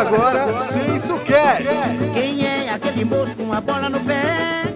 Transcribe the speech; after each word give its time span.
Agora 0.00 0.50
SensoCast. 0.62 1.64
Quem 2.14 2.46
é 2.46 2.70
aquele 2.70 3.04
moço 3.04 3.36
com 3.36 3.52
a 3.52 3.60
bola 3.60 3.90
no 3.90 4.00
pé? 4.00 4.22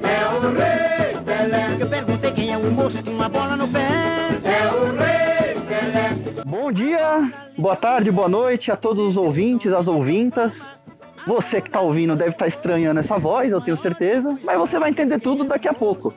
É 0.02 0.28
o 0.28 0.40
Rei 0.52 1.16
Pelé. 1.24 1.76
Eu 1.80 1.86
perguntei 1.88 2.30
quem 2.30 2.52
é 2.52 2.58
o 2.58 2.70
moço 2.70 3.02
com 3.02 3.22
a 3.22 3.28
bola 3.30 3.56
no 3.56 3.66
pé? 3.66 3.88
É 4.44 4.68
o 4.74 4.84
Rei 4.94 5.54
Pelé. 5.62 6.44
Bom 6.44 6.70
dia, 6.70 7.32
boa 7.56 7.74
tarde, 7.74 8.10
boa 8.10 8.28
noite 8.28 8.70
a 8.70 8.76
todos 8.76 9.02
os 9.02 9.16
ouvintes, 9.16 9.72
as 9.72 9.86
ouvintas. 9.86 10.52
Você 11.26 11.62
que 11.62 11.70
tá 11.70 11.80
ouvindo 11.80 12.14
deve 12.14 12.32
estar 12.32 12.48
estranhando 12.48 13.00
essa 13.00 13.16
voz, 13.18 13.50
eu 13.50 13.62
tenho 13.62 13.80
certeza, 13.80 14.38
mas 14.44 14.58
você 14.58 14.78
vai 14.78 14.90
entender 14.90 15.18
tudo 15.20 15.42
daqui 15.44 15.66
a 15.66 15.72
pouco. 15.72 16.12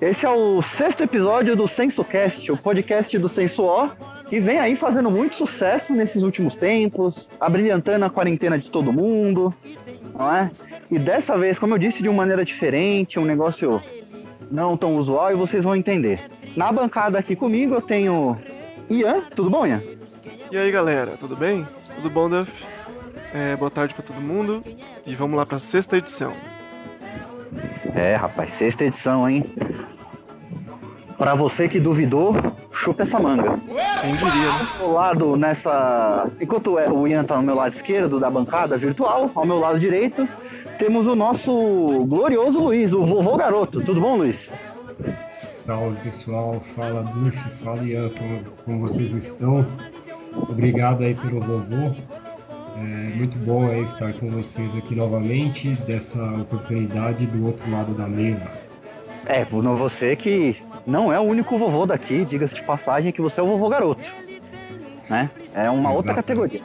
Esse 0.00 0.24
é 0.24 0.30
o 0.30 0.62
sexto 0.76 1.02
episódio 1.02 1.56
do 1.56 1.66
SensoCast, 1.66 2.52
o 2.52 2.56
podcast 2.56 3.18
do 3.18 3.28
Senso 3.28 3.64
O, 3.64 3.90
que 4.28 4.40
vem 4.40 4.58
aí 4.58 4.76
fazendo 4.76 5.10
muito 5.10 5.36
sucesso 5.36 5.92
nesses 5.92 6.22
últimos 6.22 6.54
tempos, 6.54 7.14
abrilhantando 7.40 8.04
a 8.04 8.10
quarentena 8.10 8.58
de 8.58 8.70
todo 8.70 8.92
mundo, 8.92 9.52
não 10.14 10.34
é? 10.34 10.50
E 10.90 10.98
dessa 10.98 11.36
vez, 11.36 11.58
como 11.58 11.74
eu 11.74 11.78
disse, 11.78 12.02
de 12.02 12.08
uma 12.08 12.18
maneira 12.18 12.44
diferente, 12.44 13.18
um 13.18 13.24
negócio 13.24 13.82
não 14.50 14.76
tão 14.76 14.96
usual, 14.96 15.32
e 15.32 15.34
vocês 15.34 15.64
vão 15.64 15.76
entender. 15.76 16.20
Na 16.56 16.72
bancada 16.72 17.18
aqui 17.18 17.36
comigo 17.36 17.74
eu 17.74 17.82
tenho 17.82 18.36
Ian, 18.88 19.20
tudo 19.34 19.50
bom, 19.50 19.66
Ian? 19.66 19.82
E 20.50 20.56
aí 20.56 20.70
galera, 20.70 21.12
tudo 21.18 21.36
bem? 21.36 21.66
Tudo 21.96 22.10
bom, 22.10 22.28
Duff? 22.28 22.50
É, 23.34 23.56
boa 23.56 23.70
tarde 23.70 23.92
pra 23.94 24.02
todo 24.02 24.20
mundo 24.20 24.62
e 25.06 25.14
vamos 25.14 25.36
lá 25.36 25.44
pra 25.44 25.58
sexta 25.58 25.98
edição. 25.98 26.32
É, 27.94 28.14
rapaz, 28.14 28.56
sexta 28.58 28.84
edição, 28.84 29.28
hein? 29.28 29.44
Pra 31.18 31.34
você 31.34 31.68
que 31.68 31.80
duvidou, 31.80 32.32
chupa 32.72 33.02
essa 33.02 33.18
manga. 33.18 33.58
Quem 34.00 34.14
diria, 34.14 34.28
né? 34.30 34.68
Ao 34.80 34.92
lado 34.92 35.36
nessa. 35.36 36.30
Enquanto 36.40 36.74
o 36.76 37.08
Ian 37.08 37.24
tá 37.24 37.36
no 37.36 37.42
meu 37.42 37.56
lado 37.56 37.74
esquerdo 37.74 38.20
da 38.20 38.30
bancada 38.30 38.78
virtual, 38.78 39.28
ao 39.34 39.44
meu 39.44 39.58
lado 39.58 39.80
direito, 39.80 40.28
temos 40.78 41.08
o 41.08 41.16
nosso 41.16 42.06
glorioso 42.06 42.60
Luiz, 42.60 42.92
o 42.92 43.04
vovô 43.04 43.36
garoto. 43.36 43.82
Tudo 43.82 44.00
bom, 44.00 44.16
Luiz? 44.18 44.36
Salve 45.66 45.96
pessoal, 46.08 46.62
fala 46.76 47.02
Ducho, 47.02 47.50
fala 47.64 47.82
Ian, 47.82 48.10
como, 48.10 48.40
como 48.64 48.88
vocês 48.88 49.12
estão? 49.16 49.66
Obrigado 50.48 51.02
aí 51.02 51.16
pelo 51.16 51.40
vovô. 51.40 51.94
É 52.76 53.16
muito 53.16 53.36
bom 53.38 53.66
aí 53.66 53.82
estar 53.82 54.12
com 54.12 54.30
vocês 54.30 54.76
aqui 54.76 54.94
novamente, 54.94 55.74
dessa 55.82 56.22
oportunidade 56.40 57.26
do 57.26 57.46
outro 57.46 57.68
lado 57.72 57.92
da 57.92 58.06
mesa. 58.06 58.48
É, 59.26 59.44
você 59.44 60.14
que 60.14 60.56
não 60.88 61.12
é 61.12 61.20
o 61.20 61.22
único 61.22 61.58
vovô 61.58 61.84
daqui, 61.84 62.24
diga-se 62.24 62.54
de 62.54 62.62
passagem 62.62 63.12
que 63.12 63.20
você 63.20 63.40
é 63.40 63.42
o 63.42 63.46
vovô 63.46 63.68
garoto. 63.68 64.02
Né? 65.08 65.30
É 65.54 65.68
uma 65.68 65.90
outra 65.92 66.12
Exato. 66.12 66.26
categoria. 66.26 66.60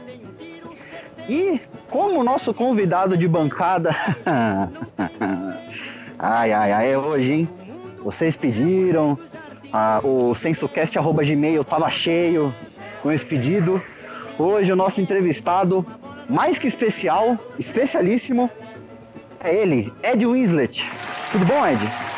E 1.28 1.60
como 1.90 2.24
nosso 2.24 2.54
convidado 2.54 3.18
de 3.18 3.28
bancada. 3.28 3.94
ai, 6.18 6.54
ai, 6.54 6.72
ai, 6.72 6.92
é 6.94 6.98
hoje, 6.98 7.32
hein? 7.32 7.50
Vocês 7.98 8.34
pediram, 8.38 9.20
ah, 9.74 10.00
o 10.02 10.34
sensocast.gmail 10.36 11.64
tava 11.66 11.90
cheio 11.90 12.54
com 13.02 13.12
esse 13.12 13.26
pedido. 13.26 13.82
Hoje 14.40 14.72
o 14.72 14.76
nosso 14.76 15.02
entrevistado, 15.02 15.86
mais 16.30 16.58
que 16.58 16.68
especial, 16.68 17.38
especialíssimo, 17.60 18.50
é 19.44 19.54
ele, 19.54 19.92
Ed 20.02 20.26
Winslet. 20.26 20.82
Tudo 21.32 21.46
bom, 21.46 21.68
Ed? 21.68 22.12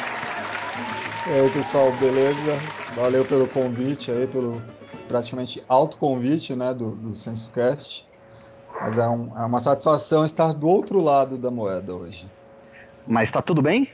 E 1.28 1.30
aí 1.31 1.50
pessoal, 1.50 1.92
beleza? 1.94 2.59
Valeu 2.95 3.26
pelo 3.26 3.48
convite 3.48 4.12
aí, 4.12 4.28
pelo 4.28 4.62
praticamente 5.08 5.64
autoconvite 5.68 6.56
né, 6.56 6.73
do, 6.73 6.92
do 6.92 7.16
SensoCast. 7.16 8.06
Mas 8.81 8.98
é, 8.98 9.08
um- 9.08 9.38
é 9.38 9.46
uma 9.46 9.62
satisfação 9.62 10.26
estar 10.26 10.53
do 10.53 10.68
outro 10.68 11.00
lado 11.02 11.38
da 11.38 11.50
moeda 11.50 11.94
hoje. 11.94 12.25
Mas 13.08 13.31
tá 13.31 13.41
tudo 13.41 13.62
bem? 13.62 13.90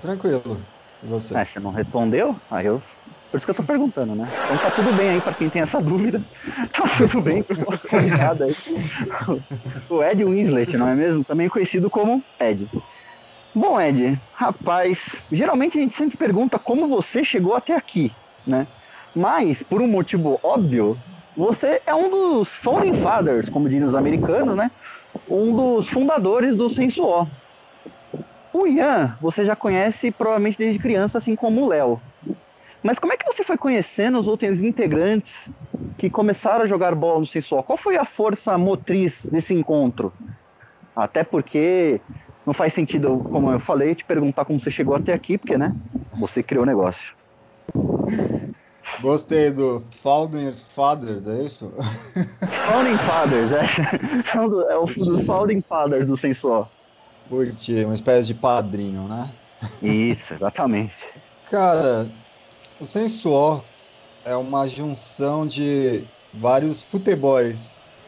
Tranquilo. 0.00 0.60
E 1.02 1.06
você? 1.06 1.36
É, 1.36 1.44
você 1.44 1.58
não 1.60 1.70
respondeu? 1.72 2.36
Aí 2.50 2.66
eu. 2.66 2.80
Por 3.30 3.38
isso 3.38 3.46
que 3.46 3.50
eu 3.50 3.54
tô 3.56 3.62
perguntando, 3.62 4.14
né? 4.14 4.24
Então 4.44 4.58
tá 4.58 4.70
tudo 4.72 4.92
bem 4.94 5.08
aí 5.08 5.20
pra 5.20 5.32
quem 5.32 5.48
tem 5.48 5.62
essa 5.62 5.80
dúvida. 5.80 6.22
Tá 6.72 6.84
tudo 6.98 7.22
bem 7.22 7.42
convidado 7.88 8.44
aí. 8.44 8.54
O 9.88 10.02
Ed 10.02 10.22
Winslet, 10.24 10.76
não 10.76 10.88
é 10.88 10.94
mesmo? 10.94 11.24
Também 11.24 11.48
conhecido 11.48 11.88
como 11.88 12.22
Ed. 12.38 12.68
Bom, 13.54 13.78
Ed, 13.78 14.18
rapaz, 14.32 14.98
geralmente 15.30 15.76
a 15.76 15.80
gente 15.82 15.96
sempre 15.96 16.16
pergunta 16.16 16.58
como 16.58 16.88
você 16.88 17.22
chegou 17.22 17.54
até 17.54 17.76
aqui, 17.76 18.10
né? 18.46 18.66
Mas, 19.14 19.62
por 19.64 19.82
um 19.82 19.86
motivo 19.86 20.40
óbvio, 20.42 20.98
você 21.36 21.82
é 21.86 21.94
um 21.94 22.08
dos 22.08 22.48
founding 22.62 23.02
fathers, 23.02 23.50
como 23.50 23.68
dizem 23.68 23.86
os 23.86 23.94
americanos, 23.94 24.56
né? 24.56 24.70
Um 25.28 25.54
dos 25.54 25.88
fundadores 25.90 26.56
do 26.56 26.70
Senso 26.70 27.04
O. 28.54 28.66
Ian, 28.66 29.18
você 29.20 29.44
já 29.44 29.54
conhece 29.54 30.10
provavelmente 30.10 30.56
desde 30.56 30.78
criança, 30.78 31.18
assim 31.18 31.36
como 31.36 31.62
o 31.62 31.68
Léo. 31.68 32.00
Mas 32.82 32.98
como 32.98 33.12
é 33.12 33.16
que 33.18 33.26
você 33.26 33.44
foi 33.44 33.58
conhecendo 33.58 34.18
os 34.18 34.26
outros 34.26 34.62
integrantes 34.62 35.32
que 35.98 36.08
começaram 36.08 36.64
a 36.64 36.66
jogar 36.66 36.94
bola 36.94 37.20
no 37.20 37.26
Sensual? 37.26 37.62
Qual 37.62 37.76
foi 37.76 37.96
a 37.96 38.04
força 38.04 38.56
motriz 38.56 39.12
desse 39.24 39.52
encontro? 39.52 40.12
Até 40.96 41.22
porque 41.22 42.00
não 42.46 42.54
faz 42.54 42.74
sentido, 42.74 43.18
como 43.30 43.50
eu 43.50 43.60
falei, 43.60 43.94
te 43.94 44.04
perguntar 44.04 44.44
como 44.44 44.60
você 44.60 44.70
chegou 44.70 44.94
até 44.94 45.12
aqui, 45.12 45.38
porque, 45.38 45.56
né? 45.56 45.74
Você 46.18 46.42
criou 46.42 46.64
o 46.64 46.66
negócio. 46.66 47.14
Gostei 49.00 49.50
do 49.50 49.82
Founders 50.02 50.68
Fathers, 50.74 51.26
é 51.26 51.42
isso? 51.44 51.72
Founding 52.68 52.98
Fathers, 52.98 53.52
é, 53.52 54.72
é 54.72 54.76
o 54.76 54.86
dos 54.86 55.24
Founding 55.24 55.62
Fathers 55.62 56.06
do 56.06 56.16
Sensual. 56.16 56.70
Curti, 57.28 57.84
uma 57.84 57.94
espécie 57.94 58.26
de 58.26 58.34
padrinho, 58.34 59.08
né? 59.08 59.30
Isso, 59.80 60.34
exatamente. 60.34 60.94
Cara, 61.50 62.08
o 62.80 62.86
Sensuor 62.86 63.64
é 64.24 64.34
uma 64.34 64.66
junção 64.66 65.46
de 65.46 66.04
vários 66.34 66.82
futebols, 66.84 67.56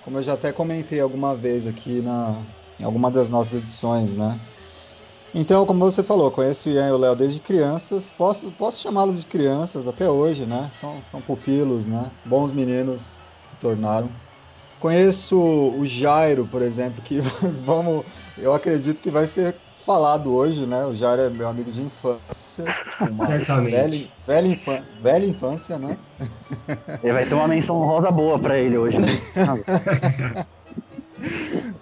como 0.05 0.19
eu 0.19 0.23
já 0.23 0.35
até 0.35 0.53
comentei 0.53 1.01
alguma 1.01 1.35
vez 1.35 1.67
aqui 1.67 2.01
na, 2.01 2.43
em 2.79 2.85
alguma 2.85 3.11
das 3.11 3.29
nossas 3.29 3.55
edições, 3.55 4.11
né? 4.11 4.39
Então, 5.35 5.67
como 5.67 5.81
você 5.81 6.03
falou, 6.05 6.31
conheço 6.31 6.69
o 6.69 6.73
Ian 6.73 6.89
e 6.89 6.93
o 6.93 6.97
Léo 6.97 7.17
desde 7.17 7.41
crianças, 7.41 8.05
posso, 8.17 8.53
posso 8.53 8.81
chamá-los 8.83 9.21
de 9.21 9.27
crianças 9.27 9.87
até 9.89 10.09
hoje, 10.09 10.47
né? 10.47 10.71
São, 10.81 10.95
são 11.11 11.21
pupilos, 11.21 11.85
né? 11.87 12.11
Bons 12.25 12.53
meninos 12.53 13.03
se 13.51 13.57
tornaram. 13.57 14.09
Conheço 14.79 15.37
o 15.37 15.85
Jairo, 15.87 16.47
por 16.47 16.63
exemplo, 16.63 17.03
que 17.03 17.21
vamos, 17.65 18.05
eu 18.39 18.55
acredito 18.55 19.01
que 19.01 19.11
vai 19.11 19.27
ser 19.29 19.57
falado 19.85 20.33
hoje, 20.33 20.65
né? 20.67 20.87
O 20.87 20.95
Jairo 20.95 21.23
é 21.23 21.31
meu 21.31 21.49
amigo 21.49 21.71
de 21.73 21.83
infância, 21.83 22.21
uma 23.01 23.27
Certamente. 23.27 23.73
velha, 23.73 24.07
velha, 24.27 24.47
infan- 24.49 24.85
velha 25.03 25.27
infância, 25.27 25.79
né? 25.79 25.97
Ele 27.03 27.13
vai 27.13 27.27
ter 27.29 27.35
uma 27.35 27.49
menção 27.49 27.77
rosa 27.79 28.11
boa 28.11 28.39
pra 28.39 28.57
ele 28.57 28.79
hoje. 28.79 28.99
Né? 28.99 29.21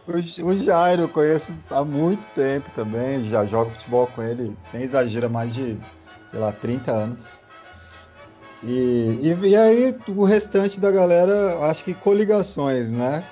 O, 0.06 0.46
o 0.46 0.64
Jairo 0.64 1.02
eu 1.02 1.08
conheço 1.08 1.46
há 1.70 1.84
muito 1.84 2.22
tempo 2.34 2.70
também, 2.74 3.28
já 3.30 3.44
jogo 3.44 3.70
futebol 3.70 4.06
com 4.08 4.22
ele, 4.22 4.56
sem 4.70 4.82
exagero, 4.82 5.30
mais 5.30 5.52
de, 5.54 5.76
sei 6.30 6.40
lá, 6.40 6.52
30 6.52 6.90
anos. 6.90 7.20
E, 8.62 9.18
e, 9.22 9.48
e 9.48 9.56
aí 9.56 9.96
o 10.08 10.24
restante 10.24 10.78
da 10.78 10.90
galera, 10.90 11.58
acho 11.70 11.84
que 11.84 11.94
coligações, 11.94 12.90
né? 12.90 13.24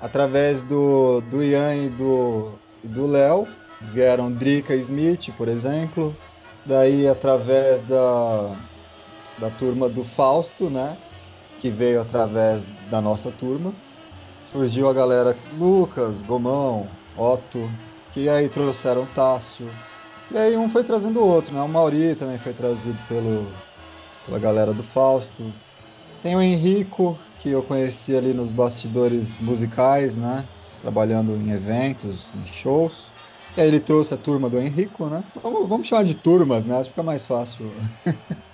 Através 0.00 0.62
do, 0.62 1.20
do 1.22 1.42
Ian 1.42 1.74
e 1.74 1.88
do 1.90 2.52
do 2.82 3.06
Léo, 3.06 3.46
vieram 3.80 4.30
Drica 4.30 4.74
e 4.74 4.82
Smith, 4.82 5.30
por 5.36 5.48
exemplo. 5.48 6.16
Daí 6.64 7.08
através 7.08 7.86
da, 7.86 8.54
da 9.38 9.50
turma 9.50 9.88
do 9.88 10.04
Fausto, 10.04 10.70
né? 10.70 10.96
Que 11.60 11.70
veio 11.70 12.00
através 12.00 12.62
da 12.90 13.00
nossa 13.00 13.30
turma 13.32 13.74
surgiu 14.52 14.88
a 14.88 14.92
galera 14.92 15.36
Lucas, 15.58 16.22
Gomão, 16.22 16.88
Otto, 17.16 17.68
que 18.12 18.28
aí 18.28 18.48
trouxeram 18.48 19.06
Tássio. 19.14 19.68
E 20.30 20.36
aí 20.36 20.56
um 20.56 20.68
foi 20.68 20.84
trazendo 20.84 21.20
o 21.20 21.26
outro, 21.26 21.54
né? 21.54 21.62
O 21.62 21.68
Mauri 21.68 22.14
também 22.14 22.38
foi 22.38 22.52
trazido 22.52 22.98
pelo, 23.08 23.46
pela 24.26 24.38
galera 24.38 24.72
do 24.72 24.82
Fausto. 24.82 25.52
Tem 26.22 26.36
o 26.36 26.40
Henrico, 26.40 27.18
que 27.40 27.50
eu 27.50 27.62
conheci 27.62 28.14
ali 28.14 28.34
nos 28.34 28.50
bastidores 28.50 29.28
musicais, 29.40 30.14
né? 30.16 30.44
Trabalhando 30.82 31.36
em 31.36 31.50
eventos, 31.52 32.28
em 32.34 32.46
shows. 32.62 33.10
E 33.56 33.60
aí 33.60 33.68
ele 33.68 33.80
trouxe 33.80 34.12
a 34.12 34.16
turma 34.16 34.50
do 34.50 34.58
Henrico, 34.58 35.06
né? 35.06 35.24
Vamos, 35.42 35.68
vamos 35.68 35.88
chamar 35.88 36.04
de 36.04 36.14
turmas, 36.14 36.64
né? 36.64 36.74
Acho 36.74 36.84
que 36.84 36.90
fica 36.90 37.02
mais 37.02 37.26
fácil. 37.26 37.72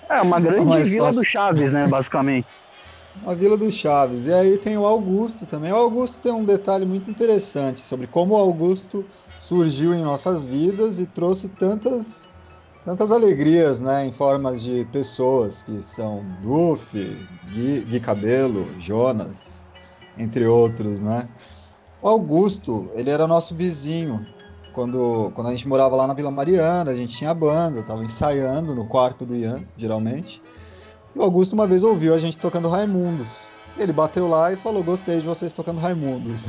É 0.09 0.21
uma 0.21 0.39
grande 0.41 0.65
Mais 0.65 0.87
vila 0.87 1.07
fácil. 1.07 1.21
do 1.21 1.27
Chaves, 1.27 1.71
né, 1.73 1.87
basicamente. 1.87 2.47
A 3.25 3.33
Vila 3.33 3.57
do 3.57 3.71
Chaves. 3.71 4.25
E 4.25 4.33
aí 4.33 4.57
tem 4.57 4.77
o 4.77 4.85
Augusto 4.85 5.45
também. 5.45 5.71
O 5.71 5.75
Augusto 5.75 6.17
tem 6.21 6.31
um 6.31 6.43
detalhe 6.43 6.85
muito 6.85 7.09
interessante 7.09 7.81
sobre 7.81 8.07
como 8.07 8.33
o 8.33 8.37
Augusto 8.37 9.05
surgiu 9.41 9.93
em 9.93 10.01
nossas 10.01 10.45
vidas 10.45 10.99
e 10.99 11.05
trouxe 11.05 11.47
tantas 11.49 12.05
tantas 12.85 13.11
alegrias, 13.11 13.79
né, 13.79 14.05
em 14.05 14.11
formas 14.11 14.61
de 14.61 14.85
pessoas 14.91 15.59
que 15.63 15.83
são 15.95 16.23
Duff, 16.43 16.85
Gui, 17.51 17.81
Gui 17.81 17.99
Cabelo, 17.99 18.67
Jonas, 18.79 19.33
entre 20.15 20.45
outros, 20.45 20.99
né? 20.99 21.27
O 21.99 22.07
Augusto, 22.07 22.91
ele 22.93 23.09
era 23.09 23.25
nosso 23.25 23.55
vizinho. 23.55 24.23
Quando, 24.73 25.31
quando 25.33 25.47
a 25.47 25.51
gente 25.55 25.67
morava 25.67 25.95
lá 25.95 26.05
na 26.05 26.13
Vila 26.13 26.29
Mariana, 26.29 26.91
a 26.91 26.95
gente 26.95 27.17
tinha 27.17 27.33
banda, 27.33 27.81
tava 27.81 28.03
ensaiando 28.03 28.75
no 28.75 28.85
quarto 28.85 29.25
do 29.25 29.35
Ian, 29.35 29.63
geralmente. 29.75 30.39
E 31.15 31.19
o 31.19 31.23
Augusto 31.23 31.53
uma 31.53 31.65
vez 31.65 31.83
ouviu 31.83 32.13
a 32.13 32.17
gente 32.17 32.37
tocando 32.37 32.67
Raimundos. 32.69 33.27
Ele 33.77 33.91
bateu 33.91 34.27
lá 34.27 34.51
e 34.53 34.57
falou: 34.57 34.83
Gostei 34.83 35.19
de 35.19 35.25
vocês 35.25 35.53
tocando 35.53 35.79
Raimundos. 35.79 36.43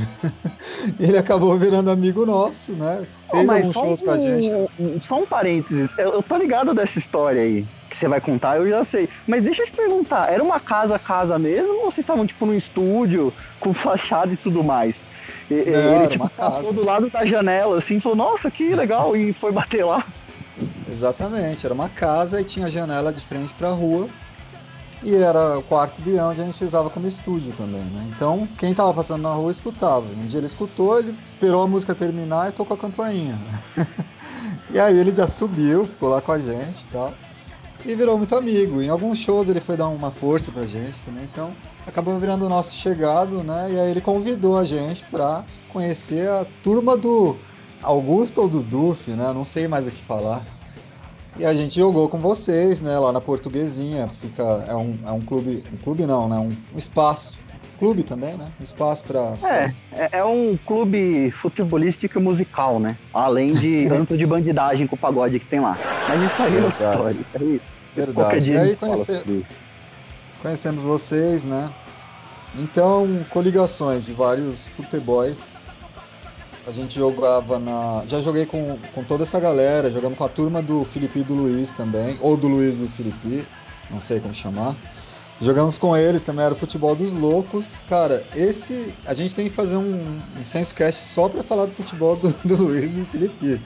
ele 0.98 1.16
acabou 1.16 1.56
virando 1.58 1.90
amigo 1.90 2.24
nosso, 2.26 2.72
né? 2.72 3.06
Fez 3.30 3.42
Ô, 3.42 3.46
mas 3.46 3.56
alguns 3.58 3.74
shows 3.74 4.02
com 4.02 4.10
a 4.10 4.16
gente. 4.16 4.70
um, 4.78 5.00
só 5.02 5.20
um 5.20 5.26
parênteses. 5.26 5.90
Eu, 5.98 6.14
eu 6.14 6.22
tô 6.22 6.36
ligado 6.36 6.74
dessa 6.74 6.98
história 6.98 7.42
aí 7.42 7.66
que 7.90 7.98
você 7.98 8.08
vai 8.08 8.20
contar, 8.20 8.56
eu 8.58 8.68
já 8.68 8.84
sei. 8.86 9.08
Mas 9.26 9.42
deixa 9.42 9.62
eu 9.62 9.66
te 9.66 9.72
perguntar, 9.72 10.32
era 10.32 10.42
uma 10.42 10.60
casa 10.60 10.98
casa 10.98 11.38
mesmo 11.38 11.72
ou 11.84 11.84
vocês 11.90 11.98
estavam 11.98 12.26
tipo 12.26 12.44
num 12.46 12.54
estúdio 12.54 13.32
com 13.58 13.72
fachada 13.74 14.32
e 14.32 14.36
tudo 14.36 14.62
mais? 14.62 14.94
E- 15.50 15.54
Não, 15.54 15.60
ele 15.60 15.76
era 15.94 16.06
tipo 16.08 16.24
uma 16.24 16.30
passou 16.30 16.72
do 16.72 16.84
lado 16.84 17.08
da 17.10 17.24
janela 17.24 17.78
assim, 17.78 18.00
falou: 18.00 18.16
"Nossa, 18.16 18.50
que 18.50 18.74
legal" 18.74 19.16
e 19.16 19.32
foi 19.32 19.50
bater 19.50 19.84
lá. 19.84 20.04
Exatamente, 20.90 21.64
era 21.66 21.74
uma 21.74 21.88
casa 21.88 22.40
e 22.40 22.44
tinha 22.44 22.70
janela 22.70 23.12
de 23.12 23.20
frente 23.26 23.52
pra 23.54 23.70
rua. 23.70 24.08
E 25.02 25.14
era 25.14 25.58
o 25.58 25.62
quarto 25.62 26.00
Ian 26.08 26.28
onde 26.28 26.40
a 26.40 26.44
gente 26.44 26.64
usava 26.64 26.88
como 26.88 27.06
estúdio 27.06 27.52
também, 27.56 27.82
né? 27.82 28.10
Então, 28.14 28.48
quem 28.58 28.74
tava 28.74 28.94
passando 28.94 29.22
na 29.22 29.32
rua 29.32 29.50
escutava. 29.50 30.06
Um 30.06 30.26
dia 30.26 30.38
ele 30.38 30.46
escutou, 30.46 30.98
ele 30.98 31.14
esperou 31.26 31.62
a 31.62 31.68
música 31.68 31.94
terminar 31.94 32.48
e 32.48 32.52
tocou 32.52 32.76
a 32.76 32.80
campainha. 32.80 33.38
e 34.70 34.78
aí 34.78 34.98
ele 34.98 35.12
já 35.12 35.26
subiu, 35.26 35.84
ficou 35.84 36.08
lá 36.08 36.20
com 36.20 36.32
a 36.32 36.38
gente 36.38 36.80
e 36.80 36.90
tal. 36.90 37.12
E 37.84 37.94
virou 37.94 38.16
muito 38.16 38.34
amigo. 38.34 38.82
Em 38.82 38.88
alguns 38.88 39.18
shows 39.18 39.48
ele 39.48 39.60
foi 39.60 39.76
dar 39.76 39.88
uma 39.88 40.10
força 40.10 40.50
pra 40.50 40.66
gente 40.66 40.98
também, 41.04 41.24
então 41.24 41.52
acabou 41.86 42.18
virando 42.18 42.46
o 42.46 42.48
nosso 42.48 42.72
chegado, 42.78 43.44
né? 43.44 43.68
E 43.70 43.78
aí 43.78 43.90
ele 43.90 44.00
convidou 44.00 44.58
a 44.58 44.64
gente 44.64 45.04
pra 45.04 45.44
conhecer 45.68 46.28
a 46.28 46.46
turma 46.64 46.96
do 46.96 47.36
Augusto 47.82 48.40
ou 48.40 48.48
do 48.48 48.62
Duf, 48.62 49.08
né? 49.10 49.30
Não 49.32 49.44
sei 49.44 49.68
mais 49.68 49.86
o 49.86 49.90
que 49.90 50.04
falar. 50.04 50.42
E 51.38 51.44
a 51.44 51.52
gente 51.52 51.76
jogou 51.76 52.08
com 52.08 52.18
vocês, 52.18 52.80
né, 52.80 52.98
lá 52.98 53.12
na 53.12 53.20
Portuguesinha. 53.20 54.08
Fica, 54.20 54.64
é, 54.68 54.74
um, 54.74 54.98
é 55.06 55.10
um 55.10 55.20
clube. 55.20 55.62
Um 55.72 55.76
clube 55.76 56.06
não, 56.06 56.28
né? 56.28 56.36
Um, 56.38 56.50
um 56.74 56.78
espaço. 56.78 57.36
Clube 57.78 58.02
também, 58.02 58.34
né? 58.34 58.48
Um 58.58 58.64
espaço 58.64 59.02
pra. 59.02 59.34
É, 59.42 59.72
é, 59.92 60.08
é 60.12 60.24
um 60.24 60.56
clube 60.64 61.30
futebolístico 61.32 62.18
e 62.18 62.22
musical, 62.22 62.80
né? 62.80 62.96
Além 63.12 63.52
de 63.52 63.84
tanto 63.90 64.16
de 64.16 64.24
bandidagem 64.24 64.86
com 64.86 64.96
o 64.96 64.98
pagode 64.98 65.38
que 65.38 65.44
tem 65.44 65.60
lá. 65.60 65.76
Mas 66.08 66.22
isso 66.22 66.42
aí 66.42 66.56
é 66.56 66.62
outra 66.62 66.88
Verdade. 66.88 67.20
história. 67.20 67.20
Isso 67.20 67.36
aí, 67.36 67.60
Verdade. 67.94 68.14
qualquer 68.14 68.40
dia 68.40 68.54
E 68.54 68.58
aí 68.58 68.72
isso. 68.72 69.44
Conhecemos 70.40 70.82
vocês, 70.82 71.44
né? 71.44 71.70
Então, 72.58 73.06
coligações 73.28 74.06
de 74.06 74.14
vários 74.14 74.58
futebols. 74.68 75.36
A 76.66 76.72
gente 76.72 76.96
jogava 76.96 77.58
na. 77.58 78.02
Já 78.08 78.20
joguei 78.22 78.44
com, 78.44 78.76
com 78.94 79.04
toda 79.04 79.22
essa 79.24 79.38
galera, 79.38 79.90
jogamos 79.90 80.18
com 80.18 80.24
a 80.24 80.28
turma 80.28 80.60
do 80.60 80.84
Felipe 80.86 81.20
e 81.20 81.22
do 81.22 81.34
Luiz 81.34 81.68
também, 81.76 82.18
ou 82.20 82.36
do 82.36 82.48
Luiz 82.48 82.74
e 82.74 82.78
do 82.78 82.88
Felipe, 82.88 83.46
não 83.90 84.00
sei 84.00 84.18
como 84.18 84.34
chamar. 84.34 84.74
Jogamos 85.40 85.78
com 85.78 85.96
eles 85.96 86.22
também, 86.22 86.44
era 86.44 86.54
o 86.54 86.58
futebol 86.58 86.96
dos 86.96 87.12
loucos. 87.12 87.66
Cara, 87.88 88.24
esse. 88.34 88.92
A 89.04 89.14
gente 89.14 89.34
tem 89.34 89.48
que 89.48 89.54
fazer 89.54 89.76
um, 89.76 90.18
um 90.40 90.46
SensoCast 90.46 91.14
só 91.14 91.28
pra 91.28 91.44
falar 91.44 91.66
do 91.66 91.72
futebol 91.72 92.16
do, 92.16 92.30
do 92.44 92.56
Luiz 92.56 92.84
e 92.84 92.88
do 92.88 93.06
Felipe. 93.06 93.60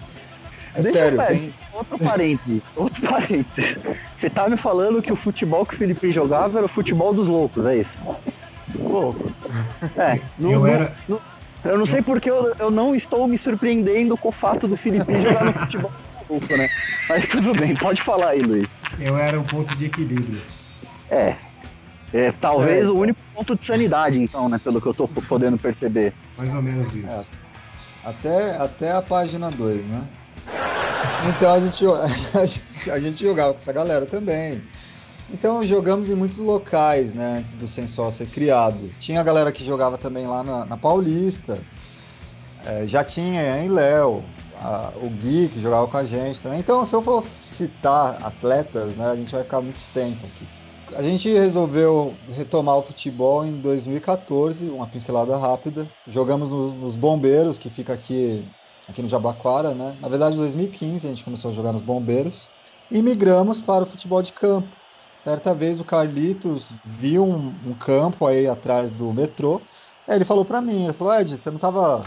É 0.75 0.83
Deixa 0.83 0.99
sério, 1.01 1.21
eu 1.21 1.27
ver, 1.27 1.35
tem. 1.39 1.55
outro 1.73 1.99
parênteses, 1.99 2.63
outro 2.77 3.03
parênteses. 3.09 3.79
Você 4.21 4.31
tá 4.31 4.49
me 4.49 4.57
falando 4.59 5.01
que 5.03 5.13
o 5.13 5.17
futebol 5.17 5.65
que 5.65 5.75
o 5.75 5.79
Felipe 5.79 6.13
jogava 6.13 6.59
era 6.59 6.67
o 6.67 6.69
futebol 6.69 7.15
dos 7.15 7.27
loucos, 7.27 7.65
é 7.67 7.79
isso? 7.79 7.91
Loucos. 8.79 9.33
É, 9.97 10.21
não, 10.39 10.51
Eu 10.53 10.59
não- 10.61 10.67
era- 10.69 10.93
não- 11.09 11.21
eu 11.65 11.79
não 11.79 11.87
sei 11.87 12.03
porque 12.03 12.31
eu, 12.31 12.55
eu 12.59 12.71
não 12.71 12.95
estou 12.95 13.27
me 13.27 13.39
surpreendendo 13.39 14.17
com 14.17 14.29
o 14.29 14.33
fato 14.33 14.67
do 14.69 14.77
Felipe 14.77 15.21
jogar 15.21 15.45
no 15.45 15.53
futebol 15.53 15.93
loucos, 16.29 16.49
né? 16.51 16.69
Mas 17.09 17.29
tudo 17.29 17.53
bem, 17.55 17.75
pode 17.75 18.03
falar 18.03 18.29
aí, 18.31 18.41
Luiz. 18.43 18.69
Eu 18.99 19.17
era 19.19 19.39
um 19.39 19.43
ponto 19.43 19.75
de 19.77 19.87
equilíbrio. 19.87 20.41
É. 21.11 21.35
É, 22.13 22.33
talvez 22.41 22.85
É, 22.85 22.89
o 22.89 22.99
único 22.99 23.21
ponto 23.35 23.55
de 23.57 23.67
sanidade, 23.67 24.19
então, 24.19 24.49
né? 24.49 24.59
Pelo 24.63 24.81
que 24.81 24.87
eu 24.89 24.95
tô 24.95 25.07
podendo 25.07 25.57
perceber. 25.59 26.13
Mais 26.37 26.53
ou 26.55 26.61
menos 26.63 26.93
isso. 26.95 27.07
É. 27.07 27.25
Até, 28.05 28.57
até 28.57 28.93
a 28.93 29.03
página 29.03 29.51
2, 29.51 29.85
né? 29.87 30.03
Então 31.29 31.55
a 31.55 31.61
gente, 31.61 31.85
a 31.87 32.47
gente- 32.47 32.91
a 32.91 33.01
gente 33.01 33.23
jogava 33.23 33.55
com 33.55 33.61
essa 33.61 33.73
galera 33.73 34.07
também. 34.07 34.63
Então 35.33 35.63
jogamos 35.63 36.11
em 36.11 36.15
muitos 36.15 36.39
locais, 36.39 37.15
né, 37.15 37.39
antes 37.39 37.55
do 37.57 37.69
Sensor 37.69 38.13
ser 38.13 38.27
criado. 38.29 38.91
Tinha 39.01 39.21
a 39.21 39.25
galera 39.25 39.53
que 39.53 39.65
jogava 39.65 39.97
também 39.97 40.27
lá 40.27 40.43
na, 40.43 40.65
na 40.67 40.77
Paulista. 40.77 41.59
É, 42.67 42.87
já 42.87 43.03
tinha 43.03 43.63
em 43.65 43.69
Léo, 43.69 44.23
o 45.03 45.09
Gui 45.09 45.49
que 45.49 45.61
jogava 45.61 45.87
com 45.87 45.97
a 45.97 46.05
gente 46.05 46.41
também. 46.43 46.59
Então 46.59 46.85
se 46.85 46.95
eu 46.95 47.01
for 47.01 47.25
citar 47.53 48.19
atletas, 48.23 48.95
né, 48.97 49.07
a 49.11 49.17
gente 49.17 49.33
vai 49.33 49.43
ficar 49.43 49.61
muito 49.61 49.81
tempo 49.95 50.19
aqui. 50.27 50.47
A 50.97 51.03
gente 51.03 51.33
resolveu 51.33 52.15
retomar 52.31 52.77
o 52.77 52.83
futebol 52.83 53.45
em 53.45 53.61
2014, 53.61 54.69
uma 54.69 54.89
pincelada 54.89 55.37
rápida. 55.37 55.87
Jogamos 56.09 56.51
no- 56.51 56.75
nos 56.75 56.97
Bombeiros, 56.97 57.57
que 57.59 57.71
fica 57.71 57.93
aqui, 57.93 58.45
aqui 58.89 59.01
no 59.01 59.09
Jabaquara, 59.09 59.73
né? 59.73 59.97
Na 60.01 60.09
verdade, 60.09 60.35
em 60.35 60.39
2015 60.39 61.07
a 61.07 61.11
gente 61.11 61.23
começou 61.25 61.53
a 61.53 61.55
jogar 61.55 61.73
nos 61.73 61.83
Bombeiros. 61.83 62.49
E 62.91 63.01
migramos 63.03 63.61
para 63.61 63.85
o 63.85 63.87
futebol 63.87 64.21
de 64.21 64.33
campo. 64.33 64.80
Certa 65.23 65.55
vez 65.55 65.79
o 65.79 65.85
Carlitos 65.85 66.67
viu 66.85 67.25
um, 67.25 67.55
um 67.67 67.75
campo 67.75 68.27
aí 68.27 68.47
atrás 68.47 68.91
do 68.93 69.13
metrô. 69.13 69.61
Aí 70.09 70.17
ele 70.17 70.25
falou 70.25 70.45
pra 70.45 70.63
mim, 70.63 70.85
ele 70.85 70.95
falou, 70.95 71.15
Ed, 71.15 71.37
você 71.37 71.51
não 71.51 71.59
tava 71.59 72.05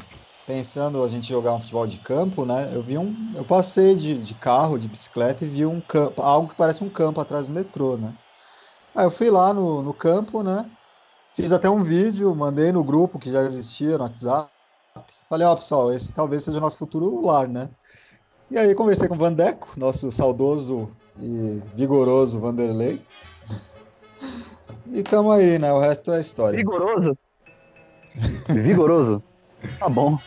pensando 0.48 1.04
a 1.04 1.08
gente 1.08 1.30
jogar 1.30 1.54
um 1.54 1.60
futebol 1.60 1.86
de 1.86 1.98
campo, 2.00 2.44
né? 2.44 2.72
Eu 2.74 2.82
vi 2.82 2.98
um. 2.98 3.34
Eu 3.36 3.46
passei 3.46 3.96
de, 3.96 4.18
de 4.24 4.34
carro, 4.34 4.80
de 4.80 4.88
bicicleta 4.88 5.46
e 5.46 5.48
vi 5.48 5.66
um 5.66 5.80
campo, 5.80 6.22
algo 6.22 6.50
que 6.50 6.56
parece 6.56 6.84
um 6.84 6.90
campo 6.90 7.22
atrás 7.22 7.48
do 7.48 7.54
metrô, 7.54 7.98
né? 7.98 8.14
Aí 8.96 9.06
eu 9.06 9.12
fui 9.12 9.30
lá 9.30 9.54
no, 9.54 9.84
no 9.84 9.94
campo, 9.94 10.42
né? 10.42 10.70
Fiz 11.36 11.52
até 11.52 11.70
um 11.70 11.84
vídeo, 11.84 12.36
mandei 12.36 12.72
no 12.72 12.84
grupo 12.84 13.20
que 13.20 13.32
já 13.32 13.44
existia 13.44 13.98
no 13.98 14.04
WhatsApp. 14.06 14.50
Falei, 15.30 15.48
ó 15.48 15.56
pessoal, 15.56 15.92
esse 15.94 16.12
talvez 16.14 16.44
seja 16.44 16.58
o 16.58 16.62
nosso 16.62 16.78
futuro 16.78 17.26
lar, 17.26 17.48
né? 17.48 17.70
E 18.52 18.58
aí 18.58 18.76
conversei 18.76 19.08
com 19.08 19.16
o 19.16 19.18
Vandeco, 19.18 19.70
nosso 19.78 20.12
saudoso 20.12 20.92
e 21.18 21.62
vigoroso 21.76 22.40
Vanderlei. 22.40 23.02
E 24.92 25.04
tamo 25.04 25.32
aí, 25.32 25.58
né? 25.58 25.72
O 25.72 25.80
resto 25.80 26.12
é 26.12 26.22
história. 26.22 26.58
Vigoroso? 26.58 27.18
Vigoroso? 28.50 29.24
Tá 29.80 29.90
bom. 29.90 30.18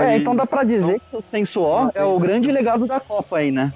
É, 0.00 0.16
então 0.16 0.34
dá 0.34 0.46
pra 0.46 0.64
dizer 0.64 1.00
que 1.10 1.16
o 1.16 1.22
Sensuó 1.30 1.90
é 1.94 2.02
o 2.04 2.18
grande 2.18 2.50
legado 2.50 2.86
da 2.86 2.98
Copa 2.98 3.38
aí, 3.38 3.52
né? 3.52 3.72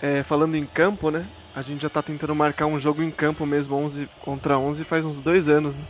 é, 0.00 0.22
falando 0.24 0.56
em 0.56 0.66
campo, 0.66 1.10
né? 1.10 1.26
A 1.54 1.62
gente 1.62 1.80
já 1.80 1.88
tá 1.88 2.02
tentando 2.02 2.34
marcar 2.34 2.66
um 2.66 2.78
jogo 2.78 3.02
em 3.02 3.10
campo 3.10 3.46
mesmo, 3.46 3.76
11 3.76 4.08
contra 4.22 4.58
11, 4.58 4.84
faz 4.84 5.04
uns 5.04 5.18
dois 5.20 5.48
anos, 5.48 5.74
né? 5.74 5.84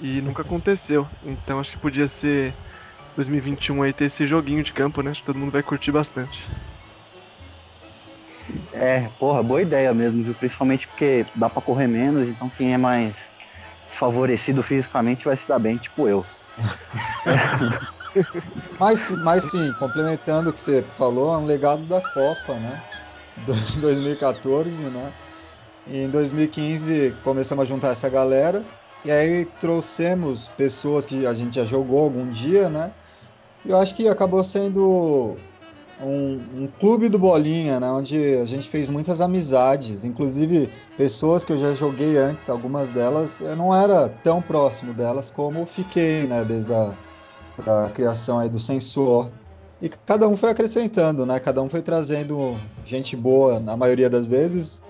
E 0.00 0.20
nunca 0.20 0.42
aconteceu. 0.42 1.08
Então 1.24 1.58
acho 1.58 1.72
que 1.72 1.78
podia 1.78 2.06
ser 2.20 2.54
2021 3.16 3.82
aí 3.82 3.92
ter 3.92 4.06
esse 4.06 4.26
joguinho 4.26 4.62
de 4.62 4.72
campo, 4.72 5.02
né? 5.02 5.10
Acho 5.10 5.20
que 5.20 5.26
todo 5.26 5.38
mundo 5.38 5.52
vai 5.52 5.62
curtir 5.62 5.90
bastante. 5.90 6.38
É, 8.72 9.08
porra, 9.18 9.42
boa 9.42 9.62
ideia 9.62 9.92
mesmo, 9.92 10.22
viu? 10.22 10.34
Principalmente 10.34 10.86
porque 10.88 11.26
dá 11.34 11.48
pra 11.48 11.62
correr 11.62 11.86
menos, 11.86 12.28
então 12.28 12.50
quem 12.50 12.72
é 12.72 12.78
mais 12.78 13.14
favorecido 13.98 14.62
fisicamente 14.62 15.24
vai 15.24 15.36
se 15.36 15.46
dar 15.46 15.58
bem, 15.58 15.76
tipo 15.76 16.08
eu. 16.08 16.24
Mas, 18.78 18.98
mas 19.22 19.50
sim, 19.52 19.72
complementando 19.78 20.50
o 20.50 20.52
que 20.52 20.64
você 20.64 20.84
falou, 20.98 21.32
é 21.32 21.38
um 21.38 21.46
legado 21.46 21.82
da 21.84 22.00
Copa, 22.00 22.54
né? 22.54 22.82
De 23.36 23.80
2014, 23.80 24.68
né? 24.68 25.12
E 25.86 25.98
em 25.98 26.10
2015 26.10 27.14
começamos 27.22 27.64
a 27.64 27.68
juntar 27.68 27.92
essa 27.92 28.08
galera. 28.08 28.64
E 29.04 29.10
aí 29.10 29.46
trouxemos 29.60 30.48
pessoas 30.56 31.06
que 31.06 31.24
a 31.24 31.32
gente 31.32 31.54
já 31.54 31.64
jogou 31.64 32.00
algum 32.00 32.28
dia, 32.30 32.68
né? 32.68 32.90
Eu 33.64 33.78
acho 33.78 33.94
que 33.94 34.08
acabou 34.08 34.42
sendo 34.44 35.36
um, 36.02 36.40
um 36.62 36.68
clube 36.78 37.08
do 37.08 37.18
Bolinha, 37.18 37.78
né? 37.78 37.90
Onde 37.90 38.16
a 38.36 38.44
gente 38.44 38.68
fez 38.70 38.88
muitas 38.88 39.20
amizades. 39.20 40.04
Inclusive 40.04 40.70
pessoas 40.96 41.44
que 41.44 41.52
eu 41.52 41.58
já 41.58 41.72
joguei 41.74 42.16
antes, 42.16 42.48
algumas 42.48 42.88
delas, 42.90 43.30
eu 43.40 43.56
não 43.56 43.74
era 43.74 44.08
tão 44.22 44.40
próximo 44.40 44.92
delas 44.92 45.30
como 45.30 45.66
fiquei, 45.66 46.26
né? 46.26 46.44
Desde 46.46 46.72
a 46.72 46.94
da 47.60 47.90
criação 47.90 48.38
aí 48.38 48.48
do 48.48 48.60
Sensor. 48.60 49.28
E 49.80 49.88
cada 49.88 50.28
um 50.28 50.36
foi 50.36 50.50
acrescentando, 50.50 51.24
né? 51.24 51.40
Cada 51.40 51.62
um 51.62 51.68
foi 51.68 51.82
trazendo 51.82 52.56
gente 52.84 53.16
boa, 53.16 53.58
na 53.58 53.76
maioria 53.76 54.10
das 54.10 54.26
vezes. 54.26 54.80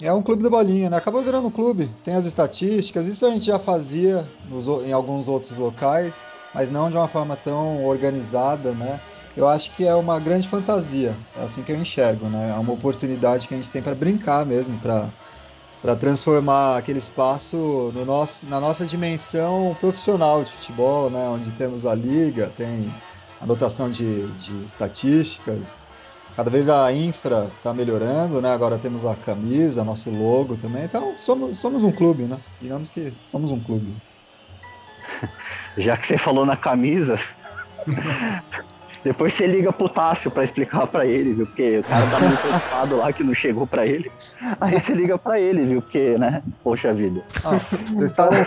É 0.00 0.12
um 0.12 0.22
clube 0.22 0.42
da 0.42 0.50
bolinha, 0.50 0.88
né? 0.88 0.96
Acabou 0.96 1.22
virando 1.22 1.48
um 1.48 1.50
clube. 1.50 1.90
Tem 2.04 2.14
as 2.14 2.24
estatísticas, 2.24 3.06
isso 3.06 3.26
a 3.26 3.30
gente 3.30 3.44
já 3.44 3.58
fazia 3.58 4.24
nos 4.48 4.66
em 4.86 4.92
alguns 4.92 5.26
outros 5.28 5.56
locais, 5.58 6.14
mas 6.54 6.70
não 6.70 6.90
de 6.90 6.96
uma 6.96 7.08
forma 7.08 7.36
tão 7.36 7.84
organizada, 7.84 8.70
né? 8.72 9.00
Eu 9.36 9.46
acho 9.46 9.70
que 9.72 9.84
é 9.86 9.94
uma 9.94 10.18
grande 10.18 10.48
fantasia, 10.48 11.14
é 11.36 11.44
assim 11.44 11.62
que 11.62 11.70
eu 11.70 11.76
enxergo, 11.76 12.26
né? 12.26 12.54
É 12.56 12.58
uma 12.58 12.72
oportunidade 12.72 13.46
que 13.46 13.52
a 13.52 13.56
gente 13.58 13.68
tem 13.68 13.82
para 13.82 13.94
brincar 13.94 14.46
mesmo, 14.46 14.78
para 14.78 15.96
transformar 15.96 16.78
aquele 16.78 17.00
espaço 17.00 17.92
no 17.94 18.06
nosso, 18.06 18.46
na 18.46 18.58
nossa 18.58 18.86
dimensão 18.86 19.76
profissional 19.78 20.42
de 20.42 20.50
futebol, 20.52 21.10
né? 21.10 21.28
Onde 21.28 21.50
temos 21.52 21.84
a 21.84 21.94
liga, 21.94 22.50
tem 22.56 22.90
anotação 23.38 23.90
de, 23.90 24.26
de 24.26 24.64
estatísticas. 24.64 25.60
Cada 26.34 26.48
vez 26.48 26.66
a 26.68 26.90
infra 26.90 27.50
está 27.58 27.74
melhorando, 27.74 28.40
né? 28.40 28.54
Agora 28.54 28.78
temos 28.78 29.04
a 29.04 29.14
camisa, 29.14 29.84
nosso 29.84 30.08
logo 30.08 30.56
também. 30.56 30.84
Então 30.84 31.14
somos, 31.18 31.58
somos 31.60 31.84
um 31.84 31.92
clube, 31.92 32.22
né? 32.22 32.38
Digamos 32.58 32.88
que 32.88 33.12
somos 33.30 33.50
um 33.50 33.60
clube. 33.60 33.94
Já 35.76 35.98
que 35.98 36.08
você 36.08 36.18
falou 36.18 36.46
na 36.46 36.56
camisa, 36.56 37.18
depois 39.06 39.36
você 39.36 39.46
liga 39.46 39.72
pro 39.72 39.88
Tássio 39.88 40.32
pra 40.32 40.42
explicar 40.42 40.84
pra 40.88 41.06
ele, 41.06 41.32
viu? 41.32 41.46
Porque 41.46 41.78
o 41.78 41.84
cara 41.84 42.06
tá 42.10 42.18
muito 42.18 42.40
preocupado 42.40 42.96
lá 42.96 43.12
que 43.12 43.22
não 43.22 43.34
chegou 43.34 43.64
pra 43.64 43.86
ele. 43.86 44.10
Aí 44.60 44.80
você 44.80 44.92
liga 44.94 45.16
pra 45.16 45.38
ele, 45.38 45.64
viu? 45.64 45.80
Porque, 45.80 46.18
né? 46.18 46.42
Poxa 46.64 46.92
vida. 46.92 47.22
Ah, 47.44 47.60
vocês 47.70 48.10
estavam 48.10 48.44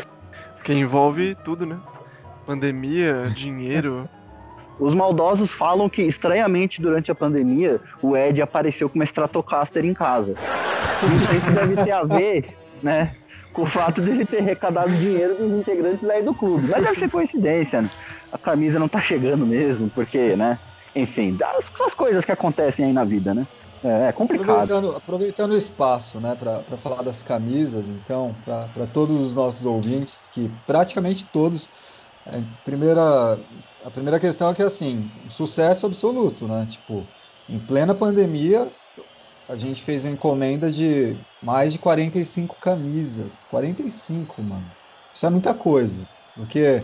Porque 0.57 0.73
envolve 0.73 1.33
tudo, 1.45 1.65
né? 1.65 1.77
Pandemia, 2.45 3.31
dinheiro. 3.33 4.03
Os 4.77 4.93
maldosos 4.93 5.49
falam 5.53 5.87
que, 5.87 6.01
estranhamente, 6.01 6.81
durante 6.81 7.09
a 7.09 7.15
pandemia, 7.15 7.79
o 8.01 8.17
Ed 8.17 8.41
apareceu 8.41 8.89
com 8.89 8.95
uma 8.95 9.05
Stratocaster 9.05 9.85
em 9.85 9.93
casa. 9.93 10.33
Isso 10.33 11.31
aí 11.31 11.53
deve 11.55 11.85
ter 11.85 11.91
a 11.91 12.03
ver, 12.03 12.45
né? 12.83 13.15
Com 13.53 13.61
o 13.61 13.65
fato 13.65 14.01
de 14.01 14.09
ele 14.09 14.25
ter 14.25 14.39
arrecadado 14.39 14.91
dinheiro 14.91 15.35
dos 15.35 15.53
integrantes 15.53 16.09
aí 16.09 16.21
do 16.21 16.33
clube. 16.33 16.67
Mas 16.67 16.83
deve 16.83 16.99
ser 16.99 17.09
coincidência, 17.09 17.81
né? 17.81 17.89
A 18.31 18.37
camisa 18.37 18.79
não 18.79 18.87
tá 18.87 19.01
chegando 19.01 19.45
mesmo, 19.45 19.89
porque, 19.89 20.35
né? 20.35 20.59
Enfim, 20.95 21.37
as, 21.41 21.81
as 21.87 21.93
coisas 21.93 22.23
que 22.25 22.31
acontecem 22.31 22.85
aí 22.85 22.93
na 22.93 23.03
vida, 23.03 23.33
né? 23.33 23.47
É, 23.83 24.09
é 24.09 24.11
complicado. 24.11 24.49
Aproveitando, 24.49 24.95
aproveitando 24.95 25.51
o 25.51 25.57
espaço, 25.57 26.19
né, 26.19 26.35
para 26.35 26.77
falar 26.77 27.01
das 27.01 27.21
camisas, 27.23 27.85
então, 27.87 28.35
para 28.43 28.87
todos 28.87 29.19
os 29.21 29.33
nossos 29.33 29.65
ouvintes, 29.65 30.13
que 30.33 30.51
praticamente 30.67 31.25
todos, 31.31 31.67
é, 32.25 32.41
primeira, 32.65 33.39
a 33.85 33.89
primeira 33.89 34.19
questão 34.19 34.49
é 34.49 34.53
que, 34.53 34.63
assim, 34.63 35.09
sucesso 35.29 35.85
absoluto, 35.85 36.47
né, 36.47 36.67
tipo, 36.69 37.05
em 37.47 37.59
plena 37.59 37.95
pandemia, 37.95 38.67
a 39.47 39.55
gente 39.55 39.83
fez 39.83 40.03
uma 40.03 40.11
encomenda 40.11 40.71
de 40.71 41.17
mais 41.41 41.71
de 41.71 41.79
45 41.79 42.57
camisas, 42.59 43.31
45, 43.49 44.43
mano, 44.43 44.65
isso 45.13 45.25
é 45.25 45.29
muita 45.29 45.53
coisa, 45.53 46.05
porque 46.35 46.83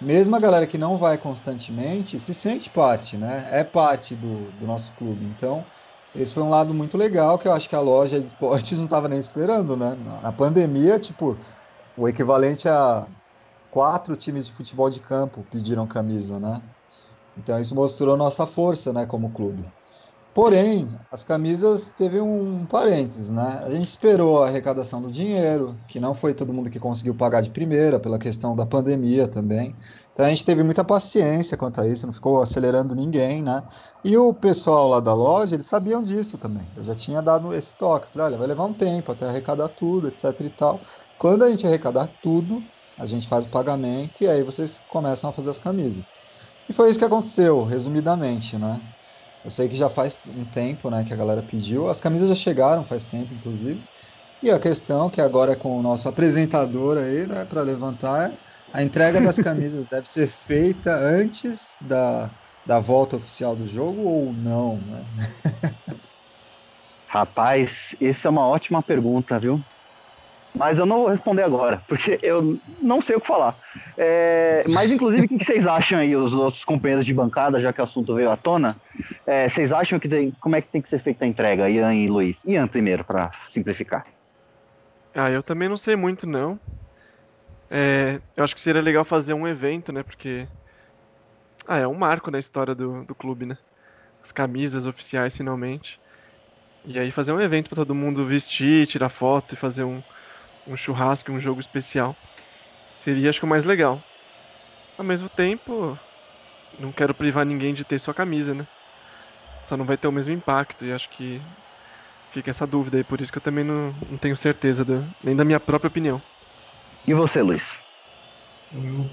mesmo 0.00 0.34
a 0.36 0.40
galera 0.40 0.66
que 0.66 0.78
não 0.78 0.98
vai 0.98 1.18
constantemente, 1.18 2.20
se 2.20 2.34
sente 2.34 2.70
parte, 2.70 3.16
né, 3.16 3.48
é 3.50 3.64
parte 3.64 4.14
do, 4.14 4.50
do 4.58 4.66
nosso 4.66 4.92
clube, 4.92 5.24
então... 5.24 5.64
Esse 6.14 6.32
foi 6.32 6.42
um 6.42 6.48
lado 6.48 6.72
muito 6.72 6.96
legal 6.96 7.38
que 7.38 7.46
eu 7.46 7.52
acho 7.52 7.68
que 7.68 7.76
a 7.76 7.80
loja 7.80 8.18
de 8.18 8.28
esportes 8.28 8.72
não 8.78 8.86
estava 8.86 9.06
nem 9.06 9.18
esperando, 9.18 9.76
né? 9.76 9.94
Na 10.22 10.32
pandemia, 10.32 10.98
tipo, 10.98 11.36
o 11.94 12.08
equivalente 12.08 12.66
a 12.66 13.06
quatro 13.70 14.16
times 14.16 14.46
de 14.46 14.52
futebol 14.54 14.88
de 14.88 15.00
campo 15.00 15.44
pediram 15.50 15.86
camisa, 15.86 16.40
né? 16.40 16.62
Então 17.36 17.60
isso 17.60 17.74
mostrou 17.74 18.16
nossa 18.16 18.46
força, 18.46 18.92
né, 18.92 19.04
como 19.04 19.32
clube. 19.32 19.62
Porém, 20.36 20.86
as 21.10 21.24
camisas 21.24 21.82
teve 21.96 22.20
um 22.20 22.66
parênteses, 22.66 23.30
né? 23.30 23.62
A 23.64 23.70
gente 23.70 23.88
esperou 23.88 24.44
a 24.44 24.48
arrecadação 24.48 25.00
do 25.00 25.10
dinheiro, 25.10 25.74
que 25.88 25.98
não 25.98 26.14
foi 26.14 26.34
todo 26.34 26.52
mundo 26.52 26.68
que 26.68 26.78
conseguiu 26.78 27.14
pagar 27.14 27.40
de 27.40 27.48
primeira, 27.48 27.98
pela 27.98 28.18
questão 28.18 28.54
da 28.54 28.66
pandemia 28.66 29.28
também. 29.28 29.74
Então 30.12 30.26
a 30.26 30.28
gente 30.28 30.44
teve 30.44 30.62
muita 30.62 30.84
paciência 30.84 31.56
quanto 31.56 31.80
a 31.80 31.88
isso, 31.88 32.06
não 32.06 32.12
ficou 32.12 32.42
acelerando 32.42 32.94
ninguém, 32.94 33.42
né? 33.42 33.62
E 34.04 34.14
o 34.18 34.34
pessoal 34.34 34.88
lá 34.88 35.00
da 35.00 35.14
loja, 35.14 35.54
eles 35.54 35.70
sabiam 35.70 36.02
disso 36.02 36.36
também. 36.36 36.66
Eu 36.76 36.84
já 36.84 36.94
tinha 36.94 37.22
dado 37.22 37.54
esse 37.54 37.72
toque. 37.78 38.12
Falei, 38.12 38.26
olha, 38.26 38.36
vai 38.36 38.46
levar 38.46 38.66
um 38.66 38.74
tempo 38.74 39.12
até 39.12 39.26
arrecadar 39.26 39.70
tudo, 39.70 40.08
etc 40.08 40.38
e 40.38 40.50
tal. 40.50 40.78
Quando 41.18 41.44
a 41.44 41.50
gente 41.50 41.66
arrecadar 41.66 42.10
tudo, 42.22 42.62
a 42.98 43.06
gente 43.06 43.26
faz 43.26 43.46
o 43.46 43.48
pagamento 43.48 44.22
e 44.22 44.28
aí 44.28 44.42
vocês 44.42 44.78
começam 44.90 45.30
a 45.30 45.32
fazer 45.32 45.48
as 45.48 45.58
camisas. 45.58 46.04
E 46.68 46.74
foi 46.74 46.90
isso 46.90 46.98
que 46.98 47.04
aconteceu, 47.06 47.64
resumidamente, 47.64 48.58
né? 48.58 48.82
Eu 49.46 49.52
sei 49.52 49.68
que 49.68 49.76
já 49.76 49.88
faz 49.88 50.12
um 50.26 50.44
tempo, 50.46 50.90
né, 50.90 51.04
que 51.04 51.14
a 51.14 51.16
galera 51.16 51.40
pediu. 51.40 51.88
As 51.88 52.00
camisas 52.00 52.30
já 52.30 52.34
chegaram 52.34 52.84
faz 52.84 53.04
tempo, 53.04 53.32
inclusive. 53.32 53.80
E 54.42 54.50
a 54.50 54.58
questão 54.58 55.08
que 55.08 55.20
agora 55.20 55.52
é 55.52 55.56
com 55.56 55.78
o 55.78 55.82
nosso 55.82 56.08
apresentador 56.08 56.98
aí, 56.98 57.28
né, 57.28 57.44
para 57.44 57.62
levantar, 57.62 58.32
a 58.72 58.82
entrega 58.82 59.20
das 59.20 59.36
camisas 59.38 59.86
deve 59.86 60.08
ser 60.08 60.28
feita 60.48 60.92
antes 60.92 61.60
da, 61.80 62.28
da 62.66 62.80
volta 62.80 63.14
oficial 63.14 63.54
do 63.54 63.68
jogo 63.68 64.00
ou 64.00 64.32
não, 64.32 64.78
né? 64.78 65.04
Rapaz, 67.06 67.70
essa 68.00 68.26
é 68.26 68.30
uma 68.30 68.48
ótima 68.48 68.82
pergunta, 68.82 69.38
viu? 69.38 69.60
Mas 70.56 70.78
eu 70.78 70.86
não 70.86 71.00
vou 71.00 71.08
responder 71.08 71.42
agora, 71.42 71.82
porque 71.86 72.18
eu 72.22 72.58
não 72.80 73.02
sei 73.02 73.14
o 73.14 73.20
que 73.20 73.26
falar. 73.26 73.54
É, 73.98 74.64
mas, 74.68 74.90
inclusive, 74.90 75.26
o 75.26 75.28
que 75.28 75.44
vocês 75.44 75.66
acham 75.66 75.98
aí, 75.98 76.16
os 76.16 76.32
outros 76.32 76.64
companheiros 76.64 77.04
de 77.04 77.12
bancada, 77.12 77.60
já 77.60 77.74
que 77.74 77.80
o 77.80 77.84
assunto 77.84 78.14
veio 78.14 78.30
à 78.30 78.36
tona? 78.38 78.76
É, 79.26 79.50
vocês 79.50 79.70
acham 79.70 79.98
que 79.98 80.08
tem, 80.08 80.30
como 80.40 80.56
é 80.56 80.62
que 80.62 80.68
tem 80.68 80.80
que 80.80 80.88
ser 80.88 81.00
feita 81.00 81.26
a 81.26 81.28
entrega, 81.28 81.68
Ian 81.68 81.94
e 81.94 82.08
Luiz? 82.08 82.36
Ian 82.44 82.66
primeiro, 82.68 83.04
para 83.04 83.30
simplificar. 83.52 84.06
Ah, 85.14 85.30
eu 85.30 85.42
também 85.42 85.68
não 85.68 85.76
sei 85.76 85.94
muito, 85.94 86.26
não. 86.26 86.58
É, 87.70 88.20
eu 88.34 88.42
acho 88.42 88.54
que 88.54 88.60
seria 88.62 88.80
legal 88.80 89.04
fazer 89.04 89.34
um 89.34 89.46
evento, 89.46 89.92
né? 89.92 90.02
Porque. 90.02 90.46
Ah, 91.68 91.78
é 91.78 91.86
um 91.86 91.94
marco 91.94 92.30
na 92.30 92.38
história 92.38 92.74
do, 92.74 93.04
do 93.04 93.14
clube, 93.14 93.44
né? 93.44 93.58
As 94.24 94.32
camisas 94.32 94.86
oficiais, 94.86 95.36
finalmente. 95.36 96.00
E 96.84 96.98
aí 96.98 97.10
fazer 97.10 97.32
um 97.32 97.40
evento 97.40 97.68
para 97.68 97.76
todo 97.76 97.94
mundo 97.94 98.24
vestir, 98.24 98.86
tirar 98.86 99.08
foto 99.10 99.54
e 99.54 99.58
fazer 99.58 99.82
um, 99.82 100.02
um 100.66 100.76
churrasco, 100.76 101.30
um 101.30 101.40
jogo 101.40 101.60
especial. 101.60 102.16
Seria, 103.04 103.30
acho 103.30 103.38
que, 103.38 103.46
o 103.46 103.48
mais 103.48 103.64
legal. 103.64 104.02
Ao 104.98 105.04
mesmo 105.04 105.28
tempo, 105.28 105.98
não 106.78 106.92
quero 106.92 107.14
privar 107.14 107.44
ninguém 107.44 107.74
de 107.74 107.84
ter 107.84 107.98
sua 107.98 108.14
camisa, 108.14 108.54
né? 108.54 108.66
Só 109.66 109.76
não 109.76 109.84
vai 109.84 109.96
ter 109.96 110.08
o 110.08 110.12
mesmo 110.12 110.32
impacto 110.32 110.84
e 110.84 110.92
acho 110.92 111.08
que 111.10 111.40
fica 112.32 112.50
essa 112.50 112.66
dúvida 112.66 112.96
aí. 112.96 113.04
Por 113.04 113.20
isso 113.20 113.32
que 113.32 113.38
eu 113.38 113.42
também 113.42 113.64
não, 113.64 113.94
não 114.10 114.18
tenho 114.18 114.36
certeza 114.36 114.84
do, 114.84 115.06
nem 115.22 115.36
da 115.36 115.44
minha 115.44 115.60
própria 115.60 115.88
opinião. 115.88 116.20
E 117.06 117.14
você, 117.14 117.42
Luiz? 117.42 117.62
Eu 118.74 119.08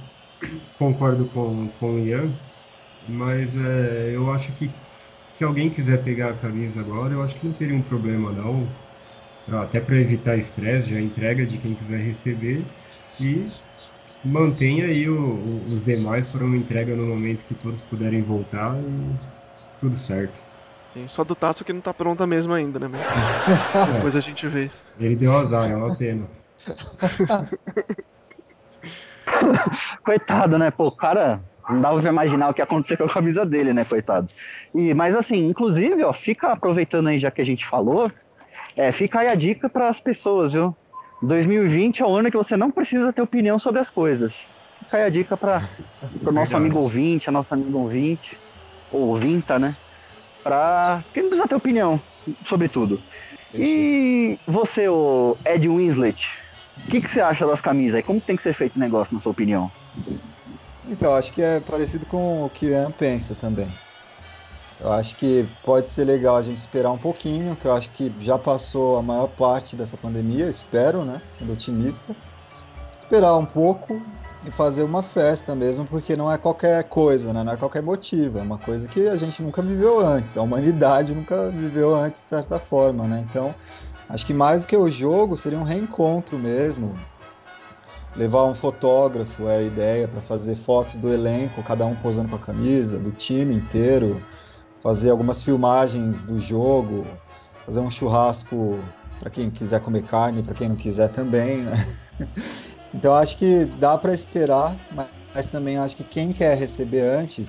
concordo 0.78 1.26
com, 1.26 1.70
com 1.80 1.94
o 1.94 2.00
Ian, 2.00 2.32
mas 3.08 3.50
é, 3.56 4.12
eu 4.14 4.32
acho 4.34 4.52
que 4.54 4.70
se 5.38 5.44
alguém 5.44 5.70
quiser 5.70 6.04
pegar 6.04 6.30
a 6.30 6.38
camisa 6.38 6.80
agora, 6.80 7.14
eu 7.14 7.24
acho 7.24 7.36
que 7.36 7.48
não 7.48 7.54
teria 7.54 7.76
um 7.76 7.82
problema 7.84 8.32
não. 8.32 8.68
Até 9.48 9.82
para 9.82 9.98
evitar 9.98 10.38
estresse, 10.38 10.90
já 10.90 11.00
entrega 11.00 11.46
de 11.46 11.58
quem 11.58 11.76
quiser 11.76 12.00
receber 12.00 12.64
e 13.20 13.46
mantenha 14.24 14.86
aí 14.86 15.10
o, 15.10 15.20
o, 15.20 15.64
os 15.66 15.86
demais 15.86 16.28
para 16.30 16.46
uma 16.46 16.56
entrega 16.56 16.96
no 16.96 17.06
momento 17.06 17.44
que 17.46 17.56
todos 17.56 17.82
puderem 17.84 18.22
voltar 18.22 18.76
e 18.78 19.82
tudo 19.82 19.98
certo. 20.00 20.34
Sim, 20.94 21.08
só 21.10 21.24
do 21.24 21.36
Tasso 21.36 21.66
que 21.66 21.74
não 21.74 21.82
tá 21.82 21.94
pronta 21.94 22.26
mesmo 22.26 22.54
ainda, 22.54 22.80
né? 22.80 22.88
Mas 22.88 23.02
depois 23.94 24.16
a 24.16 24.22
gente 24.22 24.48
vê 24.48 24.66
isso. 24.66 24.78
Ele 25.00 25.16
deu 25.16 25.36
azar, 25.36 25.70
é 25.70 25.76
uma 25.76 25.96
pena. 25.98 26.26
Coitado, 30.06 30.58
né? 30.58 30.72
Pô, 30.72 30.88
o 30.88 30.96
cara 30.96 31.42
não 31.70 31.82
dava 31.82 32.02
pra 32.02 32.10
imaginar 32.10 32.50
o 32.50 32.54
que 32.54 32.62
ia 32.62 32.66
acontecer 32.66 32.98
com 32.98 33.06
a 33.06 33.14
camisa 33.14 33.46
dele, 33.46 33.74
né, 33.74 33.86
coitado. 33.86 34.28
E, 34.76 34.94
mas 34.94 35.16
assim, 35.16 35.48
inclusive, 35.48 36.04
ó, 36.04 36.14
fica 36.14 36.52
aproveitando 36.52 37.08
aí 37.08 37.20
já 37.20 37.32
que 37.32 37.42
a 37.42 37.46
gente 37.46 37.66
falou, 37.68 38.12
é, 38.76 38.92
fica 38.92 39.20
aí 39.20 39.28
a 39.28 39.36
dica 39.36 39.70
para 39.70 39.90
as 39.90 40.00
pessoas, 40.00 40.54
viu? 40.54 40.76
2020 41.22 42.02
é 42.02 42.06
o 42.06 42.16
ano 42.16 42.30
que 42.30 42.38
você 42.38 42.58
não 42.58 42.72
precisa 42.72 43.14
ter 43.14 43.22
opinião 43.22 43.58
sobre 43.60 43.80
as 43.80 43.90
coisas. 43.90 44.34
Fica 44.80 44.98
aí 44.98 45.04
a 45.04 45.10
dica 45.10 45.38
para 45.38 45.70
o 46.26 46.32
nosso 46.32 46.56
amigo 46.56 46.80
ouvinte, 46.80 47.30
a 47.30 47.32
nossa 47.32 47.56
amiga 47.56 47.78
ouvinte, 47.78 48.38
ou 48.92 49.10
ouvinta, 49.10 49.58
né? 49.58 49.76
Pra. 50.44 51.02
Porque 51.06 51.22
não 51.22 51.30
precisa 51.30 51.48
ter 51.48 51.56
opinião 51.56 52.02
sobre 52.48 52.68
tudo. 52.68 53.02
E 53.54 54.38
você, 54.48 54.88
o 54.88 55.38
Ed 55.46 55.70
Winslet, 55.70 56.28
o 56.86 56.90
que, 56.90 57.02
que 57.02 57.14
você 57.14 57.22
acha 57.22 57.46
das 57.46 57.62
camisas 57.62 57.96
aí? 57.96 58.04
Como 58.04 58.20
tem 58.20 58.36
que 58.36 58.44
ser 58.44 58.54
feito 58.54 58.76
o 58.76 58.80
negócio, 58.80 59.14
na 59.14 59.22
sua 59.22 59.32
opinião? 59.32 59.72
Então, 60.88 61.16
acho 61.16 61.32
que 61.32 61.42
é 61.42 61.60
parecido 61.60 62.06
com 62.08 62.46
o 62.46 62.50
que 62.50 62.66
o 62.66 62.70
Ian 62.70 62.92
pensa 62.92 63.36
também. 63.36 63.68
Eu 64.80 64.92
acho 64.92 65.16
que 65.16 65.48
pode 65.64 65.90
ser 65.94 66.04
legal 66.04 66.36
a 66.36 66.42
gente 66.42 66.60
esperar 66.60 66.92
um 66.92 66.98
pouquinho, 66.98 67.56
que 67.56 67.66
eu 67.66 67.74
acho 67.74 67.90
que 67.92 68.14
já 68.20 68.38
passou 68.38 68.98
a 68.98 69.02
maior 69.02 69.28
parte 69.28 69.76
dessa 69.76 69.96
pandemia, 69.96 70.50
espero, 70.50 71.06
né? 71.06 71.22
Sendo 71.38 71.54
otimista. 71.54 72.16
Esperar 73.02 73.38
um 73.38 73.46
pouco 73.46 74.02
e 74.46 74.52
fazer 74.52 74.84
uma 74.84 75.04
festa 75.04 75.56
mesmo, 75.56 75.86
porque 75.86 76.16
não 76.16 76.32
é 76.32 76.38
qualquer 76.38 76.84
coisa, 76.86 77.32
né? 77.32 77.44
Não 77.44 77.54
é 77.54 77.58
qualquer 77.58 77.82
motivo, 77.82 78.40
é 78.40 78.42
uma 78.42 78.58
coisa 78.58 78.88
que 78.88 79.08
a 79.08 79.16
gente 79.16 79.42
nunca 79.42 79.62
viveu 79.62 80.06
antes, 80.06 80.36
a 80.36 80.42
humanidade 80.42 81.14
nunca 81.14 81.50
viveu 81.50 81.96
antes 81.96 82.22
de 82.22 82.30
certa 82.30 82.60
forma, 82.60 83.06
né? 83.06 83.26
Então, 83.30 83.54
acho 84.10 84.26
que 84.26 84.34
mais 84.34 84.62
do 84.62 84.68
que 84.68 84.76
o 84.76 84.90
jogo 84.90 85.38
seria 85.38 85.58
um 85.58 85.64
reencontro 85.64 86.38
mesmo. 86.38 86.94
Levar 88.16 88.44
um 88.44 88.54
fotógrafo 88.54 89.48
é 89.48 89.58
a 89.58 89.62
ideia 89.62 90.08
para 90.08 90.22
fazer 90.22 90.56
fotos 90.58 90.94
do 90.96 91.12
elenco, 91.12 91.64
cada 91.64 91.86
um 91.86 91.96
posando 91.96 92.30
com 92.30 92.36
a 92.36 92.40
camisa, 92.40 92.98
do 92.98 93.12
time 93.12 93.56
inteiro, 93.56 94.22
fazer 94.84 95.10
algumas 95.10 95.42
filmagens 95.44 96.22
do 96.24 96.40
jogo, 96.42 97.06
fazer 97.66 97.80
um 97.80 97.90
churrasco 97.90 98.78
para 99.20 99.30
quem 99.30 99.50
quiser 99.50 99.80
comer 99.80 100.04
carne, 100.04 100.44
para 100.44 100.54
quem 100.54 100.68
não 100.68 100.76
quiser 100.76 101.10
também, 101.10 101.60
né? 101.64 101.96
Então 102.94 103.16
acho 103.16 103.36
que 103.40 103.66
dá 103.80 103.98
para 103.98 104.14
esperar, 104.14 104.76
mas, 104.92 105.48
também 105.50 105.78
acho 105.80 105.96
que 105.96 106.04
quem 106.04 106.32
quer 106.32 106.56
receber 106.56 107.02
antes 107.02 107.44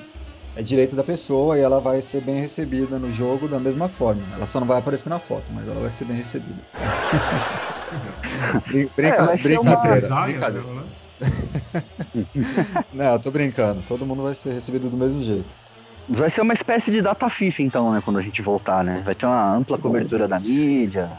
é 0.57 0.62
direito 0.62 0.97
da 0.97 1.05
pessoa 1.05 1.59
e 1.59 1.61
ela 1.61 1.81
vai 1.81 2.00
ser 2.11 2.23
bem 2.23 2.41
recebida 2.41 2.99
no 2.99 3.12
jogo 3.12 3.47
da 3.47 3.61
mesma 3.61 3.91
forma. 3.91 4.23
Ela 4.33 4.47
só 4.47 4.59
não 4.59 4.67
vai 4.67 4.79
aparecer 4.79 5.11
na 5.11 5.19
foto, 5.19 5.45
mas 5.53 5.69
ela 5.69 5.81
vai 5.81 5.91
ser 5.99 6.07
bem 6.07 6.17
recebida. 6.17 6.62
Brinca, 8.97 9.03
É, 9.03 9.26
vai 9.26 9.37
ser 9.37 9.43
brincadeira, 9.43 10.07
Uma 10.07 10.23
brincadeira. 10.23 10.67
né? 10.67 10.85
Não, 12.95 13.12
eu 13.12 13.19
tô 13.19 13.31
brincando. 13.31 13.83
Todo 13.87 14.07
mundo 14.07 14.23
vai 14.23 14.35
ser 14.37 14.55
recebido 14.55 14.88
do 14.88 14.97
mesmo 14.97 15.23
jeito. 15.23 15.63
Vai 16.09 16.31
ser 16.31 16.43
uma 16.43 16.53
espécie 16.53 16.91
de 16.91 17.01
data 17.01 17.29
FIFA, 17.31 17.63
então, 17.63 17.93
né? 17.93 18.03
Quando 18.05 18.19
a 18.19 18.23
gente 18.23 18.43
voltar, 18.43 18.85
né? 18.85 19.03
Vai 19.05 19.15
ter 19.15 19.27
uma 19.27 19.55
ampla 19.55 19.79
cobertura 19.79 20.29
da 20.29 20.39
mídia, 20.39 21.13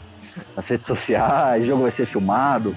nas 0.54 0.66
redes 0.66 0.86
sociais, 0.86 1.64
o 1.64 1.66
jogo 1.66 1.82
vai 1.82 1.90
ser 1.92 2.06
filmado. 2.06 2.76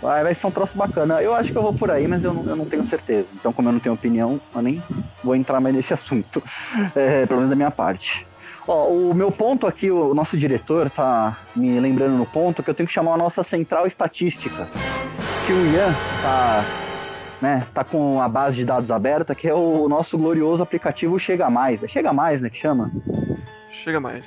Vai, 0.00 0.22
vai 0.22 0.34
ser 0.34 0.46
um 0.46 0.50
troço 0.50 0.76
bacana. 0.76 1.20
Eu 1.20 1.34
acho 1.34 1.50
que 1.50 1.58
eu 1.58 1.62
vou 1.62 1.72
por 1.72 1.90
aí, 1.90 2.06
mas 2.06 2.22
eu 2.22 2.32
não, 2.32 2.44
eu 2.44 2.54
não 2.54 2.64
tenho 2.64 2.86
certeza. 2.86 3.26
Então, 3.34 3.52
como 3.52 3.68
eu 3.68 3.72
não 3.72 3.80
tenho 3.80 3.94
opinião, 3.94 4.40
eu 4.54 4.62
nem 4.62 4.80
vou 5.24 5.34
entrar 5.34 5.60
mais 5.60 5.74
nesse 5.74 5.92
assunto. 5.94 6.42
É, 6.94 7.26
pelo 7.26 7.40
menos 7.40 7.50
da 7.50 7.56
minha 7.56 7.70
parte. 7.70 8.24
Ó, 8.66 8.88
o 8.88 9.14
meu 9.14 9.32
ponto 9.32 9.66
aqui, 9.66 9.90
o 9.90 10.14
nosso 10.14 10.36
diretor 10.36 10.90
tá 10.90 11.38
me 11.56 11.80
lembrando 11.80 12.16
no 12.16 12.26
ponto 12.26 12.62
que 12.62 12.70
eu 12.70 12.74
tenho 12.74 12.86
que 12.86 12.92
chamar 12.92 13.14
a 13.14 13.16
nossa 13.16 13.42
central 13.42 13.86
estatística. 13.86 14.68
Que 15.46 15.52
o 15.52 15.66
Ian 15.72 15.92
tá 16.22 16.87
né, 17.40 17.66
tá 17.74 17.84
com 17.84 18.20
a 18.20 18.28
base 18.28 18.56
de 18.56 18.64
dados 18.64 18.90
aberta, 18.90 19.34
que 19.34 19.48
é 19.48 19.54
o 19.54 19.88
nosso 19.88 20.16
glorioso 20.18 20.62
aplicativo 20.62 21.18
Chega 21.18 21.48
Mais. 21.50 21.82
É 21.82 21.88
Chega 21.88 22.12
Mais, 22.12 22.40
né, 22.40 22.50
que 22.50 22.58
chama? 22.58 22.90
Chega 23.84 24.00
mais. 24.00 24.24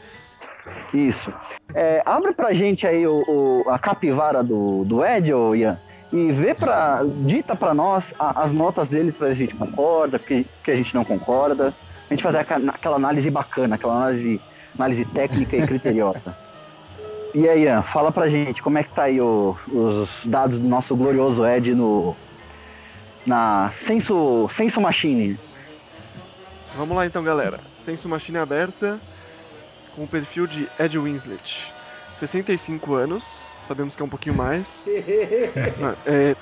Isso. 0.93 1.33
É, 1.73 2.01
abre 2.05 2.33
pra 2.33 2.53
gente 2.53 2.85
aí 2.85 3.05
o, 3.07 3.23
o- 3.27 3.69
a 3.69 3.79
capivara 3.79 4.43
do, 4.43 4.83
do 4.85 5.03
Ed, 5.05 5.33
ô 5.33 5.55
Ian, 5.55 5.77
e 6.11 6.31
vê 6.33 6.53
pra. 6.53 7.01
dita 7.25 7.55
pra 7.55 7.73
nós 7.73 8.03
a- 8.19 8.43
as 8.43 8.51
notas 8.51 8.87
dele 8.87 9.11
pra 9.11 9.27
a 9.27 9.33
gente 9.33 9.55
concorda, 9.55 10.19
que, 10.19 10.45
que 10.63 10.71
a 10.71 10.75
gente 10.75 10.93
não 10.93 11.03
concorda. 11.05 11.73
A 12.09 12.13
gente 12.13 12.23
fazer 12.23 12.39
aquela 12.39 12.97
análise 12.97 13.29
bacana, 13.29 13.75
aquela 13.75 13.95
análise, 13.95 14.41
análise 14.75 15.05
técnica 15.05 15.55
e 15.57 15.65
criteriosa. 15.67 16.35
E 17.33 17.47
aí, 17.47 17.63
Ian, 17.63 17.81
fala 17.93 18.11
pra 18.11 18.27
gente 18.27 18.61
como 18.61 18.77
é 18.77 18.83
que 18.83 18.93
tá 18.93 19.03
aí 19.03 19.21
o- 19.21 19.55
os 19.71 20.09
dados 20.25 20.59
do 20.59 20.67
nosso 20.67 20.93
glorioso 20.97 21.45
Ed 21.45 21.73
no. 21.73 22.13
Na 23.25 23.71
Senso, 23.85 24.49
Senso 24.57 24.81
Machine. 24.81 25.39
Vamos 26.75 26.95
lá 26.95 27.05
então, 27.05 27.23
galera. 27.23 27.59
Senso 27.85 28.07
Machine 28.09 28.37
aberta 28.37 28.99
com 29.95 30.03
o 30.03 30.07
perfil 30.07 30.47
de 30.47 30.67
Ed 30.79 30.97
Winslet. 30.97 31.71
65 32.19 32.93
anos, 32.93 33.23
sabemos 33.67 33.95
que 33.95 34.01
é 34.01 34.05
um 34.05 34.09
pouquinho 34.09 34.35
mais. 34.35 34.65
Na- 35.79 35.95
é, 36.05 36.35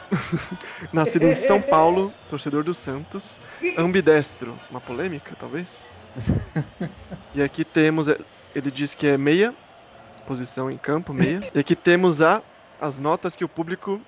nascido 0.93 1.23
em 1.25 1.47
São 1.47 1.61
Paulo, 1.61 2.13
torcedor 2.29 2.63
do 2.63 2.73
Santos. 2.73 3.23
Ambidestro, 3.77 4.55
uma 4.69 4.79
polêmica, 4.81 5.35
talvez? 5.39 5.67
E 7.35 7.43
aqui 7.43 7.63
temos, 7.63 8.07
é, 8.07 8.17
ele 8.55 8.71
diz 8.71 8.93
que 8.95 9.05
é 9.05 9.15
meia, 9.17 9.53
posição 10.25 10.69
em 10.71 10.77
campo, 10.77 11.13
meia. 11.13 11.41
E 11.53 11.59
aqui 11.59 11.75
temos 11.75 12.19
a, 12.21 12.41
as 12.81 12.97
notas 12.97 13.35
que 13.35 13.45
o 13.45 13.49
público 13.49 14.01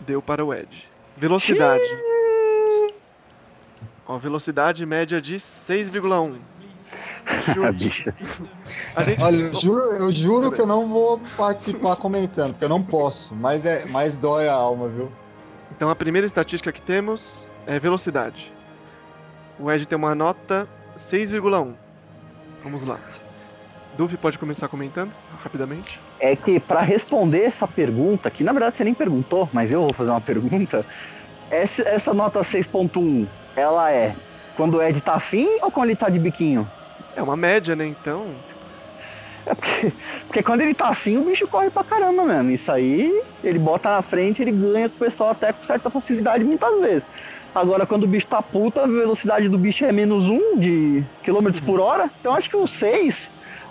deu 0.00 0.20
para 0.20 0.44
o 0.44 0.52
Ed. 0.52 0.68
Velocidade. 1.18 1.84
Ó, 4.06 4.16
velocidade 4.18 4.86
média 4.86 5.20
de 5.20 5.42
6,1. 5.68 6.38
A 7.66 7.72
bicha. 7.72 8.14
A 8.94 9.02
gente, 9.02 9.22
Olha, 9.22 9.36
eu 9.36 9.60
juro, 9.60 9.82
eu 9.82 10.12
juro 10.12 10.52
que 10.52 10.60
eu 10.60 10.66
não 10.66 10.88
vou 10.88 11.20
participar 11.36 11.96
comentando, 11.96 12.52
porque 12.52 12.64
eu 12.64 12.68
não 12.68 12.82
posso, 12.82 13.34
mas 13.34 13.64
é 13.66 13.84
mais 13.86 14.16
dói 14.16 14.48
a 14.48 14.54
alma, 14.54 14.88
viu? 14.88 15.10
Então 15.72 15.90
a 15.90 15.96
primeira 15.96 16.26
estatística 16.26 16.72
que 16.72 16.80
temos 16.80 17.20
é 17.66 17.78
velocidade. 17.78 18.50
O 19.58 19.70
Ed 19.70 19.86
tem 19.86 19.98
uma 19.98 20.14
nota 20.14 20.68
6,1. 21.10 21.74
Vamos 22.62 22.82
lá. 22.86 22.98
Duff 23.98 24.16
pode 24.18 24.38
começar 24.38 24.68
comentando 24.68 25.12
rapidamente. 25.42 26.00
é 26.20 26.36
que 26.36 26.60
para 26.60 26.80
responder 26.82 27.46
essa 27.46 27.66
pergunta, 27.66 28.30
que 28.30 28.44
na 28.44 28.52
verdade 28.52 28.76
você 28.76 28.84
nem 28.84 28.94
perguntou, 28.94 29.48
mas 29.52 29.70
eu 29.72 29.80
vou 29.80 29.92
fazer 29.92 30.10
uma 30.10 30.20
pergunta. 30.20 30.86
Essa, 31.50 31.82
essa 31.82 32.14
nota 32.14 32.40
6.1, 32.40 33.26
ela 33.56 33.90
é 33.90 34.14
quando 34.56 34.78
o 34.78 34.82
Ed 34.82 35.00
tá 35.00 35.14
afim 35.14 35.46
ou 35.62 35.70
quando 35.70 35.90
ele 35.90 35.96
tá 35.96 36.08
de 36.08 36.18
biquinho? 36.18 36.68
É 37.16 37.22
uma 37.22 37.36
média, 37.36 37.74
né? 37.74 37.86
Então. 37.86 38.26
É 39.46 39.54
porque, 39.54 39.92
porque 40.26 40.42
quando 40.42 40.60
ele 40.60 40.74
tá 40.74 40.88
afim, 40.88 41.16
o 41.16 41.24
bicho 41.24 41.46
corre 41.46 41.70
pra 41.70 41.82
caramba 41.82 42.24
mesmo. 42.24 42.50
Isso 42.50 42.70
aí, 42.70 43.22
ele 43.42 43.58
bota 43.58 43.88
na 43.88 44.02
frente, 44.02 44.42
ele 44.42 44.52
ganha 44.52 44.88
com 44.88 44.96
o 44.96 44.98
pessoal 44.98 45.30
até 45.30 45.52
com 45.52 45.64
certa 45.64 45.88
facilidade 45.88 46.44
muitas 46.44 46.80
vezes. 46.80 47.04
Agora, 47.54 47.86
quando 47.86 48.04
o 48.04 48.06
bicho 48.06 48.26
tá 48.26 48.42
puto, 48.42 48.78
a 48.78 48.86
velocidade 48.86 49.48
do 49.48 49.56
bicho 49.56 49.84
é 49.84 49.90
menos 49.90 50.24
um 50.24 50.58
de 50.58 51.02
quilômetros 51.22 51.64
por 51.64 51.80
hora. 51.80 52.10
Então, 52.20 52.34
acho 52.34 52.50
que 52.50 52.56
o 52.56 52.66
6 52.66 53.16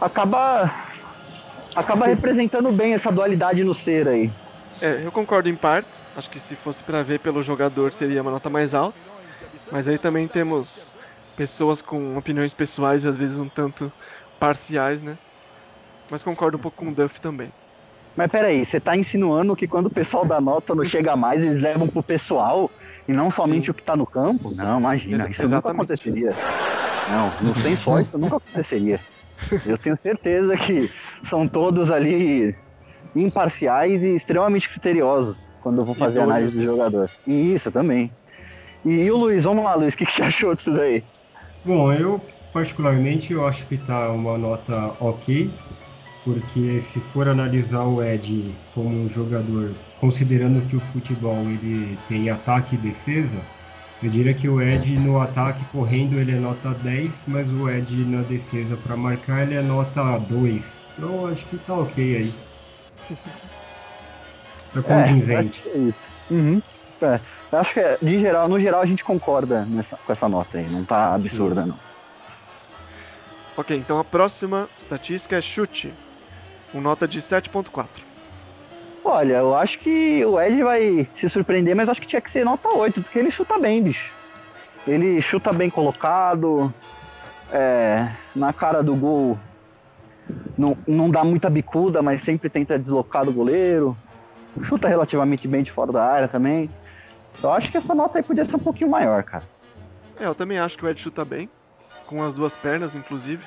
acaba, 0.02 0.74
acaba 1.76 2.08
representando 2.08 2.72
bem 2.72 2.94
essa 2.94 3.12
dualidade 3.12 3.64
no 3.64 3.76
ser 3.76 4.08
aí. 4.08 4.32
É, 4.82 5.06
eu 5.06 5.12
concordo 5.12 5.50
em 5.50 5.56
parte. 5.56 5.90
Acho 6.16 6.30
que 6.30 6.40
se 6.42 6.56
fosse 6.58 6.82
pra 6.84 7.04
ver 7.04 7.20
pelo 7.20 7.42
jogador 7.44 7.94
seria 7.94 8.22
uma 8.22 8.32
nota 8.32 8.50
mais 8.50 8.74
alta. 8.74 8.98
Mas 9.72 9.88
aí 9.88 9.98
também 9.98 10.28
temos 10.28 10.96
pessoas 11.36 11.82
com 11.82 12.18
opiniões 12.18 12.54
pessoais 12.54 13.04
e 13.04 13.08
às 13.08 13.18
vezes 13.18 13.38
um 13.38 13.50
tanto 13.50 13.92
parciais, 14.40 15.02
né? 15.02 15.18
Mas 16.10 16.24
concordo 16.24 16.58
um 16.58 16.62
pouco 16.62 16.78
com 16.78 16.90
o 16.90 16.96
Duff 16.96 17.20
também. 17.22 17.52
Mas 18.16 18.32
peraí, 18.32 18.66
você 18.66 18.80
tá 18.80 18.96
insinuando 18.96 19.56
que 19.56 19.68
quando 19.68 19.88
o 19.88 19.92
pessoal 19.92 20.26
da 20.26 20.42
nota 20.42 20.74
não 20.74 20.86
chega 20.86 21.16
mais, 21.16 21.42
eles 21.44 21.62
levam 21.62 21.88
pro 21.88 22.02
pessoal 22.02 22.72
e 23.08 23.14
não 23.14 23.30
somente 23.30 23.66
Sim. 23.66 23.72
o 23.72 23.74
que 23.76 23.84
tá 23.84 23.96
no 23.96 24.08
campo? 24.08 24.52
Não, 24.56 24.80
imagina, 24.80 25.26
Exa- 25.26 25.30
isso 25.30 25.44
nunca 25.44 25.56
exatamente. 25.58 25.84
aconteceria. 25.94 26.32
Não, 27.10 27.32
no 27.40 27.56
senso 27.62 28.00
isso 28.00 28.18
nunca 28.18 28.38
aconteceria. 28.38 29.00
Eu 29.66 29.78
tenho 29.78 29.98
certeza 30.02 30.58
que 30.58 30.90
são 31.30 31.48
todos 31.48 31.92
ali 31.92 32.56
imparciais 33.22 34.02
e 34.02 34.16
extremamente 34.16 34.70
criteriosos 34.70 35.38
quando 35.62 35.80
eu 35.80 35.86
vou 35.86 35.96
fazer 35.96 36.22
análise 36.22 36.56
do 36.56 36.64
jogador. 36.64 37.10
E 37.26 37.56
isso 37.56 37.72
também. 37.72 38.12
E, 38.86 39.12
o 39.12 39.18
Luiz, 39.18 39.44
vamos 39.44 39.66
lá, 39.66 39.76
Luiz, 39.76 39.94
o 39.94 39.98
que, 39.98 40.06
que 40.06 40.14
você 40.14 40.24
achou 40.24 40.56
disso 40.56 40.72
daí? 40.72 41.04
Bom, 41.66 41.92
eu 41.92 42.22
particularmente 42.54 43.34
eu 43.34 43.46
acho 43.46 43.66
que 43.68 43.78
tá 43.78 44.10
uma 44.12 44.38
nota 44.38 44.94
ok, 45.00 45.52
porque 46.24 46.82
se 46.94 47.00
for 47.12 47.28
analisar 47.28 47.84
o 47.84 48.02
Ed 48.02 48.56
como 48.74 48.90
um 48.90 49.10
jogador, 49.10 49.72
considerando 50.00 50.66
que 50.70 50.76
o 50.76 50.80
futebol 50.80 51.36
ele 51.42 51.98
tem 52.08 52.30
ataque 52.30 52.76
e 52.76 52.80
defesa, 52.80 53.42
eu 54.02 54.10
diria 54.10 54.34
que 54.34 54.48
o 54.48 54.62
Ed 54.62 54.90
no 55.00 55.20
ataque 55.20 55.66
correndo 55.66 56.18
ele 56.18 56.32
é 56.32 56.40
nota 56.40 56.70
10, 56.84 57.12
mas 57.28 57.52
o 57.52 57.70
Ed 57.70 57.94
na 58.06 58.22
defesa 58.22 58.78
para 58.78 58.96
marcar 58.96 59.44
ele 59.44 59.56
é 59.56 59.62
nota 59.62 60.18
2. 60.20 60.62
Então 60.98 61.10
eu 61.10 61.28
acho 61.28 61.46
que 61.48 61.58
tá 61.58 61.74
ok 61.74 62.16
aí. 62.16 62.34
Tá 64.74 64.82
condizente. 64.84 65.60
acho 65.60 65.62
que 65.64 65.70
é 65.70 65.78
isso. 65.78 66.00
Uhum. 66.30 66.62
É, 67.02 67.20
eu 67.52 67.60
acho 67.60 67.74
que 67.74 67.80
é, 67.80 67.98
de 68.02 68.20
geral, 68.20 68.48
no 68.50 68.60
geral 68.60 68.82
a 68.82 68.86
gente 68.86 69.04
concorda 69.04 69.66
nessa- 69.66 69.98
com 69.98 70.12
essa 70.14 70.28
nota 70.30 70.58
aí, 70.58 70.70
não 70.70 70.84
tá 70.84 71.14
absurda 71.16 71.66
não. 71.66 71.80
Ok, 73.56 73.76
então 73.78 73.98
a 74.00 74.04
próxima 74.04 74.70
estatística 74.80 75.36
é 75.36 75.42
chute. 75.42 75.92
Com 76.72 76.82
nota 76.82 77.08
de 77.08 77.22
7.4. 77.22 77.86
Olha, 79.04 79.36
eu 79.36 79.56
acho 79.56 79.80
que 79.80 80.24
o 80.26 80.40
Ed 80.40 80.62
vai 80.62 81.08
se 81.20 81.30
surpreender, 81.30 81.76
mas 81.76 81.88
acho 81.88 82.02
que 82.02 82.08
tinha 82.08 82.22
que 82.22 82.32
ser 82.32 82.44
nota 82.44 82.68
8, 82.68 83.02
porque 83.02 83.18
ele 83.18 83.32
chuta 83.32 83.58
bem, 83.58 83.82
bicho. 83.82 84.12
Ele 84.86 85.22
chuta 85.22 85.54
bem 85.54 85.70
colocado, 85.70 86.72
é, 87.52 88.10
na 88.36 88.52
cara 88.52 88.84
do 88.84 88.94
gol 88.96 89.40
não, 90.58 90.78
não 90.88 91.10
dá 91.10 91.24
muita 91.24 91.50
bicuda, 91.50 92.02
mas 92.02 92.24
sempre 92.24 92.50
tenta 92.50 92.80
deslocar 92.80 93.26
do 93.26 93.32
goleiro. 93.32 93.96
Chuta 94.64 94.88
relativamente 94.88 95.48
bem 95.48 95.64
de 95.64 95.72
fora 95.72 95.92
da 95.92 96.04
área 96.04 96.28
também. 96.28 96.70
Eu 97.42 97.52
acho 97.52 97.70
que 97.70 97.78
essa 97.78 97.94
nota 97.94 98.18
aí 98.18 98.24
podia 98.24 98.46
ser 98.46 98.56
um 98.56 98.60
pouquinho 98.60 98.90
maior, 98.90 99.24
cara. 99.24 99.44
É, 100.20 100.26
eu 100.26 100.34
também 100.34 100.58
acho 100.58 100.78
que 100.78 100.86
o 100.86 100.90
Ed 100.90 101.00
chuta 101.00 101.24
bem. 101.24 101.50
Com 102.08 102.24
as 102.24 102.34
duas 102.34 102.54
pernas, 102.54 102.96
inclusive. 102.96 103.44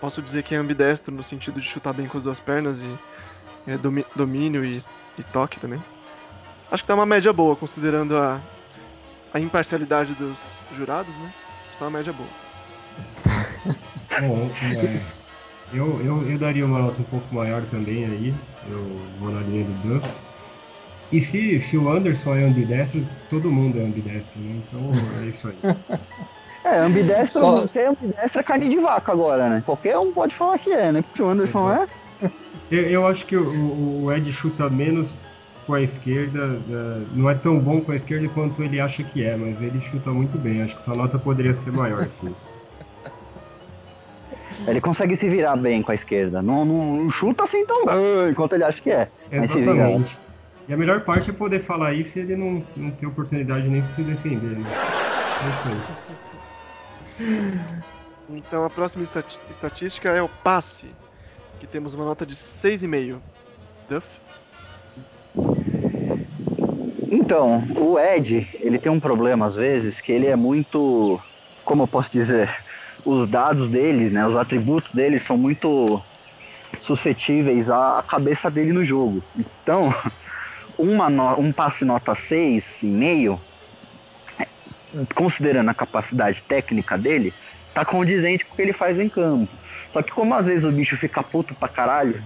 Posso 0.00 0.20
dizer 0.20 0.42
que 0.42 0.54
é 0.54 0.58
ambidestro 0.58 1.14
no 1.14 1.22
sentido 1.22 1.60
de 1.60 1.68
chutar 1.68 1.94
bem 1.94 2.06
com 2.06 2.18
as 2.18 2.24
duas 2.24 2.40
pernas 2.40 2.78
e 2.78 2.98
é, 3.66 3.78
domínio 4.14 4.64
e, 4.64 4.84
e 5.18 5.22
toque 5.22 5.58
também. 5.58 5.82
Acho 6.70 6.82
que 6.82 6.86
tá 6.86 6.94
uma 6.94 7.06
média 7.06 7.32
boa, 7.32 7.56
considerando 7.56 8.16
a, 8.16 8.40
a 9.32 9.40
imparcialidade 9.40 10.12
dos 10.14 10.38
jurados, 10.76 11.14
né? 11.14 11.32
Acho 11.62 11.72
que 11.72 11.78
tá 11.78 11.84
uma 11.84 11.98
média 11.98 12.12
boa. 12.12 12.28
Bom, 14.20 14.50
é, 14.62 15.23
eu, 15.72 16.00
eu, 16.02 16.22
eu 16.30 16.38
daria 16.38 16.64
uma 16.66 16.78
nota 16.80 17.00
um 17.00 17.04
pouco 17.04 17.34
maior 17.34 17.62
também 17.66 18.04
aí. 18.04 18.34
Eu 18.68 18.82
vou 19.18 19.30
na 19.30 19.40
linha 19.40 19.64
do 19.64 19.88
Duff. 19.88 20.08
E 21.12 21.20
se, 21.26 21.60
se 21.68 21.76
o 21.76 21.88
Anderson 21.90 22.34
é 22.36 22.44
ambidestro, 22.44 23.06
todo 23.28 23.50
mundo 23.50 23.78
é 23.78 23.84
ambidestro, 23.84 24.40
né? 24.40 24.62
Então 24.68 24.90
é 25.22 25.26
isso 25.28 25.48
aí. 25.48 25.54
É, 26.64 26.78
ambidestro, 26.78 27.40
Só- 27.42 27.68
ser 27.68 27.88
ambidestro 27.88 28.40
é 28.40 28.42
carne 28.42 28.70
de 28.70 28.80
vaca 28.80 29.12
agora, 29.12 29.50
né? 29.50 29.62
Qualquer 29.66 29.98
um 29.98 30.10
pode 30.14 30.34
falar 30.34 30.58
que 30.58 30.72
é, 30.72 30.90
né? 30.92 31.02
Porque 31.02 31.22
o 31.22 31.28
Anderson 31.28 31.70
é. 31.70 31.86
Eu, 32.70 32.82
eu 32.88 33.06
acho 33.06 33.26
que 33.26 33.36
o, 33.36 34.04
o 34.04 34.10
Ed 34.10 34.32
chuta 34.32 34.70
menos 34.70 35.12
com 35.66 35.74
a 35.74 35.82
esquerda, 35.82 36.38
é, 36.40 37.04
não 37.12 37.28
é 37.28 37.34
tão 37.34 37.58
bom 37.60 37.82
com 37.82 37.92
a 37.92 37.96
esquerda 37.96 38.26
quanto 38.30 38.62
ele 38.62 38.80
acha 38.80 39.04
que 39.04 39.22
é, 39.22 39.36
mas 39.36 39.60
ele 39.60 39.78
chuta 39.82 40.10
muito 40.10 40.38
bem. 40.38 40.62
Acho 40.62 40.74
que 40.74 40.82
sua 40.84 40.96
nota 40.96 41.18
poderia 41.18 41.52
ser 41.52 41.70
maior, 41.70 42.08
sim. 42.18 42.34
Ele 44.66 44.80
consegue 44.80 45.16
se 45.16 45.28
virar 45.28 45.56
bem 45.56 45.82
com 45.82 45.92
a 45.92 45.94
esquerda. 45.94 46.40
Não, 46.42 46.64
não, 46.64 46.96
não 46.96 47.10
chuta 47.10 47.44
assim 47.44 47.64
tão 47.66 47.84
bem 47.84 48.34
quanto 48.34 48.54
ele 48.54 48.64
acha 48.64 48.80
que 48.80 48.90
é. 48.90 49.08
Mas 49.30 49.50
se 49.50 49.58
vira. 49.58 49.72
Exatamente. 49.72 50.18
E 50.66 50.72
a 50.72 50.76
melhor 50.76 51.00
parte 51.00 51.30
é 51.30 51.32
poder 51.32 51.64
falar 51.64 51.92
isso 51.92 52.18
e 52.18 52.22
ele 52.22 52.36
não, 52.36 52.62
não 52.76 52.90
ter 52.90 53.06
oportunidade 53.06 53.68
nem 53.68 53.82
de 53.82 53.94
se 53.94 54.02
defender, 54.02 54.58
né? 54.58 54.64
É. 57.20 57.84
Então 58.30 58.64
a 58.64 58.70
próxima 58.70 59.06
estatística 59.50 60.08
é 60.08 60.22
o 60.22 60.28
passe, 60.28 60.88
que 61.60 61.66
temos 61.66 61.92
uma 61.92 62.04
nota 62.04 62.24
de 62.24 62.34
6,5. 62.62 63.18
Duff? 63.88 64.06
Então, 67.10 67.62
o 67.76 67.98
Ed, 67.98 68.48
ele 68.60 68.78
tem 68.78 68.90
um 68.90 68.98
problema 68.98 69.46
às 69.46 69.54
vezes 69.54 70.00
que 70.00 70.10
ele 70.10 70.26
é 70.26 70.36
muito, 70.36 71.20
como 71.64 71.82
eu 71.82 71.86
posso 71.86 72.10
dizer, 72.10 72.50
os 73.04 73.28
dados 73.28 73.70
dele, 73.70 74.10
né, 74.10 74.26
os 74.26 74.36
atributos 74.36 74.90
dele 74.92 75.20
são 75.20 75.36
muito 75.36 76.00
suscetíveis 76.80 77.70
à 77.70 78.02
cabeça 78.06 78.50
dele 78.50 78.72
no 78.72 78.84
jogo. 78.84 79.22
Então, 79.36 79.94
uma 80.78 81.08
no- 81.10 81.38
um 81.40 81.52
passe 81.52 81.84
nota 81.84 82.14
6,5, 82.28 83.38
considerando 85.14 85.70
a 85.70 85.74
capacidade 85.74 86.42
técnica 86.48 86.96
dele, 86.96 87.32
tá 87.72 87.84
condizente 87.84 88.44
com 88.44 88.52
o 88.52 88.56
que 88.56 88.62
ele 88.62 88.72
faz 88.72 88.98
em 88.98 89.08
campo. 89.08 89.52
Só 89.92 90.02
que 90.02 90.12
como 90.12 90.34
às 90.34 90.46
vezes 90.46 90.64
o 90.64 90.72
bicho 90.72 90.96
fica 90.96 91.22
puto 91.22 91.54
pra 91.54 91.68
caralho 91.68 92.22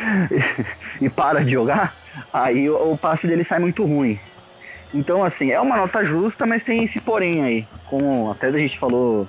e 1.00 1.08
para 1.08 1.44
de 1.44 1.52
jogar, 1.52 1.94
aí 2.32 2.68
o, 2.68 2.92
o 2.92 2.98
passe 2.98 3.26
dele 3.26 3.44
sai 3.44 3.58
muito 3.58 3.84
ruim. 3.84 4.18
Então, 4.94 5.24
assim, 5.24 5.50
é 5.50 5.60
uma 5.60 5.76
nota 5.76 6.04
justa, 6.04 6.46
mas 6.46 6.62
tem 6.62 6.84
esse 6.84 7.00
porém 7.00 7.42
aí. 7.42 7.66
Como 7.86 8.30
até 8.30 8.46
a 8.46 8.52
gente 8.52 8.78
falou 8.78 9.28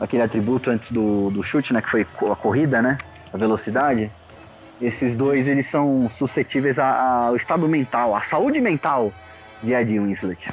aquele 0.00 0.22
atributo 0.22 0.70
antes 0.70 0.90
do, 0.90 1.30
do 1.30 1.42
chute, 1.42 1.72
né? 1.72 1.80
Que 1.80 1.90
foi 1.90 2.06
a 2.30 2.36
corrida, 2.36 2.82
né? 2.82 2.98
A 3.32 3.36
velocidade. 3.36 4.10
Esses 4.80 5.16
dois, 5.16 5.46
eles 5.46 5.70
são 5.70 6.10
suscetíveis 6.18 6.76
ao 6.78 7.36
estado 7.36 7.68
mental, 7.68 8.16
à 8.16 8.22
saúde 8.24 8.60
mental 8.60 9.12
de 9.62 9.72
Ed 9.72 9.98
Winslet. 9.98 10.52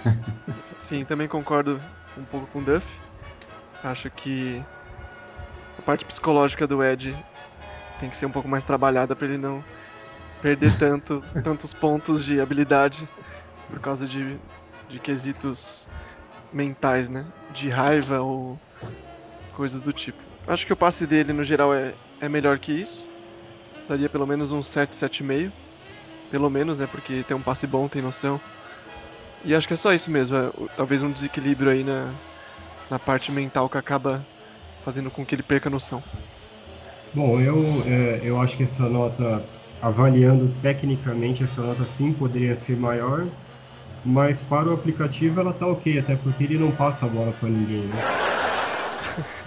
Sim, 0.88 1.04
também 1.04 1.28
concordo 1.28 1.80
um 2.16 2.24
pouco 2.24 2.46
com 2.46 2.60
o 2.60 2.62
Duff. 2.62 2.86
Acho 3.82 4.10
que 4.10 4.62
a 5.78 5.82
parte 5.82 6.04
psicológica 6.06 6.66
do 6.66 6.82
Ed 6.82 7.14
tem 8.00 8.08
que 8.08 8.16
ser 8.16 8.26
um 8.26 8.30
pouco 8.30 8.48
mais 8.48 8.64
trabalhada 8.64 9.14
para 9.14 9.26
ele 9.26 9.38
não 9.38 9.62
perder 10.40 10.76
tanto, 10.80 11.22
tantos 11.42 11.72
pontos 11.74 12.24
de 12.24 12.40
habilidade 12.40 13.06
por 13.68 13.80
causa 13.80 14.06
de, 14.06 14.38
de 14.88 14.98
quesitos 14.98 15.86
mentais, 16.52 17.08
né? 17.08 17.24
De 17.54 17.68
raiva 17.68 18.20
ou 18.20 18.58
coisas 19.54 19.80
do 19.80 19.92
tipo. 19.92 20.18
Acho 20.46 20.66
que 20.66 20.72
o 20.72 20.76
passe 20.76 21.06
dele 21.06 21.32
no 21.32 21.44
geral 21.44 21.72
é, 21.74 21.94
é 22.20 22.28
melhor 22.28 22.58
que 22.58 22.72
isso. 22.72 23.08
Daria 23.88 24.08
pelo 24.08 24.26
menos 24.26 24.52
um 24.52 24.62
7, 24.62 24.96
7,5. 24.98 25.50
Pelo 26.30 26.50
menos, 26.50 26.78
né? 26.78 26.86
Porque 26.90 27.22
tem 27.22 27.36
um 27.36 27.42
passe 27.42 27.66
bom, 27.66 27.88
tem 27.88 28.02
noção. 28.02 28.40
E 29.44 29.54
acho 29.54 29.68
que 29.68 29.74
é 29.74 29.76
só 29.76 29.92
isso 29.92 30.10
mesmo, 30.10 30.34
é, 30.36 30.50
talvez 30.74 31.02
um 31.02 31.10
desequilíbrio 31.10 31.70
aí 31.70 31.84
na, 31.84 32.10
na 32.90 32.98
parte 32.98 33.30
mental 33.30 33.68
que 33.68 33.76
acaba 33.76 34.24
fazendo 34.84 35.10
com 35.10 35.24
que 35.24 35.34
ele 35.34 35.42
perca 35.42 35.68
a 35.68 35.70
noção. 35.70 36.02
Bom, 37.12 37.38
eu, 37.38 37.56
é, 37.86 38.20
eu 38.24 38.40
acho 38.40 38.56
que 38.56 38.64
essa 38.64 38.88
nota, 38.88 39.44
avaliando 39.82 40.50
tecnicamente, 40.62 41.44
essa 41.44 41.60
nota 41.60 41.84
sim 41.96 42.12
poderia 42.14 42.56
ser 42.62 42.76
maior, 42.76 43.26
mas 44.04 44.38
para 44.42 44.68
o 44.68 44.74
aplicativo 44.74 45.40
ela 45.40 45.52
tá 45.52 45.66
ok, 45.66 45.98
até 45.98 46.14
porque 46.16 46.44
ele 46.44 46.58
não 46.58 46.70
passa 46.70 47.06
a 47.06 47.08
bola 47.08 47.32
para 47.32 47.48
ninguém, 47.48 47.82
né? 47.84 47.94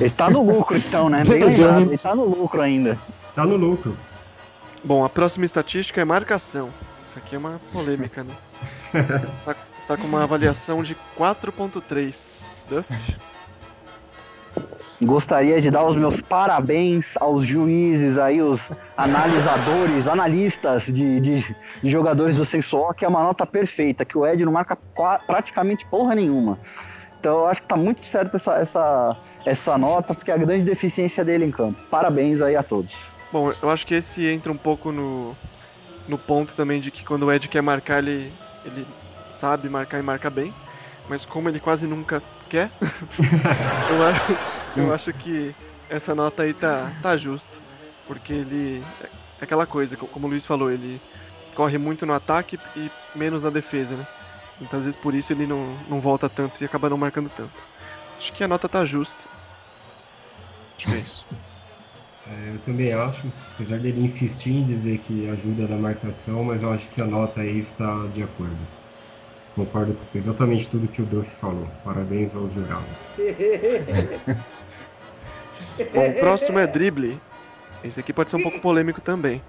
Ele 0.00 0.08
tá 0.08 0.30
no 0.30 0.42
lucro, 0.42 0.74
então, 0.74 1.10
né? 1.10 1.22
Bem 1.22 1.44
lembrado, 1.44 1.82
ele 1.82 1.98
tá 1.98 2.14
no 2.14 2.24
lucro 2.24 2.62
ainda. 2.62 2.98
Tá 3.34 3.44
no 3.44 3.56
lucro. 3.56 3.94
Bom, 4.82 5.04
a 5.04 5.08
próxima 5.10 5.44
estatística 5.44 6.00
é 6.00 6.04
marcação. 6.04 6.70
Isso 7.06 7.18
aqui 7.18 7.34
é 7.34 7.38
uma 7.38 7.60
polêmica, 7.74 8.24
né? 8.24 8.34
tá, 9.44 9.54
tá 9.86 9.96
com 9.98 10.06
uma 10.06 10.22
avaliação 10.22 10.82
de 10.82 10.96
4.3. 11.18 12.14
Duff? 12.70 12.88
Gostaria 15.00 15.60
de 15.60 15.70
dar 15.70 15.84
os 15.84 15.96
meus 15.96 16.18
parabéns 16.22 17.04
aos 17.16 17.46
juízes 17.46 18.16
aí, 18.16 18.40
os 18.40 18.60
analisadores, 18.96 20.08
analistas 20.08 20.84
de, 20.84 21.20
de, 21.20 21.56
de 21.82 21.90
jogadores 21.90 22.36
do 22.36 22.46
Sensual, 22.46 22.94
que 22.94 23.04
é 23.04 23.08
uma 23.08 23.22
nota 23.22 23.44
perfeita, 23.44 24.06
que 24.06 24.16
o 24.16 24.26
Ed 24.26 24.42
não 24.42 24.52
marca 24.52 24.76
praticamente 25.26 25.86
porra 25.90 26.14
nenhuma. 26.14 26.58
Então 27.20 27.40
eu 27.40 27.46
acho 27.46 27.60
que 27.60 27.68
tá 27.68 27.76
muito 27.76 28.04
certo 28.06 28.36
essa, 28.36 28.54
essa, 28.54 29.16
essa 29.44 29.76
nota, 29.76 30.14
porque 30.14 30.30
é 30.30 30.34
a 30.34 30.38
grande 30.38 30.64
deficiência 30.64 31.22
dele 31.22 31.44
em 31.44 31.50
campo. 31.50 31.78
Parabéns 31.90 32.40
aí 32.40 32.56
a 32.56 32.62
todos. 32.62 32.94
Bom, 33.30 33.52
eu 33.62 33.68
acho 33.68 33.86
que 33.86 33.96
esse 33.96 34.26
entra 34.26 34.50
um 34.50 34.56
pouco 34.56 34.90
no, 34.90 35.36
no 36.08 36.16
ponto 36.16 36.54
também 36.54 36.80
de 36.80 36.90
que 36.90 37.04
quando 37.04 37.24
o 37.24 37.32
Ed 37.32 37.48
quer 37.48 37.62
marcar, 37.62 37.98
ele, 37.98 38.32
ele 38.64 38.86
sabe 39.40 39.68
marcar 39.68 39.98
e 39.98 40.02
marca 40.02 40.30
bem. 40.30 40.54
Mas 41.08 41.24
como 41.26 41.48
ele 41.48 41.60
quase 41.60 41.86
nunca 41.86 42.22
quer, 42.46 42.74
eu, 43.86 44.02
acho, 44.02 44.22
eu 44.74 44.92
acho 44.92 45.12
que 45.14 45.56
essa 45.88 46.14
nota 46.14 46.42
aí 46.44 46.54
tá, 46.54 46.94
tá 47.02 47.16
justa. 47.16 47.58
Porque 48.06 48.32
ele. 48.32 48.86
É 49.00 49.10
aquela 49.44 49.66
coisa, 49.66 49.96
co- 49.96 50.08
como 50.08 50.26
o 50.26 50.30
Luiz 50.30 50.46
falou, 50.46 50.70
ele 50.70 51.02
corre 51.56 51.78
muito 51.78 52.06
no 52.06 52.12
ataque 52.14 52.60
e 52.74 52.92
menos 53.14 53.42
na 53.42 53.50
defesa, 53.50 53.96
né? 53.96 54.08
Então 54.60 54.78
às 54.80 54.84
vezes 54.86 55.00
por 55.00 55.14
isso 55.14 55.32
ele 55.32 55.46
não, 55.46 55.78
não 55.80 56.00
volta 56.00 56.30
tanto 56.30 56.62
e 56.62 56.66
acaba 56.66 56.90
não 56.90 56.98
marcando 56.98 57.30
tanto. 57.30 57.64
Acho 58.18 58.32
que 58.32 58.44
a 58.44 58.48
nota 58.48 58.68
tá 58.68 58.84
justa. 58.84 59.30
Acho 60.78 60.88
que 60.88 60.94
é 60.94 61.00
isso. 61.00 61.26
É, 62.26 62.50
eu 62.50 62.62
também 62.64 62.92
acho, 62.92 63.32
apesar 63.54 63.80
dele 63.80 64.00
insistir 64.00 64.50
em 64.50 64.66
dizer 64.66 64.98
que 64.98 65.26
ajuda 65.28 65.66
na 65.68 65.78
marcação, 65.78 66.44
mas 66.44 66.62
eu 66.62 66.70
acho 66.72 66.88
que 66.90 67.00
a 67.00 67.06
nota 67.06 67.40
aí 67.40 67.60
está 67.60 68.06
de 68.08 68.22
acordo. 68.22 68.68
Concordo 69.56 69.96
com 70.12 70.18
exatamente 70.18 70.68
tudo 70.68 70.86
que 70.86 71.00
o 71.00 71.06
Duff 71.06 71.28
falou. 71.40 71.66
Parabéns 71.82 72.34
aos 72.34 72.52
jurados. 72.52 72.84
Bom, 75.94 76.10
o 76.10 76.14
próximo 76.20 76.58
é 76.58 76.66
drible. 76.66 77.18
Esse 77.82 77.98
aqui 77.98 78.12
pode 78.12 78.28
ser 78.30 78.36
um 78.36 78.42
pouco 78.42 78.60
polêmico 78.60 79.00
também. 79.00 79.40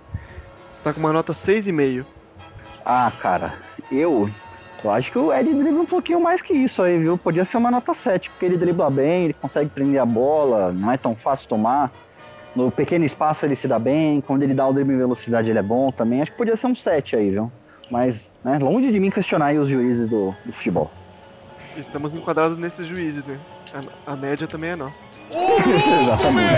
Está 0.78 0.94
com 0.94 1.02
uma 1.02 1.12
nota 1.12 1.34
6,5. 1.34 2.06
Ah, 2.86 3.12
cara, 3.22 3.56
eu, 3.92 4.30
eu 4.82 4.92
acho 4.92 5.12
que 5.12 5.20
o 5.20 5.34
Ed 5.34 5.54
dribla 5.54 5.82
um 5.82 5.86
pouquinho 5.86 6.22
mais 6.22 6.42
que 6.42 6.54
isso 6.54 6.82
aí, 6.82 6.98
viu? 6.98 7.18
Podia 7.18 7.44
ser 7.44 7.58
uma 7.58 7.70
nota 7.70 7.94
7, 7.94 8.30
porque 8.30 8.46
ele 8.46 8.58
dribla 8.58 8.90
bem, 8.90 9.26
ele 9.26 9.34
consegue 9.34 9.70
prender 9.70 10.00
a 10.00 10.06
bola, 10.06 10.72
não 10.72 10.90
é 10.90 10.96
tão 10.98 11.16
fácil 11.16 11.50
tomar. 11.50 11.92
No 12.56 12.72
pequeno 12.72 13.04
espaço 13.04 13.46
ele 13.46 13.58
se 13.58 13.68
dá 13.68 13.78
bem, 13.78 14.22
quando 14.22 14.44
ele 14.44 14.54
dá 14.54 14.66
o 14.66 14.74
drible 14.74 14.96
em 14.96 14.98
velocidade 14.98 15.50
ele 15.50 15.60
é 15.60 15.64
bom 15.64 15.92
também. 15.92 16.22
Acho 16.22 16.32
que 16.32 16.38
podia 16.38 16.56
ser 16.56 16.68
um 16.68 16.76
7 16.76 17.16
aí, 17.18 17.30
viu? 17.32 17.52
Mas, 17.92 18.16
né, 18.48 18.58
longe 18.60 18.92
de 18.92 19.00
mim 19.00 19.10
questionar 19.10 19.48
aí 19.48 19.60
os 19.60 19.68
juízes 19.68 20.10
do, 20.10 20.34
do 20.46 20.54
futebol. 20.54 20.90
Estamos 21.76 22.16
enquadrados 22.16 22.58
nesses 22.58 22.88
juízes, 22.88 23.24
né? 23.26 23.38
A, 24.06 24.14
a 24.14 24.16
média 24.16 24.48
também 24.48 24.70
é 24.70 24.76
nossa. 24.76 24.96
Exatamente. 26.02 26.54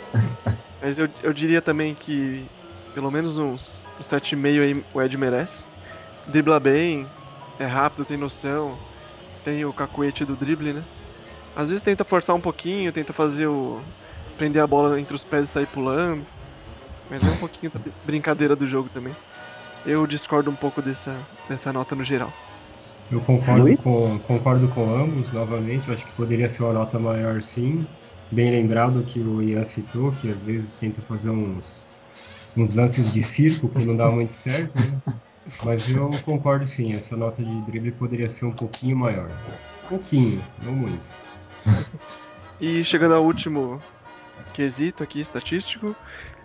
Mas 0.80 0.96
eu, 0.96 1.08
eu 1.22 1.32
diria 1.32 1.60
também 1.60 1.94
que 1.94 2.46
pelo 2.94 3.10
menos 3.10 3.36
uns, 3.36 3.60
uns 3.98 4.08
7,5 4.08 4.62
aí 4.62 4.84
o 4.94 5.02
Ed 5.02 5.16
merece. 5.16 5.52
Dribla 6.28 6.60
bem, 6.60 7.06
é 7.58 7.66
rápido, 7.66 8.04
tem 8.04 8.16
noção, 8.16 8.78
tem 9.44 9.64
o 9.64 9.72
cacuete 9.72 10.24
do 10.24 10.36
drible, 10.36 10.72
né? 10.72 10.84
Às 11.56 11.68
vezes 11.68 11.82
tenta 11.82 12.04
forçar 12.04 12.36
um 12.36 12.40
pouquinho, 12.40 12.92
tenta 12.92 13.12
fazer 13.12 13.48
o. 13.48 13.80
prender 14.38 14.62
a 14.62 14.66
bola 14.66 14.98
entre 15.00 15.14
os 15.14 15.24
pés 15.24 15.48
e 15.48 15.52
sair 15.52 15.66
pulando. 15.66 16.24
Mas 17.10 17.22
é 17.22 17.30
um 17.32 17.38
pouquinho 17.38 17.72
da 17.72 17.80
brincadeira 18.04 18.54
do 18.54 18.66
jogo 18.68 18.88
também. 18.94 19.14
Eu 19.84 20.06
discordo 20.06 20.50
um 20.50 20.56
pouco 20.56 20.82
dessa, 20.82 21.16
dessa 21.48 21.72
nota 21.72 21.94
no 21.94 22.04
geral. 22.04 22.32
Eu 23.10 23.20
concordo 23.22 23.62
Luiz? 23.62 23.80
com, 23.80 24.18
concordo 24.20 24.68
com 24.68 24.94
ambos, 24.94 25.32
novamente. 25.32 25.88
Eu 25.88 25.94
acho 25.94 26.04
que 26.04 26.12
poderia 26.12 26.48
ser 26.50 26.62
uma 26.62 26.72
nota 26.72 26.98
maior, 26.98 27.42
sim. 27.42 27.86
Bem 28.30 28.50
lembrado 28.50 29.02
que 29.04 29.18
o 29.18 29.42
Ian 29.42 29.66
citou, 29.70 30.12
que 30.12 30.30
às 30.30 30.38
vezes 30.38 30.66
tenta 30.78 31.02
fazer 31.02 31.30
uns, 31.30 31.64
uns 32.56 32.74
lances 32.74 33.12
de 33.12 33.24
circo 33.34 33.68
que 33.68 33.84
não 33.84 33.96
dá 33.96 34.10
muito 34.10 34.32
certo, 34.42 34.74
né? 34.76 35.00
Mas 35.64 35.88
eu 35.88 36.10
concordo 36.24 36.68
sim, 36.68 36.94
essa 36.94 37.16
nota 37.16 37.42
de 37.42 37.60
drible 37.62 37.90
poderia 37.92 38.28
ser 38.34 38.44
um 38.44 38.52
pouquinho 38.52 38.96
maior. 38.96 39.28
Pouquinho, 39.88 40.40
não 40.62 40.72
muito. 40.72 41.02
E 42.60 42.84
chegando 42.84 43.14
ao 43.14 43.24
último 43.24 43.80
quesito 44.52 45.02
aqui, 45.02 45.20
estatístico, 45.20 45.96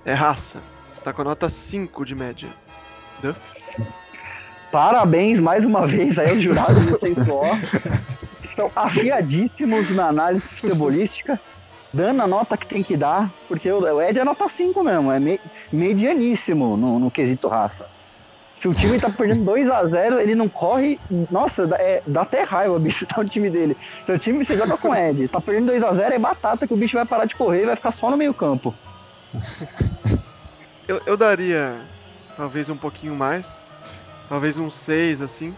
é 0.04 0.14
raça. 0.14 0.62
Está 0.94 1.14
com 1.14 1.22
a 1.22 1.26
nota 1.26 1.50
5 1.70 2.06
de 2.06 2.16
média. 2.16 2.50
Parabéns 4.72 5.40
mais 5.40 5.66
uma 5.66 5.88
vez 5.88 6.18
aí 6.18 6.32
aos 6.32 6.42
jurados 6.42 6.86
do 6.86 7.00
Sensual. 7.00 7.56
Estão 8.44 8.72
afiadíssimos 8.76 9.90
na 9.96 10.08
análise 10.08 10.46
futebolística. 10.60 11.40
dando 11.94 12.22
a 12.22 12.28
nota 12.28 12.58
que 12.58 12.68
tem 12.68 12.84
que 12.84 12.98
dar, 12.98 13.32
porque 13.48 13.72
o 13.72 14.02
Ed 14.02 14.20
é 14.20 14.24
nota 14.26 14.50
5 14.50 14.84
mesmo, 14.84 15.12
é 15.12 15.20
me, 15.20 15.40
medianíssimo 15.72 16.76
no, 16.76 17.00
no 17.00 17.10
quesito 17.10 17.48
raça. 17.48 17.88
Se 18.62 18.68
o 18.68 18.74
time 18.74 19.00
tá 19.00 19.10
perdendo 19.10 19.46
2 19.46 19.70
a 19.70 19.86
0 19.86 20.20
ele 20.20 20.36
não 20.36 20.50
corre. 20.50 21.00
Nossa, 21.30 21.68
dá, 21.68 21.78
é, 21.78 22.02
dá 22.06 22.24
até 22.24 22.44
raiva, 22.44 22.78
bicho, 22.80 23.06
tá 23.06 23.22
o 23.22 23.26
time 23.26 23.50
dele. 23.50 23.78
Se 24.06 24.12
o 24.12 24.20
time 24.20 24.44
você 24.44 24.58
joga 24.58 24.78
com 24.78 24.94
Ed, 24.94 25.28
tá 25.28 25.40
perdendo 25.40 25.68
2 25.68 25.84
a 25.84 25.94
0 25.94 26.14
é 26.14 26.20
batata 26.20 26.68
que 26.68 26.74
o 26.74 26.78
bicho 26.78 26.98
vai 26.98 27.06
parar 27.06 27.26
de 27.26 27.36
correr 27.36 27.64
e 27.64 27.66
vai 27.68 27.76
ficar 27.76 27.94
só 27.94 28.10
no 28.10 28.18
meio-campo. 28.18 28.74
Eu, 30.88 31.02
eu 31.06 31.16
daria 31.16 31.80
talvez 32.36 32.70
um 32.70 32.78
pouquinho 32.78 33.16
mais, 33.16 33.46
talvez 34.30 34.58
um 34.58 34.70
6 34.70 35.22
assim, 35.22 35.56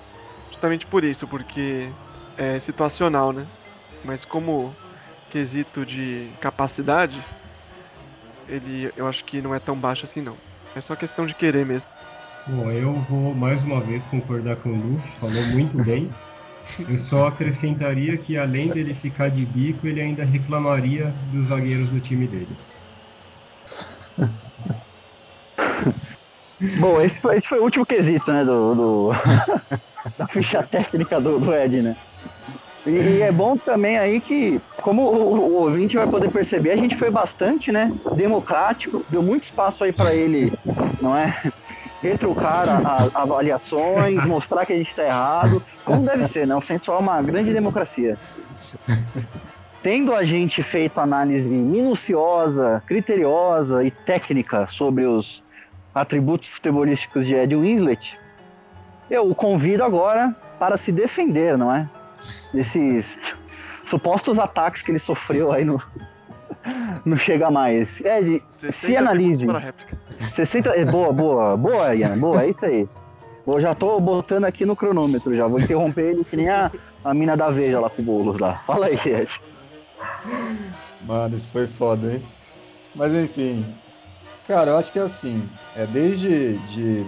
justamente 0.49 0.85
por 0.85 1.03
isso, 1.03 1.27
porque 1.27 1.89
é 2.37 2.59
situacional, 2.61 3.31
né? 3.31 3.45
Mas 4.03 4.23
como 4.25 4.75
quesito 5.29 5.85
de 5.85 6.31
capacidade, 6.39 7.21
ele 8.47 8.91
eu 8.95 9.07
acho 9.07 9.23
que 9.25 9.41
não 9.41 9.53
é 9.53 9.59
tão 9.59 9.75
baixo 9.75 10.05
assim 10.05 10.21
não. 10.21 10.37
É 10.75 10.81
só 10.81 10.95
questão 10.95 11.25
de 11.25 11.33
querer 11.33 11.65
mesmo. 11.65 11.89
Bom, 12.45 12.71
eu 12.71 12.93
vou 13.01 13.35
mais 13.35 13.61
uma 13.63 13.81
vez 13.81 14.05
concordar 14.05 14.57
com 14.57 14.69
o 14.69 14.75
Lu, 14.75 14.99
falou 15.19 15.45
muito 15.47 15.83
bem. 15.83 16.09
Eu 16.87 16.97
só 17.05 17.27
acrescentaria 17.27 18.17
que 18.17 18.37
além 18.37 18.69
dele 18.69 18.93
ficar 18.95 19.29
de 19.29 19.45
bico, 19.45 19.87
ele 19.87 20.01
ainda 20.01 20.23
reclamaria 20.23 21.13
dos 21.31 21.49
zagueiros 21.49 21.89
do 21.89 21.99
time 21.99 22.27
dele. 22.27 22.55
Bom, 26.79 26.99
esse 27.01 27.19
foi, 27.19 27.37
esse 27.37 27.47
foi 27.47 27.59
o 27.59 27.63
último 27.63 27.85
quesito, 27.85 28.31
né, 28.31 28.43
do, 28.43 28.75
do 28.75 29.11
da 30.17 30.27
ficha 30.27 30.63
técnica 30.63 31.19
do, 31.21 31.39
do 31.39 31.53
Ed, 31.53 31.81
né? 31.81 31.95
E, 32.85 32.89
e, 32.89 33.21
é 33.21 33.31
bom 33.31 33.57
também 33.57 33.97
aí 33.97 34.19
que, 34.19 34.61
como 34.81 35.03
o, 35.03 35.35
o, 35.35 35.53
ouvinte 35.63 35.97
vai 35.97 36.07
poder 36.07 36.31
perceber, 36.31 36.71
a 36.71 36.77
gente 36.77 36.97
foi 36.97 37.11
bastante, 37.11 37.71
né, 37.71 37.91
democrático, 38.15 39.05
deu 39.09 39.21
muito 39.21 39.43
espaço 39.43 39.83
aí 39.83 39.91
para 39.91 40.15
ele, 40.15 40.53
não 41.01 41.15
é, 41.15 41.37
retrucar 42.01 42.67
as 42.69 43.15
avaliações, 43.15 44.23
mostrar 44.25 44.65
que 44.65 44.73
a 44.73 44.77
gente 44.77 44.89
está 44.89 45.03
errado, 45.03 45.61
como 45.83 46.05
deve 46.05 46.27
ser, 46.29 46.47
né? 46.47 46.55
O 46.55 46.61
Central 46.61 46.97
é 46.97 47.01
uma 47.01 47.21
grande 47.21 47.51
democracia. 47.51 48.17
Tendo 49.83 50.13
a 50.13 50.23
gente 50.23 50.61
feito 50.63 50.99
análise 50.99 51.47
minuciosa, 51.47 52.81
criteriosa 52.85 53.83
e 53.83 53.91
técnica 53.91 54.67
sobre 54.71 55.05
os 55.05 55.43
atributos 55.97 56.47
futebolísticos 56.49 57.25
de 57.25 57.33
Ed 57.33 57.55
Winslet, 57.55 58.17
eu 59.09 59.29
o 59.29 59.35
convido 59.35 59.83
agora 59.83 60.35
para 60.59 60.77
se 60.77 60.91
defender, 60.91 61.57
não 61.57 61.73
é? 61.73 61.89
Desses 62.53 63.05
supostos 63.89 64.37
ataques 64.37 64.81
que 64.81 64.91
ele 64.91 64.99
sofreu 64.99 65.51
aí 65.51 65.63
no, 65.63 65.81
não 67.05 67.17
chega 67.17 67.49
mais. 67.49 67.89
Ed, 68.01 68.43
se 68.81 68.95
analise. 68.95 69.45
60. 70.35 70.69
É, 70.69 70.85
boa, 70.85 71.13
boa, 71.13 71.57
boa, 71.57 71.95
Ian, 71.95 72.19
boa, 72.19 72.43
é 72.43 72.49
isso 72.49 72.65
aí. 72.65 72.87
Eu 73.45 73.61
já 73.61 73.73
tô 73.73 73.99
botando 73.99 74.43
aqui 74.43 74.65
no 74.65 74.75
cronômetro, 74.75 75.35
já 75.35 75.47
vou 75.47 75.59
interromper 75.59 76.13
ele 76.13 76.25
que 76.25 76.35
nem 76.35 76.49
a, 76.49 76.69
a 77.03 77.13
mina 77.13 77.37
da 77.37 77.49
Veja 77.49 77.79
lá 77.79 77.89
com 77.89 78.01
o 78.01 78.05
Boulos 78.05 78.39
lá. 78.39 78.61
Fala 78.67 78.87
aí, 78.87 78.99
Ed. 79.05 79.29
Mano, 81.03 81.35
isso 81.37 81.49
foi 81.51 81.67
foda, 81.67 82.13
hein? 82.13 82.23
Mas 82.93 83.13
enfim. 83.13 83.65
Cara, 84.47 84.71
eu 84.71 84.77
acho 84.77 84.91
que 84.93 84.97
é 84.99 85.01
assim. 85.01 85.47
É 85.75 85.85
desde 85.85 86.57
de, 86.69 87.05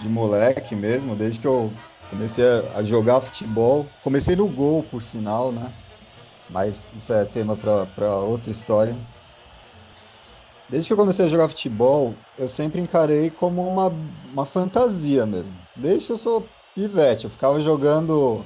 de 0.00 0.08
moleque 0.08 0.76
mesmo, 0.76 1.16
desde 1.16 1.40
que 1.40 1.46
eu 1.46 1.72
comecei 2.08 2.44
a 2.74 2.82
jogar 2.84 3.20
futebol. 3.20 3.86
Comecei 4.04 4.36
no 4.36 4.46
gol, 4.46 4.84
por 4.84 5.02
sinal, 5.02 5.50
né? 5.50 5.72
Mas 6.48 6.76
isso 6.96 7.12
é 7.12 7.24
tema 7.24 7.56
para 7.56 8.16
outra 8.20 8.52
história. 8.52 8.96
Desde 10.68 10.86
que 10.86 10.92
eu 10.92 10.96
comecei 10.96 11.24
a 11.24 11.28
jogar 11.28 11.48
futebol, 11.48 12.14
eu 12.38 12.46
sempre 12.48 12.80
encarei 12.80 13.30
como 13.30 13.66
uma, 13.66 13.88
uma 14.32 14.46
fantasia 14.46 15.26
mesmo. 15.26 15.54
Desde 15.74 16.06
que 16.06 16.12
eu 16.12 16.18
sou 16.18 16.48
pivete, 16.74 17.24
eu 17.24 17.30
ficava 17.30 17.60
jogando, 17.60 18.44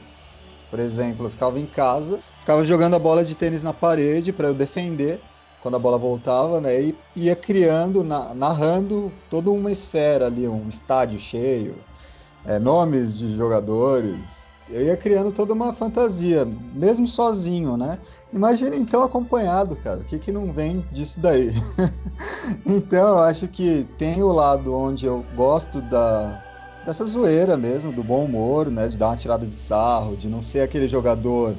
por 0.71 0.79
exemplo, 0.79 1.27
eu 1.27 1.31
ficava 1.31 1.61
em 1.61 1.67
casa, 1.67 2.19
ficava 2.41 2.65
jogando 2.65 2.95
a 2.95 2.99
bola 2.99 3.25
de 3.25 3.35
tênis 3.35 3.63
na 3.63 3.75
parede 3.75 4.33
para 4.33 4.49
eu 4.49 4.55
defender 4.55 5.21
quando 5.63 5.77
a 5.77 5.79
bola 5.79 5.97
voltava, 5.97 6.61
né? 6.61 6.81
E 6.81 6.95
ia 7.15 7.37
criando, 7.37 8.03
narrando 8.03 9.13
toda 9.31 9.51
uma 9.51 9.71
esfera 9.71 10.27
ali, 10.27 10.47
um 10.47 10.69
estádio 10.69 11.21
cheio, 11.21 11.77
é, 12.45 12.59
nomes 12.59 13.17
de 13.17 13.37
jogadores, 13.37 14.17
eu 14.69 14.83
ia 14.83 14.97
criando 14.97 15.33
toda 15.33 15.53
uma 15.53 15.75
fantasia, 15.75 16.45
mesmo 16.45 17.07
sozinho, 17.07 17.77
né? 17.77 17.99
Imagina 18.33 18.75
então 18.75 19.03
acompanhado, 19.03 19.77
cara. 19.77 20.01
O 20.01 20.05
que, 20.05 20.19
que 20.19 20.33
não 20.33 20.53
vem 20.53 20.81
disso 20.91 21.21
daí? 21.21 21.53
então 22.67 23.09
eu 23.09 23.19
acho 23.19 23.47
que 23.49 23.87
tem 23.99 24.23
o 24.23 24.33
lado 24.33 24.75
onde 24.75 25.07
eu 25.07 25.25
gosto 25.37 25.81
da 25.83 26.43
dessa 26.85 27.05
zoeira 27.05 27.57
mesmo, 27.57 27.93
do 27.93 28.03
bom 28.03 28.25
humor, 28.25 28.69
né? 28.69 28.89
De 28.89 28.97
dar 28.97 29.09
uma 29.09 29.17
tirada 29.17 29.47
de 29.47 29.57
sarro, 29.69 30.17
de 30.17 30.29
não 30.29 30.43
ser 30.43 30.61
aquele 30.61 30.89
jogador 30.89 31.55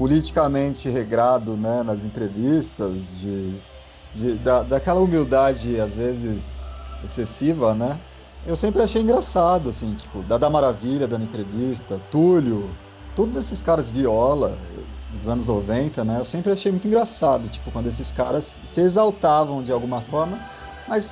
politicamente 0.00 0.88
regrado, 0.88 1.58
né? 1.58 1.82
Nas 1.82 2.02
entrevistas, 2.02 2.94
de, 3.20 3.60
de 4.14 4.34
da, 4.36 4.62
daquela 4.62 4.98
humildade 4.98 5.78
às 5.78 5.92
vezes 5.92 6.42
excessiva, 7.04 7.74
né? 7.74 8.00
eu 8.46 8.56
sempre 8.56 8.82
achei 8.82 9.02
engraçado, 9.02 9.68
assim, 9.68 9.94
tipo, 9.96 10.22
Dada 10.22 10.48
Maravilha 10.48 11.06
dando 11.06 11.24
entrevista, 11.24 12.00
Túlio, 12.10 12.70
todos 13.14 13.36
esses 13.36 13.60
caras 13.60 13.90
viola 13.90 14.56
dos 15.12 15.28
anos 15.28 15.46
90, 15.46 16.02
né? 16.02 16.18
Eu 16.18 16.24
sempre 16.24 16.52
achei 16.52 16.72
muito 16.72 16.86
engraçado, 16.86 17.48
tipo, 17.48 17.70
quando 17.70 17.88
esses 17.88 18.10
caras 18.12 18.44
se 18.72 18.80
exaltavam 18.80 19.62
de 19.62 19.70
alguma 19.70 20.00
forma, 20.02 20.38
mas 20.88 21.06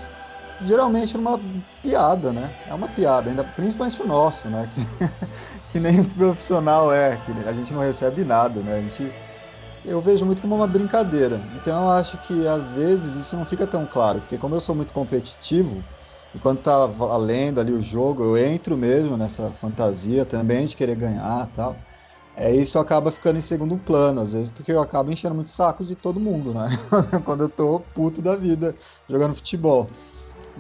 geralmente 0.61 1.16
numa 1.16 1.38
piada, 1.83 2.33
né? 2.33 2.51
É 2.68 2.75
uma 2.75 2.88
piada, 2.88 3.31
ainda 3.31 3.44
principalmente 3.44 4.01
o 4.03 4.07
nosso, 4.07 4.49
né? 4.49 4.68
Que, 4.75 4.87
que 5.73 5.81
nem 5.81 6.05
profissional 6.05 6.92
é, 6.92 7.16
que 7.18 7.33
a 7.49 7.53
gente 7.53 7.73
não 7.73 7.81
recebe 7.81 8.25
nada, 8.25 8.61
né? 8.61 8.79
A 8.79 8.83
gente 8.83 9.12
eu 9.85 10.03
vejo 10.03 10.25
muito 10.25 10.42
como 10.42 10.55
uma 10.55 10.66
brincadeira. 10.66 11.40
Então 11.57 11.85
eu 11.85 11.90
acho 11.90 12.16
que 12.18 12.47
às 12.47 12.71
vezes 12.73 13.27
isso 13.27 13.37
não 13.37 13.47
fica 13.47 13.66
tão 13.66 13.87
claro, 13.87 14.21
porque 14.21 14.37
como 14.37 14.55
eu 14.55 14.61
sou 14.61 14.75
muito 14.75 14.92
competitivo, 14.92 15.83
enquanto 16.35 16.62
tá 16.62 16.87
valendo 16.87 17.61
ali 17.61 17.73
o 17.73 17.83
jogo, 17.83 18.23
eu 18.25 18.37
entro 18.37 18.77
mesmo 18.77 19.16
nessa 19.16 19.51
fantasia 19.61 20.25
também 20.25 20.66
de 20.66 20.77
querer 20.77 20.97
ganhar 20.97 21.49
tal. 21.55 21.77
É, 22.37 22.55
isso 22.55 22.79
acaba 22.79 23.11
ficando 23.11 23.38
em 23.38 23.42
segundo 23.42 23.77
plano, 23.79 24.21
às 24.21 24.33
vezes, 24.33 24.51
porque 24.51 24.71
eu 24.71 24.81
acabo 24.81 25.11
enchendo 25.11 25.35
muito 25.35 25.51
saco 25.51 25.85
de 25.85 25.97
todo 25.97 26.21
mundo, 26.21 26.55
né? 26.55 26.68
Quando 27.25 27.42
eu 27.42 27.49
tô 27.49 27.81
puto 27.94 28.23
da 28.23 28.37
vida 28.37 28.77
jogando 29.09 29.35
futebol. 29.35 29.88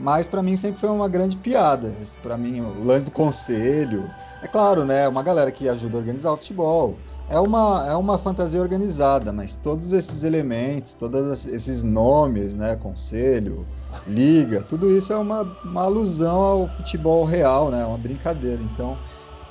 Mas 0.00 0.26
para 0.26 0.42
mim 0.42 0.56
sempre 0.56 0.80
foi 0.80 0.90
uma 0.90 1.08
grande 1.08 1.36
piada. 1.36 1.92
Para 2.22 2.36
mim, 2.36 2.60
o 2.60 2.84
lance 2.84 3.06
do 3.06 3.10
conselho. 3.10 4.08
É 4.42 4.46
claro, 4.46 4.84
né? 4.84 5.08
Uma 5.08 5.22
galera 5.22 5.50
que 5.50 5.68
ajuda 5.68 5.96
a 5.96 6.00
organizar 6.00 6.32
o 6.32 6.36
futebol. 6.36 6.96
É 7.28 7.38
uma, 7.38 7.86
é 7.86 7.94
uma 7.94 8.18
fantasia 8.18 8.60
organizada, 8.60 9.32
mas 9.32 9.52
todos 9.62 9.92
esses 9.92 10.22
elementos, 10.22 10.94
todos 10.94 11.44
esses 11.46 11.82
nomes, 11.82 12.54
né? 12.54 12.76
Conselho, 12.76 13.66
liga, 14.06 14.62
tudo 14.62 14.90
isso 14.90 15.12
é 15.12 15.16
uma, 15.16 15.42
uma 15.62 15.82
alusão 15.82 16.40
ao 16.40 16.68
futebol 16.68 17.26
real, 17.26 17.70
né? 17.70 17.84
Uma 17.84 17.98
brincadeira. 17.98 18.62
Então, 18.62 18.96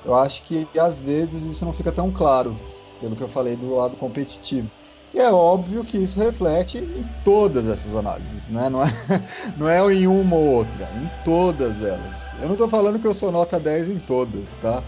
eu 0.04 0.16
acho 0.16 0.44
que 0.46 0.68
às 0.80 0.98
vezes 1.02 1.44
isso 1.44 1.64
não 1.64 1.74
fica 1.74 1.92
tão 1.92 2.12
claro, 2.12 2.58
pelo 3.00 3.16
que 3.16 3.22
eu 3.22 3.30
falei 3.30 3.56
do 3.56 3.76
lado 3.76 3.96
competitivo. 3.98 4.72
E 5.14 5.20
é 5.20 5.32
óbvio 5.32 5.84
que 5.84 5.98
isso 5.98 6.20
reflete 6.20 6.78
em 6.78 7.04
todas 7.24 7.68
essas 7.68 7.96
análises, 7.96 8.48
né? 8.50 8.70
não, 8.70 8.84
é, 8.84 8.94
não 9.58 9.70
é 9.70 9.94
em 9.94 10.06
uma 10.06 10.36
ou 10.36 10.48
outra, 10.58 10.90
em 10.96 11.10
todas 11.24 11.82
elas. 11.82 12.16
Eu 12.40 12.46
não 12.46 12.54
estou 12.54 12.70
falando 12.70 13.00
que 13.00 13.08
eu 13.08 13.14
sou 13.14 13.32
nota 13.32 13.60
10 13.60 13.90
em 13.90 14.00
todas, 14.00 14.44
tá? 14.62 14.84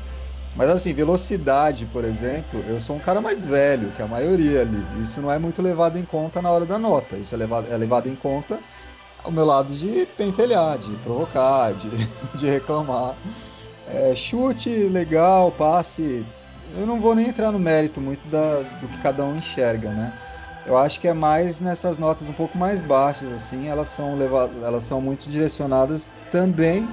Mas 0.55 0.69
assim, 0.69 0.93
velocidade, 0.93 1.85
por 1.87 2.03
exemplo, 2.03 2.59
eu 2.67 2.79
sou 2.81 2.95
um 2.95 2.99
cara 2.99 3.21
mais 3.21 3.45
velho 3.45 3.91
que 3.91 4.01
a 4.01 4.07
maioria 4.07 4.61
ali. 4.61 4.83
Isso 5.03 5.21
não 5.21 5.31
é 5.31 5.39
muito 5.39 5.61
levado 5.61 5.97
em 5.97 6.05
conta 6.05 6.41
na 6.41 6.49
hora 6.49 6.65
da 6.65 6.77
nota. 6.77 7.15
Isso 7.15 7.33
é 7.33 7.37
levado, 7.37 7.71
é 7.71 7.77
levado 7.77 8.09
em 8.09 8.15
conta 8.15 8.59
o 9.23 9.31
meu 9.31 9.45
lado 9.45 9.73
de 9.73 10.07
pentelhar, 10.17 10.77
de 10.77 10.95
provocar, 10.97 11.73
de, 11.73 11.89
de 12.37 12.49
reclamar. 12.49 13.15
É, 13.87 14.13
chute 14.15 14.69
legal, 14.69 15.51
passe. 15.51 16.25
Eu 16.75 16.85
não 16.85 16.99
vou 16.99 17.15
nem 17.15 17.29
entrar 17.29 17.51
no 17.51 17.59
mérito 17.59 17.99
muito 17.99 18.27
da, 18.29 18.61
do 18.79 18.87
que 18.87 18.97
cada 19.01 19.23
um 19.23 19.35
enxerga, 19.35 19.89
né? 19.89 20.13
Eu 20.65 20.77
acho 20.77 20.99
que 20.99 21.07
é 21.07 21.13
mais 21.13 21.59
nessas 21.59 21.97
notas 21.97 22.29
um 22.29 22.33
pouco 22.33 22.57
mais 22.57 22.79
baixas, 22.81 23.27
assim, 23.33 23.67
elas 23.67 23.87
são 23.95 24.15
levadas, 24.15 24.61
elas 24.61 24.87
são 24.87 25.01
muito 25.01 25.27
direcionadas 25.29 26.01
também 26.31 26.87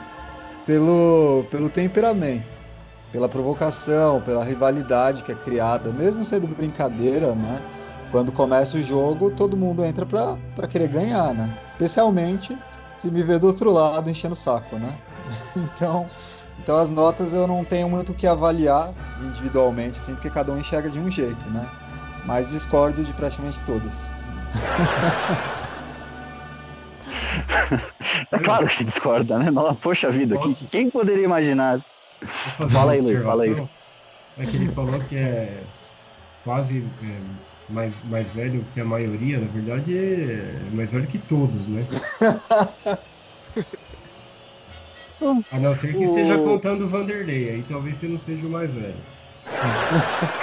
pelo, 0.65 1.45
pelo 1.51 1.69
temperamento, 1.69 2.57
pela 3.13 3.29
provocação, 3.29 4.21
pela 4.23 4.45
rivalidade 4.45 5.23
que 5.23 5.33
é 5.33 5.35
criada, 5.35 5.91
mesmo 5.91 6.25
sendo 6.25 6.47
brincadeira, 6.47 7.35
né? 7.35 7.61
Quando 8.11 8.33
começa 8.33 8.77
o 8.77 8.83
jogo, 8.83 9.31
todo 9.33 9.57
mundo 9.57 9.85
entra 9.85 10.07
pra, 10.07 10.37
pra 10.55 10.67
querer 10.67 10.89
ganhar, 10.89 11.35
né? 11.35 11.59
Especialmente 11.73 12.57
se 13.01 13.11
me 13.11 13.23
ver 13.23 13.39
do 13.39 13.47
outro 13.49 13.71
lado 13.71 14.09
enchendo 14.09 14.35
o 14.35 14.39
saco, 14.39 14.77
né? 14.77 14.95
Então, 15.57 16.07
então 16.59 16.79
as 16.79 16.91
notas 16.91 17.33
eu 17.33 17.47
não 17.47 17.65
tenho 17.65 17.89
muito 17.89 18.13
o 18.13 18.15
que 18.15 18.27
avaliar 18.27 18.93
individualmente, 19.21 19.99
assim, 20.01 20.15
porque 20.15 20.31
cada 20.31 20.53
um 20.53 20.59
enxerga 20.59 20.91
de 20.91 20.99
um 20.99 21.11
jeito, 21.11 21.49
né? 21.51 21.67
Mas 22.25 22.49
discordo 22.51 23.05
de 23.05 23.13
praticamente 23.13 23.59
todas. 23.65 23.93
é 28.33 28.39
claro 28.39 28.67
que 28.67 28.85
discorda, 28.85 29.39
né? 29.39 29.51
Nossa, 29.51 29.77
poxa 29.77 30.11
vida, 30.11 30.35
Posso? 30.37 30.55
quem, 30.57 30.69
quem 30.69 30.91
poderia 30.91 31.25
imaginar? 31.25 31.81
Fala 32.73 32.93
aí, 32.93 33.01
Luiz, 33.01 33.23
fala 33.23 33.45
aí. 33.45 33.69
É 34.39 34.45
que 34.45 34.57
ele 34.57 34.73
falou 34.73 34.99
que 35.01 35.17
é 35.17 35.63
quase 36.45 36.85
é, 37.03 37.21
mais, 37.69 37.95
mais 38.05 38.31
velho 38.33 38.65
que 38.73 38.81
a 38.81 38.85
maioria, 38.85 39.39
na 39.39 39.47
verdade 39.47 39.97
é 39.97 40.61
mais 40.73 40.91
velho 40.91 41.07
que 41.07 41.19
todos, 41.19 41.69
né? 41.69 41.87
A 45.53 45.59
não 45.59 45.75
ser 45.77 45.93
que 45.93 45.99
O- 45.99 46.05
esteja 46.09 46.39
contando 46.39 46.85
o 46.85 46.89
Vanderlei, 46.89 47.51
aí 47.51 47.65
talvez 47.69 47.99
você 47.99 48.07
não 48.09 48.19
seja 48.21 48.47
o 48.47 48.51
mais 48.51 48.71
velho. 48.73 48.95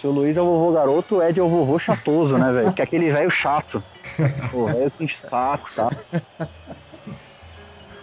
Se 0.00 0.06
o 0.06 0.10
Luiz 0.12 0.36
é 0.36 0.40
o 0.40 0.44
vovô 0.44 0.72
garoto, 0.72 1.16
o 1.16 1.22
Ed 1.22 1.40
é 1.40 1.42
o 1.42 1.48
vovô 1.48 1.76
chatoso, 1.78 2.38
né, 2.38 2.52
velho? 2.52 2.72
Que 2.72 2.80
é 2.80 2.84
aquele 2.84 3.10
velho 3.12 3.30
chato. 3.32 3.82
O 4.54 4.66
velho 4.66 4.92
com 4.92 5.08
saco, 5.28 5.68
tá? 5.74 5.90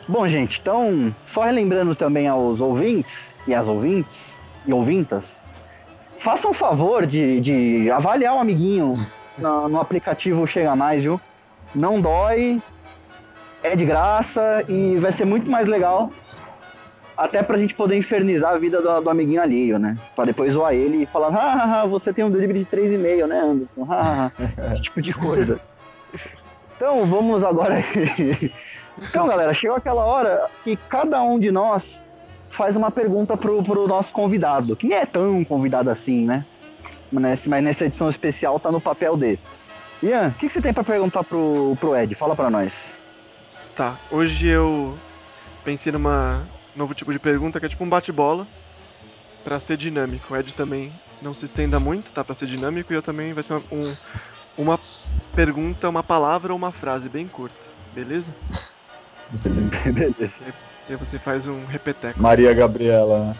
Bom, 0.07 0.27
gente, 0.27 0.59
então, 0.59 1.15
só 1.27 1.43
relembrando 1.43 1.95
também 1.95 2.27
aos 2.27 2.59
ouvintes 2.59 3.11
e 3.47 3.53
às 3.53 3.65
ouvintes 3.65 4.11
e 4.67 4.73
ouvintas, 4.73 5.23
façam 6.19 6.51
um 6.51 6.55
favor 6.55 7.07
de, 7.07 7.39
de 7.39 7.89
avaliar 7.89 8.35
o 8.35 8.39
amiguinho 8.39 8.93
na- 9.37 9.69
no 9.69 9.79
aplicativo 9.79 10.45
Chega 10.47 10.75
Mais, 10.75 11.01
viu? 11.01 11.19
Não 11.73 12.01
dói, 12.01 12.61
é 13.65 13.75
de 13.75 13.85
graça 13.85 14.63
e 14.67 14.97
vai 14.97 15.13
ser 15.13 15.25
muito 15.25 15.49
mais 15.49 15.67
legal 15.67 16.09
até 17.17 17.41
pra 17.41 17.57
gente 17.57 17.73
poder 17.73 17.97
infernizar 17.97 18.53
a 18.53 18.57
vida 18.57 18.81
do, 18.81 19.01
do 19.01 19.09
amiguinho 19.09 19.41
alheio, 19.41 19.79
né? 19.79 19.97
Pra 20.15 20.25
depois 20.25 20.53
zoar 20.53 20.73
ele 20.73 21.03
e 21.03 21.05
falar, 21.05 21.29
ah, 21.33 21.85
você 21.85 22.11
tem 22.11 22.25
um 22.25 22.29
delivery 22.29 22.59
de 22.59 22.65
3,5, 22.65 23.27
né, 23.27 23.39
Anderson? 23.39 23.87
Ah, 23.89 24.31
esse 24.73 24.81
tipo 24.81 25.01
de 25.01 25.13
coisa. 25.13 25.59
Então, 26.75 27.05
vamos 27.05 27.43
agora. 27.43 27.79
então, 29.01 29.27
galera, 29.27 29.53
chegou 29.53 29.77
aquela 29.77 30.05
hora 30.05 30.47
que 30.63 30.75
cada 30.75 31.21
um 31.23 31.39
de 31.39 31.51
nós 31.51 31.83
faz 32.51 32.75
uma 32.75 32.91
pergunta 32.91 33.37
pro, 33.37 33.63
pro 33.63 33.87
nosso 33.87 34.11
convidado, 34.11 34.75
que 34.75 34.87
nem 34.87 34.97
é 34.97 35.05
tão 35.05 35.43
convidado 35.45 35.89
assim, 35.89 36.25
né? 36.25 36.45
Mas 37.11 37.63
nessa 37.63 37.85
edição 37.85 38.09
especial 38.09 38.59
tá 38.59 38.71
no 38.71 38.81
papel 38.81 39.15
dele. 39.15 39.39
Ian, 40.03 40.27
o 40.27 40.31
que, 40.33 40.47
que 40.47 40.53
você 40.53 40.61
tem 40.61 40.73
pra 40.73 40.83
perguntar 40.83 41.23
pro, 41.23 41.77
pro 41.79 41.95
Ed? 41.95 42.13
Fala 42.15 42.35
pra 42.35 42.49
nós. 42.49 42.73
Tá, 43.75 43.97
hoje 44.09 44.47
eu 44.47 44.97
pensei 45.63 45.91
numa 45.91 46.45
novo 46.75 46.93
tipo 46.93 47.11
de 47.11 47.19
pergunta 47.19 47.59
que 47.59 47.65
é 47.65 47.69
tipo 47.69 47.83
um 47.83 47.89
bate-bola 47.89 48.47
pra 49.43 49.59
ser 49.59 49.77
dinâmico. 49.77 50.33
O 50.33 50.37
Ed 50.37 50.53
também 50.53 50.93
não 51.21 51.33
se 51.33 51.45
estenda 51.45 51.79
muito, 51.79 52.11
tá? 52.11 52.23
Pra 52.23 52.35
ser 52.35 52.47
dinâmico 52.47 52.91
e 52.93 52.95
eu 52.95 53.01
também 53.03 53.33
vai 53.33 53.43
ser 53.43 53.53
uma, 53.53 53.63
um- 53.71 53.95
uma 54.57 54.79
pergunta, 55.35 55.89
uma 55.89 56.03
palavra 56.03 56.53
ou 56.53 56.57
uma 56.57 56.71
frase 56.71 57.09
bem 57.09 57.27
curta, 57.27 57.55
beleza? 57.93 58.33
Beleza. 59.93 60.31
E 60.87 60.93
aí 60.93 60.95
você 60.97 61.19
faz 61.19 61.45
um 61.47 61.65
repeteco, 61.65 62.21
Maria 62.21 62.53
Gabriela, 62.53 63.25
né? 63.25 63.35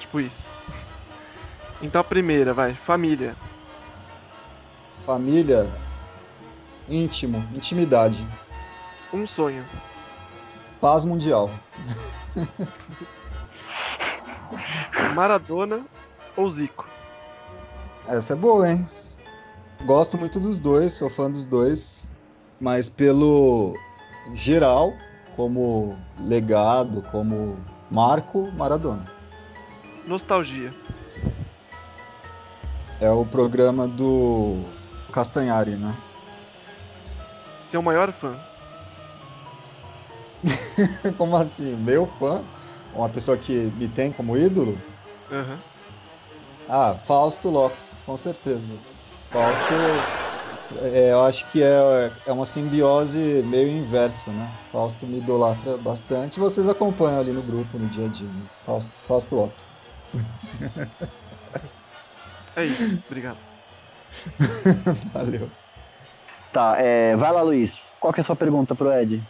tipo 0.00 0.20
isso. 0.20 0.46
Então 1.80 2.00
a 2.00 2.04
primeira, 2.04 2.52
vai, 2.52 2.74
família. 2.74 3.34
Família, 5.06 5.66
íntimo, 6.88 7.38
intimidade, 7.54 8.26
Um 9.12 9.26
sonho. 9.26 9.64
paz 10.80 11.04
mundial. 11.04 11.50
Maradona 15.14 15.84
ou 16.36 16.50
Zico? 16.50 16.86
Essa 18.06 18.32
é 18.34 18.36
boa, 18.36 18.70
hein? 18.70 18.88
Gosto 19.84 20.16
muito 20.18 20.38
dos 20.38 20.58
dois, 20.58 20.96
sou 20.98 21.10
fã 21.10 21.30
dos 21.30 21.46
dois, 21.46 22.08
mas 22.60 22.88
pelo 22.90 23.74
geral, 24.34 24.92
como 25.36 25.96
legado, 26.20 27.02
como 27.10 27.58
marco, 27.90 28.50
Maradona. 28.52 29.10
Nostalgia. 30.06 30.74
É 33.00 33.10
o 33.10 33.24
programa 33.24 33.86
do 33.86 34.64
Castanhari, 35.12 35.76
né? 35.76 35.96
Seu 37.70 37.80
maior 37.82 38.12
fã. 38.14 38.36
Como 41.18 41.36
assim? 41.36 41.76
Meu 41.76 42.06
fã? 42.18 42.44
Uma 42.92 43.08
pessoa 43.08 43.36
que 43.36 43.52
me 43.52 43.88
tem 43.88 44.12
como 44.12 44.36
ídolo? 44.36 44.78
Aham. 45.30 45.58
Ah, 46.68 47.00
Fausto 47.06 47.48
Lopes, 47.48 47.84
com 48.04 48.16
certeza. 48.18 48.78
Fausto, 49.32 49.74
é, 50.82 51.12
eu 51.12 51.24
acho 51.24 51.50
que 51.50 51.62
é, 51.62 52.12
é 52.26 52.32
uma 52.32 52.46
simbiose 52.46 53.42
meio 53.44 53.68
inversa, 53.70 54.32
né? 54.32 54.48
Fausto 54.70 55.06
me 55.06 55.18
idolatra 55.18 55.76
bastante. 55.78 56.38
Vocês 56.38 56.68
acompanham 56.68 57.20
ali 57.20 57.32
no 57.32 57.42
grupo, 57.42 57.78
no 57.78 57.88
dia 57.88 58.04
a 58.04 58.08
dia. 58.08 58.28
Né? 58.28 58.46
Fausto, 58.64 58.90
Fausto 59.06 59.34
Lopes. 59.34 59.64
É 62.56 62.64
isso, 62.66 63.02
obrigado. 63.06 63.38
Valeu. 65.12 65.50
Tá, 66.52 66.76
é, 66.78 67.16
vai 67.16 67.32
lá, 67.32 67.42
Luiz. 67.42 67.70
Qual 68.00 68.12
que 68.12 68.20
é 68.20 68.22
a 68.22 68.26
sua 68.26 68.36
pergunta 68.36 68.74
pro 68.74 68.92
Ed? 68.92 69.22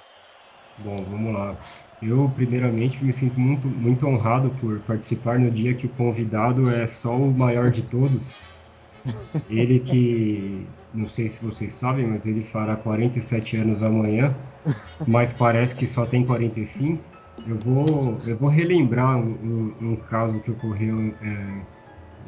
Bom, 0.78 1.04
vamos 1.10 1.34
lá. 1.34 1.58
Eu, 2.00 2.30
primeiramente, 2.30 3.04
me 3.04 3.12
sinto 3.12 3.38
muito, 3.38 3.68
muito 3.68 4.06
honrado 4.06 4.50
por 4.56 4.80
participar 4.84 5.38
no 5.38 5.50
dia 5.50 5.76
que 5.76 5.84
o 5.86 5.94
convidado 5.94 6.70
é 6.70 6.88
só 7.02 7.14
o 7.14 7.36
maior 7.36 7.70
de 7.70 7.82
todos. 7.82 8.24
Ele 9.48 9.80
que, 9.80 10.66
não 10.92 11.08
sei 11.10 11.30
se 11.30 11.40
vocês 11.40 11.78
sabem, 11.78 12.06
mas 12.06 12.24
ele 12.26 12.44
fará 12.50 12.76
47 12.76 13.56
anos 13.56 13.82
amanhã, 13.82 14.36
mas 15.06 15.32
parece 15.34 15.74
que 15.76 15.88
só 15.88 16.06
tem 16.06 16.26
45. 16.26 17.04
Eu 17.46 17.58
vou, 17.58 18.22
eu 18.26 18.38
vou 18.38 18.48
relembrar 18.50 19.18
um, 19.18 19.92
um- 19.92 19.96
caso 19.96 20.40
que 20.42 20.50
ocorreu 20.50 21.00
é, 21.20 21.66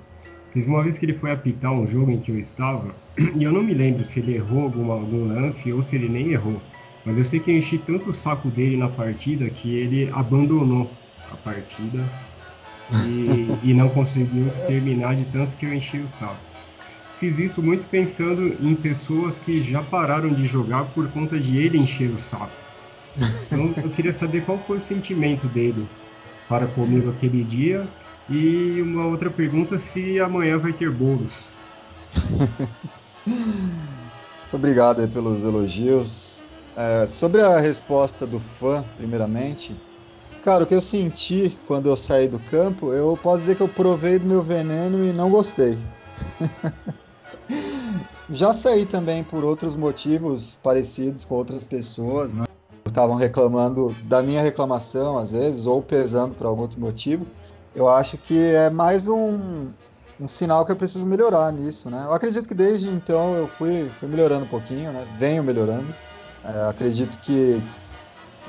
Teve 0.54 0.68
uma 0.68 0.84
vez 0.84 0.98
que 0.98 1.06
ele 1.06 1.18
foi 1.18 1.32
apitar 1.32 1.72
um 1.72 1.88
jogo 1.88 2.12
em 2.12 2.20
que 2.20 2.32
eu 2.32 2.40
estava, 2.40 2.94
e 3.36 3.44
eu 3.44 3.52
não 3.52 3.64
me 3.64 3.74
lembro 3.74 4.04
se 4.06 4.20
ele 4.20 4.36
errou 4.36 4.64
alguma, 4.64 4.94
algum 4.96 5.28
lance 5.28 5.72
ou 5.72 5.84
se 5.84 5.96
ele 5.96 6.10
nem 6.10 6.32
errou. 6.32 6.62
Mas 7.06 7.18
eu 7.18 7.26
sei 7.26 7.40
que 7.40 7.50
eu 7.50 7.58
enchi 7.58 7.78
tanto 7.80 8.10
o 8.10 8.14
saco 8.16 8.50
dele 8.50 8.78
na 8.78 8.90
partida 8.90 9.50
que 9.50 9.76
ele 9.76 10.10
abandonou 10.12 10.92
a 11.32 11.36
partida 11.38 12.04
e, 12.92 13.58
e 13.72 13.74
não 13.74 13.90
conseguiu 13.90 14.50
terminar 14.68 15.16
de 15.16 15.26
tanto 15.26 15.56
que 15.58 15.66
eu 15.66 15.74
enchi 15.74 15.98
o 15.98 16.10
saco. 16.20 16.40
Fiz 17.20 17.38
isso 17.38 17.62
muito 17.62 17.88
pensando 17.90 18.58
em 18.60 18.76
pessoas 18.76 19.38
que 19.40 19.62
já 19.70 19.82
pararam 19.84 20.34
de 20.34 20.48
jogar 20.48 20.86
por 20.86 21.08
conta 21.12 21.40
de 21.40 21.58
ele 21.58 21.78
encher 21.78 22.10
o 22.10 22.20
saco. 22.24 22.52
Então 23.52 23.74
eu 23.84 23.90
queria 23.90 24.14
saber 24.14 24.46
qual 24.46 24.58
foi 24.60 24.78
o 24.78 24.82
sentimento 24.84 25.46
dele 25.50 25.86
para 26.48 26.66
comigo 26.68 27.10
aquele 27.10 27.44
dia 27.44 27.86
e 28.30 28.82
uma 28.82 29.06
outra 29.08 29.30
pergunta 29.30 29.80
se 29.92 30.20
amanhã 30.20 30.58
vai 30.58 30.74
ter 30.74 30.90
bolos. 30.90 31.34
Muito 33.26 34.54
obrigado 34.54 35.08
pelos 35.10 35.42
elogios. 35.44 36.32
É, 36.76 37.08
sobre 37.20 37.42
a 37.42 37.60
resposta 37.60 38.26
do 38.26 38.40
fã, 38.60 38.84
primeiramente, 38.98 39.76
cara, 40.44 40.64
o 40.64 40.68
que 40.68 40.74
eu 40.74 40.82
senti 40.82 41.58
quando 41.68 41.90
eu 41.90 41.98
saí 41.98 42.28
do 42.28 42.40
campo, 42.40 42.94
eu 42.94 43.18
posso 43.22 43.42
dizer 43.42 43.56
que 43.56 43.62
eu 43.62 43.68
provei 43.68 44.18
do 44.18 44.26
meu 44.26 44.42
veneno 44.42 45.04
e 45.06 45.12
não 45.12 45.30
gostei. 45.30 45.78
Já 48.30 48.54
saí 48.60 48.86
também 48.86 49.24
por 49.24 49.44
outros 49.44 49.76
motivos 49.76 50.58
parecidos 50.64 51.26
com 51.26 51.36
outras 51.36 51.64
pessoas, 51.66 52.34
né? 52.34 52.46
Estavam 52.86 53.16
reclamando 53.16 53.94
da 54.04 54.22
minha 54.22 54.42
reclamação 54.42 55.18
às 55.18 55.32
vezes, 55.32 55.66
ou 55.66 55.82
pesando 55.82 56.34
por 56.36 56.48
algum 56.48 56.62
outro 56.62 56.80
motivo. 56.80 57.26
Eu 57.74 57.88
acho 57.88 58.18
que 58.18 58.38
é 58.38 58.70
mais 58.70 59.08
um, 59.08 59.70
um 60.20 60.28
sinal 60.28 60.66
que 60.66 60.74
eu 60.74 60.76
preciso 60.76 61.06
melhorar 61.06 61.52
nisso, 61.54 61.90
né? 61.90 62.04
Eu 62.06 62.14
acredito 62.14 62.46
que 62.48 62.54
desde 62.54 62.90
então 62.90 63.34
eu 63.36 63.48
fui, 63.48 63.90
fui 63.98 64.10
melhorando 64.10 64.44
um 64.44 64.50
pouquinho, 64.50 64.92
né? 64.92 65.08
Venho 65.18 65.42
melhorando. 65.42 65.88
É, 66.44 66.70
acredito 66.70 67.18
que 67.20 67.64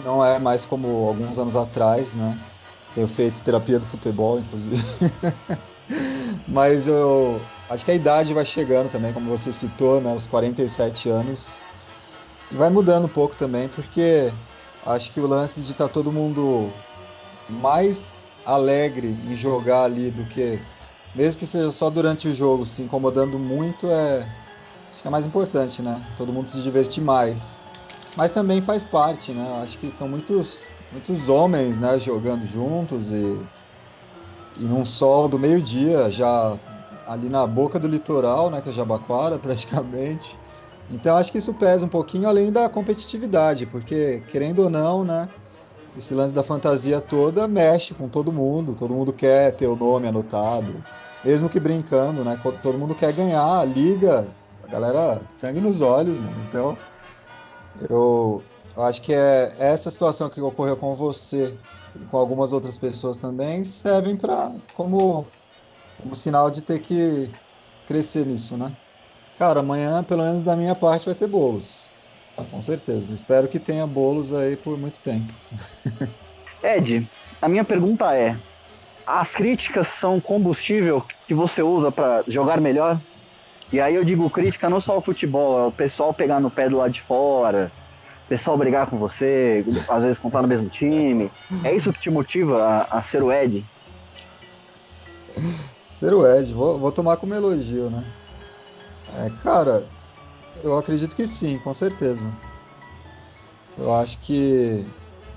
não 0.04 0.24
é 0.24 0.40
mais 0.40 0.64
como 0.64 1.06
alguns 1.06 1.38
anos 1.38 1.54
atrás, 1.54 2.12
né? 2.14 2.36
Tenho 2.96 3.06
feito 3.08 3.42
terapia 3.42 3.78
do 3.78 3.86
futebol, 3.86 4.40
inclusive. 4.40 4.84
Mas 6.48 6.84
eu 6.86 7.40
acho 7.70 7.84
que 7.84 7.92
a 7.92 7.94
idade 7.94 8.34
vai 8.34 8.44
chegando 8.44 8.90
também, 8.90 9.12
como 9.12 9.30
você 9.30 9.52
citou, 9.52 10.00
né? 10.00 10.12
Os 10.14 10.26
47 10.26 11.08
anos. 11.08 11.40
E 12.50 12.56
vai 12.56 12.70
mudando 12.70 13.04
um 13.04 13.08
pouco 13.08 13.36
também, 13.36 13.68
porque 13.68 14.32
acho 14.84 15.12
que 15.12 15.20
o 15.20 15.28
lance 15.28 15.60
de 15.60 15.70
estar 15.70 15.88
todo 15.88 16.10
mundo 16.10 16.72
mais 17.48 17.96
alegre 18.44 19.08
em 19.08 19.36
jogar 19.36 19.84
ali 19.84 20.10
do 20.10 20.24
que 20.24 20.60
mesmo 21.14 21.38
que 21.38 21.46
seja 21.46 21.70
só 21.72 21.90
durante 21.90 22.26
o 22.26 22.34
jogo, 22.34 22.64
se 22.64 22.82
incomodando 22.82 23.38
muito 23.38 23.86
é 23.86 24.26
acho 24.90 25.02
que 25.02 25.08
é 25.08 25.10
mais 25.10 25.26
importante, 25.26 25.82
né? 25.82 26.02
Todo 26.16 26.32
mundo 26.32 26.48
se 26.48 26.62
divertir 26.62 27.02
mais. 27.02 27.36
Mas 28.16 28.32
também 28.32 28.62
faz 28.62 28.82
parte, 28.84 29.32
né? 29.32 29.62
Acho 29.62 29.78
que 29.78 29.92
são 29.98 30.08
muitos 30.08 30.50
muitos 30.90 31.28
homens, 31.28 31.76
né, 31.78 31.98
jogando 32.00 32.46
juntos 32.46 33.10
e 33.10 33.40
e 34.58 34.64
num 34.64 34.84
sol 34.84 35.28
do 35.28 35.38
meio-dia, 35.38 36.10
já 36.10 36.58
ali 37.06 37.28
na 37.28 37.46
boca 37.46 37.78
do 37.78 37.88
litoral, 37.88 38.50
né, 38.50 38.60
que 38.60 38.68
é 38.68 38.72
Jabaquara, 38.72 39.38
praticamente. 39.40 40.38
Então 40.90 41.16
acho 41.16 41.32
que 41.32 41.38
isso 41.38 41.54
pesa 41.54 41.84
um 41.84 41.88
pouquinho 41.88 42.28
além 42.28 42.52
da 42.52 42.68
competitividade, 42.68 43.66
porque 43.66 44.22
querendo 44.30 44.60
ou 44.60 44.70
não, 44.70 45.04
né, 45.04 45.28
esse 45.96 46.14
lance 46.14 46.34
da 46.34 46.42
fantasia 46.42 47.00
toda 47.00 47.46
mexe 47.46 47.94
com 47.94 48.08
todo 48.08 48.32
mundo, 48.32 48.74
todo 48.74 48.94
mundo 48.94 49.12
quer 49.12 49.54
ter 49.56 49.66
o 49.66 49.76
nome 49.76 50.08
anotado, 50.08 50.74
mesmo 51.24 51.48
que 51.48 51.60
brincando, 51.60 52.24
né, 52.24 52.38
todo 52.62 52.78
mundo 52.78 52.94
quer 52.94 53.12
ganhar, 53.12 53.64
liga, 53.66 54.26
a 54.64 54.70
galera 54.70 55.20
sangue 55.40 55.60
nos 55.60 55.80
olhos, 55.80 56.18
mano. 56.18 56.46
Então 56.48 56.78
eu, 57.88 58.42
eu 58.76 58.82
acho 58.84 59.02
que 59.02 59.12
é 59.12 59.54
essa 59.58 59.90
situação 59.90 60.30
que 60.30 60.40
ocorreu 60.40 60.76
com 60.76 60.94
você 60.94 61.54
e 61.94 61.98
com 62.06 62.16
algumas 62.16 62.52
outras 62.52 62.76
pessoas 62.78 63.16
também 63.18 63.64
servem 63.82 64.16
para 64.16 64.52
como 64.74 65.26
como 66.02 66.16
sinal 66.16 66.50
de 66.50 66.62
ter 66.62 66.80
que 66.80 67.30
crescer 67.86 68.26
nisso, 68.26 68.56
né? 68.56 68.76
Cara, 69.38 69.60
amanhã, 69.60 70.02
pelo 70.02 70.22
menos 70.22 70.44
da 70.44 70.56
minha 70.56 70.74
parte, 70.74 71.06
vai 71.06 71.14
ter 71.14 71.28
bolos. 71.28 71.68
Com 72.50 72.62
certeza. 72.62 73.12
Espero 73.12 73.48
que 73.48 73.58
tenha 73.58 73.86
bolos 73.86 74.32
aí 74.32 74.56
por 74.56 74.78
muito 74.78 75.00
tempo. 75.00 75.32
Ed, 76.62 77.08
a 77.40 77.48
minha 77.48 77.64
pergunta 77.64 78.14
é: 78.14 78.36
as 79.06 79.28
críticas 79.30 79.86
são 80.00 80.20
combustível 80.20 81.04
que 81.26 81.34
você 81.34 81.62
usa 81.62 81.90
para 81.90 82.24
jogar 82.28 82.60
melhor? 82.60 83.00
E 83.72 83.80
aí 83.80 83.94
eu 83.94 84.04
digo 84.04 84.28
crítica 84.28 84.68
não 84.68 84.80
só 84.80 84.92
ao 84.92 85.02
futebol, 85.02 85.58
é 85.58 85.66
o 85.66 85.72
pessoal 85.72 86.12
pegar 86.12 86.40
no 86.40 86.50
pé 86.50 86.68
do 86.68 86.76
lado 86.76 86.92
de 86.92 87.00
fora, 87.02 87.72
o 88.26 88.28
pessoal 88.28 88.56
brigar 88.56 88.86
com 88.86 88.98
você, 88.98 89.64
às 89.88 90.02
vezes 90.02 90.18
contar 90.18 90.42
no 90.42 90.48
mesmo 90.48 90.68
time. 90.68 91.30
É 91.64 91.74
isso 91.74 91.92
que 91.92 92.00
te 92.00 92.10
motiva 92.10 92.62
a, 92.62 92.98
a 92.98 93.02
ser 93.04 93.22
o 93.22 93.32
Ed? 93.32 93.64
Ser 95.98 96.12
o 96.12 96.26
Ed, 96.26 96.52
vou, 96.52 96.78
vou 96.78 96.92
tomar 96.92 97.16
como 97.16 97.34
elogio, 97.34 97.88
né? 97.88 98.04
É, 99.14 99.30
cara, 99.42 99.84
eu 100.62 100.76
acredito 100.78 101.14
que 101.16 101.26
sim, 101.38 101.58
com 101.58 101.74
certeza. 101.74 102.22
Eu 103.78 103.94
acho 103.94 104.18
que, 104.20 104.84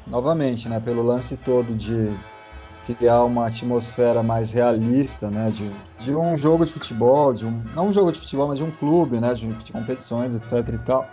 novamente, 0.06 0.68
né, 0.68 0.80
pelo 0.80 1.02
lance 1.02 1.38
todo 1.38 1.74
de 1.76 2.14
criar 2.86 3.24
uma 3.24 3.48
atmosfera 3.48 4.22
mais 4.22 4.52
realista, 4.52 5.30
né, 5.30 5.50
de, 5.50 5.72
de 6.06 6.16
um 6.16 6.38
jogo 6.38 6.66
de 6.66 6.74
futebol, 6.74 7.34
de 7.34 7.46
um, 7.46 7.64
não 7.74 7.88
um 7.88 7.94
jogo 7.94 8.12
de 8.12 8.20
futebol, 8.20 8.48
mas 8.48 8.58
de 8.58 8.64
um 8.64 8.72
clube, 8.72 9.20
né, 9.20 9.34
de, 9.34 9.48
de 9.48 9.72
competições, 9.72 10.36
etc 10.36 10.74
e 10.74 10.78
tal. 10.80 11.08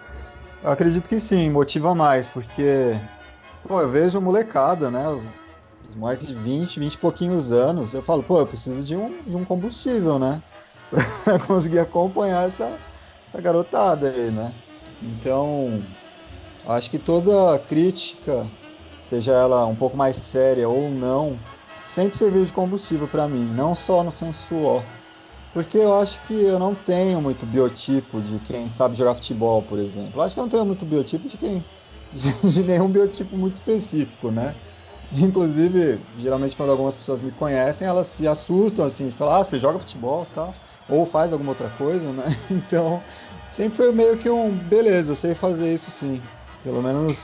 Eu 0.63 0.71
acredito 0.71 1.09
que 1.09 1.21
sim, 1.21 1.51
motiva 1.51 1.95
mais, 1.95 2.27
porque, 2.29 2.95
pô, 3.67 3.81
eu 3.81 3.91
vejo 3.91 4.21
molecada, 4.21 4.91
né, 4.91 5.09
os, 5.09 5.23
os 5.89 5.95
moleques 5.95 6.27
de 6.27 6.35
20, 6.35 6.79
20 6.79 6.95
e 6.95 6.99
pouquinhos 6.99 7.51
anos, 7.51 7.95
eu 7.95 8.03
falo, 8.03 8.23
pô, 8.23 8.41
eu 8.41 8.47
preciso 8.47 8.83
de 8.83 8.95
um, 8.95 9.23
de 9.27 9.35
um 9.35 9.45
combustível, 9.45 10.19
né, 10.19 10.43
pra 11.25 11.39
conseguir 11.39 11.79
acompanhar 11.79 12.49
essa, 12.49 12.79
essa 13.33 13.41
garotada 13.41 14.11
aí, 14.11 14.31
né. 14.31 14.53
Então, 15.03 15.83
acho 16.67 16.91
que 16.91 16.99
toda 16.99 17.59
crítica, 17.61 18.47
seja 19.09 19.33
ela 19.33 19.67
um 19.67 19.75
pouco 19.75 19.97
mais 19.97 20.17
séria 20.31 20.69
ou 20.69 20.91
não, 20.91 21.39
sempre 21.95 22.19
serviu 22.19 22.45
de 22.45 22.53
combustível 22.53 23.09
para 23.09 23.27
mim, 23.27 23.45
não 23.55 23.75
só 23.75 24.05
no 24.05 24.13
sensual. 24.13 24.83
Porque 25.53 25.77
eu 25.77 25.95
acho 25.95 26.19
que 26.27 26.35
eu 26.35 26.59
não 26.59 26.75
tenho 26.75 27.21
muito 27.21 27.45
biotipo 27.45 28.21
de 28.21 28.39
quem 28.41 28.71
sabe 28.71 28.97
jogar 28.97 29.17
futebol, 29.17 29.63
por 29.63 29.79
exemplo. 29.79 30.13
Eu 30.15 30.23
acho 30.23 30.35
que 30.35 30.41
eu 30.41 30.45
não 30.45 30.51
tenho 30.51 30.65
muito 30.65 30.87
biotipo 30.87 31.29
de 31.29 31.37
quem. 31.37 31.65
de, 32.13 32.63
nenhum 32.63 32.89
biotipo 32.89 33.37
muito 33.37 33.57
específico, 33.57 34.31
né? 34.31 34.55
Inclusive, 35.13 36.01
geralmente 36.19 36.57
quando 36.57 36.71
algumas 36.71 36.95
pessoas 36.95 37.21
me 37.21 37.31
conhecem, 37.33 37.87
elas 37.87 38.07
se 38.17 38.27
assustam 38.27 38.87
assim, 38.87 39.11
falam, 39.13 39.35
ah, 39.35 39.45
você 39.45 39.59
joga 39.59 39.79
futebol 39.79 40.27
tal, 40.35 40.55
ou 40.89 41.07
faz 41.07 41.33
alguma 41.33 41.51
outra 41.51 41.71
coisa, 41.71 42.13
né? 42.13 42.37
Então, 42.51 43.03
sempre 43.57 43.77
foi 43.77 43.93
meio 43.93 44.19
que 44.19 44.29
um, 44.31 44.51
beleza, 44.51 45.13
eu 45.13 45.17
sei 45.17 45.35
fazer 45.35 45.75
isso 45.75 45.91
sim. 45.93 46.23
Pelo 46.63 46.83
menos 46.83 47.17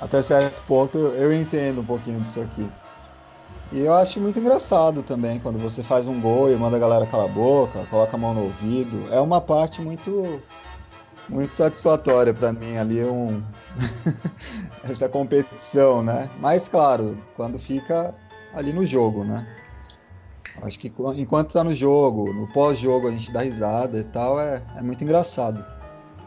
até 0.00 0.22
certo 0.22 0.62
ponto 0.66 0.98
eu 0.98 1.32
entendo 1.32 1.80
um 1.80 1.84
pouquinho 1.84 2.20
disso 2.20 2.40
aqui. 2.40 2.68
E 3.72 3.80
eu 3.80 3.94
acho 3.94 4.20
muito 4.20 4.38
engraçado 4.38 5.02
também 5.02 5.40
quando 5.40 5.58
você 5.58 5.82
faz 5.82 6.06
um 6.06 6.20
gol 6.20 6.50
e 6.52 6.56
manda 6.56 6.76
a 6.76 6.80
galera 6.80 7.06
calar 7.06 7.26
a 7.26 7.32
boca, 7.32 7.84
coloca 7.90 8.16
a 8.16 8.18
mão 8.18 8.32
no 8.32 8.44
ouvido. 8.44 9.12
É 9.12 9.20
uma 9.20 9.40
parte 9.40 9.80
muito 9.80 10.40
muito 11.28 11.56
satisfatória 11.56 12.32
para 12.32 12.52
mim 12.52 12.76
ali 12.76 13.02
um 13.02 13.42
essa 14.88 15.08
competição, 15.08 16.02
né? 16.02 16.30
Mas 16.38 16.66
claro, 16.68 17.18
quando 17.34 17.58
fica 17.58 18.14
ali 18.54 18.72
no 18.72 18.86
jogo, 18.86 19.24
né? 19.24 19.44
Acho 20.62 20.78
que 20.78 20.92
enquanto 21.16 21.52
tá 21.52 21.62
no 21.62 21.74
jogo, 21.74 22.32
no 22.32 22.46
pós-jogo 22.52 23.08
a 23.08 23.10
gente 23.10 23.32
dá 23.32 23.42
risada 23.42 23.98
e 23.98 24.04
tal, 24.04 24.40
é, 24.40 24.62
é 24.76 24.82
muito 24.82 25.02
engraçado. 25.04 25.64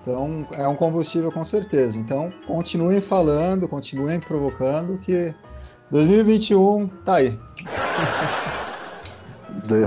Então 0.01 0.47
é 0.51 0.67
um 0.67 0.75
combustível 0.75 1.31
com 1.31 1.43
certeza. 1.43 1.97
Então 1.97 2.31
continuem 2.47 3.01
falando, 3.01 3.67
continuem 3.67 4.19
provocando 4.19 4.97
que 4.99 5.33
2021 5.91 6.87
tá 7.03 7.15
aí. 7.15 7.37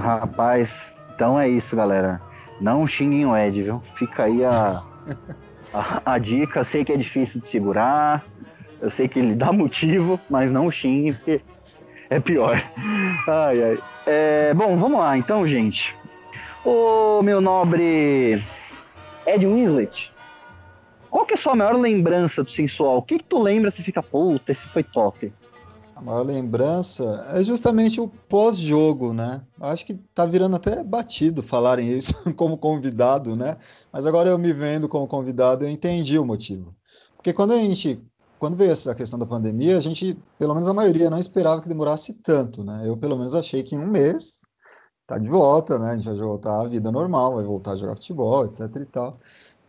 Rapaz, 0.00 0.68
então 1.14 1.38
é 1.40 1.48
isso, 1.48 1.74
galera. 1.74 2.20
Não 2.60 2.86
xinguem 2.86 3.26
o 3.26 3.36
Ed, 3.36 3.62
viu? 3.62 3.82
Fica 3.98 4.24
aí 4.24 4.44
a, 4.44 4.82
a, 5.72 6.14
a 6.14 6.18
dica. 6.18 6.60
Eu 6.60 6.64
sei 6.66 6.84
que 6.84 6.92
é 6.92 6.96
difícil 6.96 7.40
de 7.40 7.50
segurar. 7.50 8.24
Eu 8.80 8.90
sei 8.92 9.08
que 9.08 9.18
ele 9.18 9.34
dá 9.34 9.52
motivo, 9.52 10.18
mas 10.28 10.50
não 10.50 10.70
xinguem, 10.70 11.14
porque 11.14 11.40
é 12.12 12.20
pior. 12.20 12.62
Ai, 13.26 13.62
ai. 13.62 13.78
É, 14.06 14.54
bom, 14.54 14.76
vamos 14.76 14.98
lá 14.98 15.16
então, 15.16 15.46
gente. 15.46 15.94
Ô 16.64 17.22
meu 17.22 17.40
nobre 17.40 18.44
Ed 19.26 19.46
Winslet, 19.46 20.12
qual 21.10 21.26
que 21.26 21.34
é 21.34 21.36
a 21.36 21.40
sua 21.40 21.54
maior 21.54 21.78
lembrança 21.78 22.42
do 22.42 22.50
sensual? 22.50 22.98
O 22.98 23.02
que, 23.02 23.18
que 23.18 23.24
tu 23.24 23.42
lembra 23.42 23.70
se 23.70 23.82
fica, 23.82 24.02
puta, 24.02 24.52
esse 24.52 24.62
foi 24.68 24.82
top? 24.82 25.32
A 25.94 26.00
maior 26.00 26.22
lembrança 26.22 27.26
é 27.34 27.42
justamente 27.42 28.00
o 28.00 28.08
pós-jogo, 28.08 29.12
né? 29.12 29.42
Acho 29.60 29.86
que 29.86 29.94
tá 30.14 30.26
virando 30.26 30.56
até 30.56 30.82
batido 30.82 31.42
falarem 31.42 31.96
isso 31.98 32.12
como 32.34 32.58
convidado, 32.58 33.36
né? 33.36 33.56
Mas 33.92 34.06
agora 34.06 34.28
eu 34.28 34.38
me 34.38 34.52
vendo 34.52 34.88
como 34.88 35.06
convidado, 35.06 35.64
eu 35.64 35.68
entendi 35.70 36.18
o 36.18 36.24
motivo. 36.24 36.74
Porque 37.14 37.32
quando 37.32 37.52
a 37.52 37.56
gente, 37.56 38.00
quando 38.42 38.56
veio 38.56 38.72
essa 38.72 38.92
questão 38.92 39.16
da 39.16 39.24
pandemia, 39.24 39.78
a 39.78 39.80
gente, 39.80 40.18
pelo 40.36 40.52
menos 40.52 40.68
a 40.68 40.74
maioria, 40.74 41.08
não 41.08 41.20
esperava 41.20 41.62
que 41.62 41.68
demorasse 41.68 42.12
tanto, 42.24 42.64
né? 42.64 42.82
Eu 42.84 42.96
pelo 42.96 43.16
menos 43.16 43.36
achei 43.36 43.62
que 43.62 43.76
em 43.76 43.78
um 43.78 43.86
mês 43.86 44.32
tá 45.06 45.16
de 45.16 45.28
volta, 45.28 45.78
né? 45.78 45.92
A 45.92 45.96
gente 45.96 46.06
vai 46.06 46.16
voltar 46.16 46.60
à 46.60 46.66
vida 46.66 46.90
normal, 46.90 47.36
vai 47.36 47.44
voltar 47.44 47.70
a 47.70 47.76
jogar 47.76 47.94
futebol, 47.94 48.46
etc 48.46 48.82
e 48.82 48.86
tal. 48.86 49.20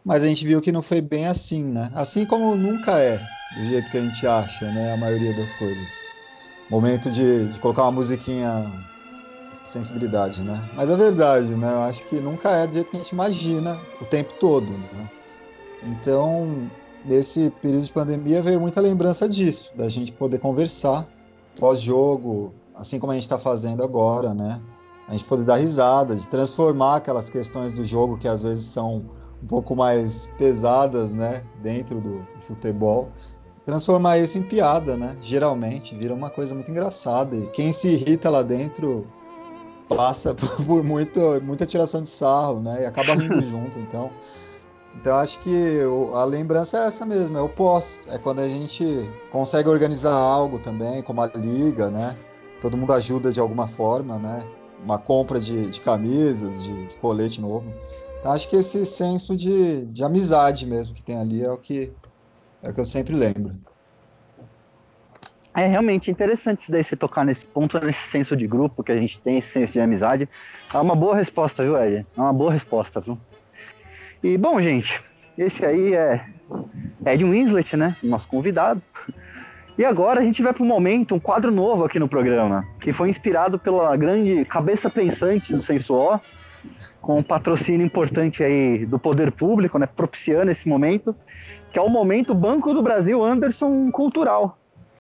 Mas 0.04 0.24
a 0.24 0.26
gente 0.26 0.44
viu 0.44 0.60
que 0.60 0.72
não 0.72 0.82
foi 0.82 1.02
bem 1.02 1.28
assim, 1.28 1.64
né? 1.64 1.92
Assim 1.94 2.26
como 2.26 2.56
nunca 2.56 2.98
é, 2.98 3.20
do 3.56 3.64
jeito 3.70 3.92
que 3.92 3.98
a 4.00 4.02
gente 4.02 4.26
acha, 4.26 4.66
né? 4.66 4.96
A 4.96 4.98
maioria 4.98 5.38
das 5.38 5.54
coisas 5.60 5.88
momento 6.68 7.12
de, 7.12 7.50
de 7.50 7.60
colocar 7.60 7.84
uma 7.84 7.92
musiquinha 7.92 8.72
sensibilidade, 9.72 10.42
né? 10.42 10.68
Mas 10.74 10.90
é 10.90 10.98
verdade, 10.98 11.54
né? 11.54 11.72
Eu 11.72 11.84
acho 11.84 12.04
que 12.06 12.16
nunca 12.16 12.50
é 12.50 12.66
do 12.66 12.74
jeito 12.74 12.90
que 12.90 12.98
a 12.98 13.00
gente 13.02 13.12
imagina 13.12 13.80
o 14.02 14.06
tempo 14.06 14.34
todo, 14.40 14.66
né? 14.66 15.10
Então, 15.84 16.72
nesse 17.06 17.50
período 17.62 17.86
de 17.86 17.92
pandemia 17.92 18.42
veio 18.42 18.60
muita 18.60 18.82
lembrança 18.82 19.28
disso, 19.28 19.70
da 19.76 19.90
gente 19.90 20.12
poder 20.12 20.40
conversar 20.40 21.08
pós-jogo, 21.60 22.54
assim 22.76 23.00
como 23.00 23.12
a 23.12 23.16
gente 23.16 23.24
está 23.24 23.38
fazendo 23.38 23.84
agora, 23.84 24.34
né? 24.34 24.60
A 25.08 25.12
gente 25.12 25.26
poder 25.26 25.44
dar 25.44 25.58
risada, 25.58 26.16
de 26.16 26.26
transformar 26.28 26.98
aquelas 26.98 27.30
questões 27.30 27.74
do 27.74 27.86
jogo 27.86 28.18
que 28.18 28.28
às 28.28 28.42
vezes 28.42 28.72
são 28.74 29.04
um 29.42 29.48
pouco 29.48 29.76
mais 29.76 30.12
pesadas, 30.38 31.10
né? 31.12 31.44
Dentro 31.62 32.00
do 32.00 32.22
futebol 32.48 33.10
transformar 33.66 34.18
isso 34.20 34.38
em 34.38 34.44
piada, 34.44 34.96
né? 34.96 35.18
Geralmente, 35.22 35.96
vira 35.96 36.14
uma 36.14 36.30
coisa 36.30 36.54
muito 36.54 36.70
engraçada. 36.70 37.36
E 37.36 37.48
quem 37.48 37.74
se 37.74 37.88
irrita 37.88 38.30
lá 38.30 38.42
dentro 38.42 39.08
passa 39.88 40.34
por 40.66 40.84
muito, 40.84 41.20
muita 41.42 41.66
tiração 41.66 42.02
de 42.02 42.10
sarro, 42.18 42.60
né? 42.60 42.84
E 42.84 42.86
acaba 42.86 43.14
rindo 43.14 43.42
junto, 43.48 43.80
então. 43.80 44.10
Então 44.96 45.16
acho 45.18 45.40
que 45.42 45.80
a 46.14 46.24
lembrança 46.24 46.78
é 46.78 46.88
essa 46.88 47.06
mesmo, 47.06 47.38
é 47.38 47.42
o 47.42 47.50
pós. 47.50 47.86
É 48.08 48.18
quando 48.18 48.40
a 48.40 48.48
gente 48.48 49.10
consegue 49.32 49.68
organizar 49.68 50.14
algo 50.14 50.60
também, 50.60 51.02
como 51.02 51.22
a 51.22 51.28
liga, 51.28 51.90
né? 51.90 52.18
Todo 52.62 52.78
mundo 52.78 52.94
ajuda 52.94 53.32
de 53.32 53.40
alguma 53.40 53.68
forma, 53.70 54.18
né? 54.18 54.48
Uma 54.84 55.00
compra 55.00 55.40
de, 55.40 55.72
de 55.72 55.82
camisas, 55.82 56.64
de, 56.64 56.88
de, 56.88 56.96
colete 56.96 57.42
novo. 57.42 57.66
Então 58.20 58.32
acho 58.32 58.48
que 58.50 58.56
esse 58.56 58.86
senso 58.98 59.36
de, 59.36 59.86
de 59.88 60.04
amizade 60.04 60.66
mesmo 60.66 60.96
que 60.96 61.04
tem 61.04 61.18
ali 61.18 61.44
é 61.44 61.52
o 61.52 61.58
que 61.58 61.92
é 62.62 62.70
o 62.70 62.74
que 62.74 62.80
eu 62.80 62.86
sempre 62.86 63.14
lembro. 63.14 63.56
É 65.56 65.68
realmente 65.68 66.10
interessante 66.10 66.64
daí 66.72 66.84
você 66.84 66.96
tocar 66.96 67.24
nesse 67.24 67.46
ponto, 67.46 67.80
nesse 67.80 68.10
senso 68.12 68.36
de 68.36 68.48
grupo 68.48 68.84
que 68.84 68.92
a 68.92 68.98
gente 68.98 69.20
tem, 69.22 69.38
esse 69.38 69.52
senso 69.52 69.74
de 69.74 69.80
amizade. 69.80 70.28
É 70.74 70.78
uma 70.78 70.96
boa 70.96 71.16
resposta, 71.16 71.62
viu, 71.62 71.78
Ed? 71.78 72.08
É 72.18 72.22
uma 72.22 72.34
boa 72.34 72.52
resposta, 72.52 73.00
viu? 73.00 73.20
E, 74.24 74.38
bom, 74.38 74.62
gente, 74.62 75.04
esse 75.38 75.66
aí 75.66 75.94
é 75.94 76.26
Ed 77.06 77.26
Winslet, 77.26 77.76
né? 77.76 77.96
Nosso 78.02 78.28
convidado. 78.28 78.82
E 79.78 79.84
agora 79.84 80.22
a 80.22 80.24
gente 80.24 80.42
vai 80.42 80.54
para 80.54 80.64
um 80.64 80.68
momento, 80.68 81.14
um 81.14 81.20
quadro 81.20 81.52
novo 81.52 81.84
aqui 81.84 82.00
no 82.00 82.08
programa, 82.08 82.64
que 82.80 82.94
foi 82.94 83.10
inspirado 83.10 83.60
pela 83.60 83.96
grande 83.98 84.46
cabeça 84.46 84.90
pensante 84.90 85.52
do 85.52 85.64
Sensuó, 85.64 86.20
com 87.02 87.18
um 87.18 87.24
patrocínio 87.24 87.86
importante 87.86 88.42
aí 88.42 88.86
do 88.86 88.98
poder 88.98 89.32
público, 89.32 89.78
né, 89.78 89.88
propiciando 89.88 90.52
esse 90.52 90.70
momento, 90.70 91.14
que 91.74 91.80
é 91.80 91.82
o 91.82 91.90
momento 91.90 92.34
Banco 92.34 92.74
do 92.74 92.82
Brasil 92.82 93.22
Anderson 93.22 93.92
Cultural. 93.92 94.58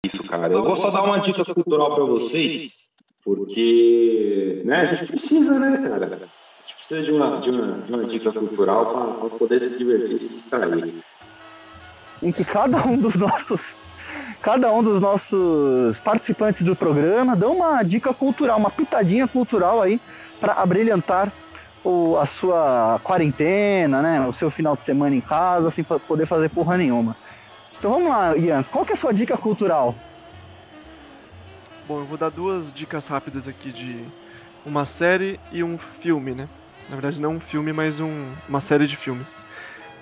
Isso, 0.04 0.28
cara. 0.28 0.52
Eu 0.52 0.64
vou 0.64 0.78
só 0.78 0.90
dar 0.90 1.04
uma 1.04 1.20
dica 1.20 1.44
cultural 1.54 1.94
para 1.94 2.06
vocês, 2.06 2.72
porque 3.24 4.64
né, 4.66 4.82
a 4.82 4.86
gente 4.86 5.12
precisa, 5.12 5.60
né, 5.60 5.90
cara? 5.90 6.30
Precisa 6.88 7.02
de 7.02 7.12
uma, 7.12 7.40
de 7.40 7.50
uma, 7.50 7.78
de 7.80 7.94
uma 7.94 8.06
dica 8.06 8.32
cultural 8.32 8.86
para 8.86 9.38
poder 9.38 9.60
se 9.60 9.78
divertir 9.78 10.18
e 10.18 10.20
se 10.20 10.30
distrair. 10.30 10.94
Em 12.22 12.32
que 12.32 12.46
cada 12.46 12.86
um 12.86 12.96
dos 12.96 13.16
nossos 13.16 13.60
cada 14.42 14.72
um 14.72 14.84
dos 14.84 15.02
nossos 15.02 15.98
participantes 16.04 16.64
do 16.64 16.76
programa 16.76 17.36
dá 17.36 17.48
uma 17.48 17.82
dica 17.82 18.14
cultural, 18.14 18.60
uma 18.60 18.70
pitadinha 18.70 19.28
cultural 19.28 19.82
aí 19.82 20.00
para 20.40 20.54
abrilhantar 20.54 21.32
o, 21.84 22.18
a 22.18 22.28
sua 22.28 23.00
quarentena, 23.04 24.04
né? 24.04 24.22
O 24.28 24.34
seu 24.34 24.52
final 24.52 24.76
de 24.76 24.84
semana 24.84 25.16
em 25.16 25.22
casa, 25.22 25.72
sem 25.72 25.84
poder 25.84 26.28
fazer 26.28 26.50
porra 26.50 26.78
nenhuma. 26.78 27.16
Então 27.80 27.92
vamos 27.92 28.10
lá, 28.10 28.38
Ian, 28.38 28.62
qual 28.62 28.86
que 28.86 28.92
é 28.92 28.96
a 28.96 29.00
sua 29.00 29.12
dica 29.12 29.36
cultural? 29.36 29.96
Bom, 31.88 32.00
eu 32.00 32.06
vou 32.06 32.18
dar 32.18 32.30
duas 32.30 32.72
dicas 32.74 33.06
rápidas 33.08 33.48
aqui 33.48 33.72
de 33.72 34.06
uma 34.64 34.86
série 34.86 35.40
e 35.52 35.64
um 35.64 35.80
filme, 36.02 36.36
né? 36.36 36.48
Na 36.90 36.96
verdade 36.96 37.20
não 37.20 37.32
um 37.32 37.40
filme, 37.40 37.74
mas 37.74 38.00
um, 38.00 38.32
uma 38.48 38.62
série 38.62 38.88
de 38.88 38.96
filmes. 38.96 39.28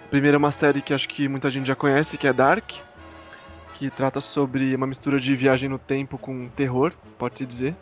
A 0.06 0.10
primeira 0.10 0.36
é 0.36 0.40
uma 0.40 0.52
série 0.52 0.82
que 0.82 0.94
acho 0.94 1.08
que 1.08 1.28
muita 1.28 1.50
gente 1.50 1.66
já 1.66 1.76
conhece, 1.76 2.18
que 2.18 2.28
é 2.28 2.34
Dark, 2.34 2.72
que 3.76 3.90
trata 3.90 4.22
sobre 4.22 4.76
uma 4.76 4.86
mistura 4.86 5.20
de 5.20 5.36
viagem 5.36 5.70
no 5.70 5.80
tempo 5.80 6.18
com 6.18 6.48
terror, 6.50 6.94
pode-se 7.18 7.46
dizer. 7.46 7.76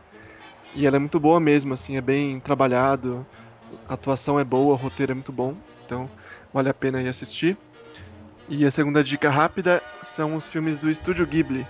E 0.75 0.85
ela 0.85 0.95
é 0.95 0.99
muito 0.99 1.19
boa 1.19 1.39
mesmo, 1.39 1.73
assim, 1.73 1.97
é 1.97 2.01
bem 2.01 2.39
trabalhado, 2.39 3.25
a 3.87 3.93
atuação 3.93 4.39
é 4.39 4.43
boa, 4.43 4.73
o 4.73 4.77
roteiro 4.77 5.11
é 5.11 5.15
muito 5.15 5.31
bom, 5.31 5.55
então 5.85 6.09
vale 6.53 6.69
a 6.69 6.73
pena 6.73 7.01
ir 7.01 7.09
assistir. 7.09 7.57
E 8.47 8.65
a 8.65 8.71
segunda 8.71 9.03
dica 9.03 9.29
rápida 9.29 9.81
são 10.15 10.35
os 10.35 10.47
filmes 10.49 10.79
do 10.79 10.89
Estúdio 10.89 11.25
Ghibli, 11.25 11.67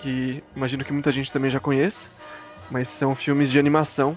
que 0.00 0.42
imagino 0.54 0.84
que 0.84 0.92
muita 0.92 1.10
gente 1.10 1.32
também 1.32 1.50
já 1.50 1.60
conhece, 1.60 1.98
mas 2.70 2.88
são 2.98 3.16
filmes 3.16 3.50
de 3.50 3.58
animação. 3.58 4.16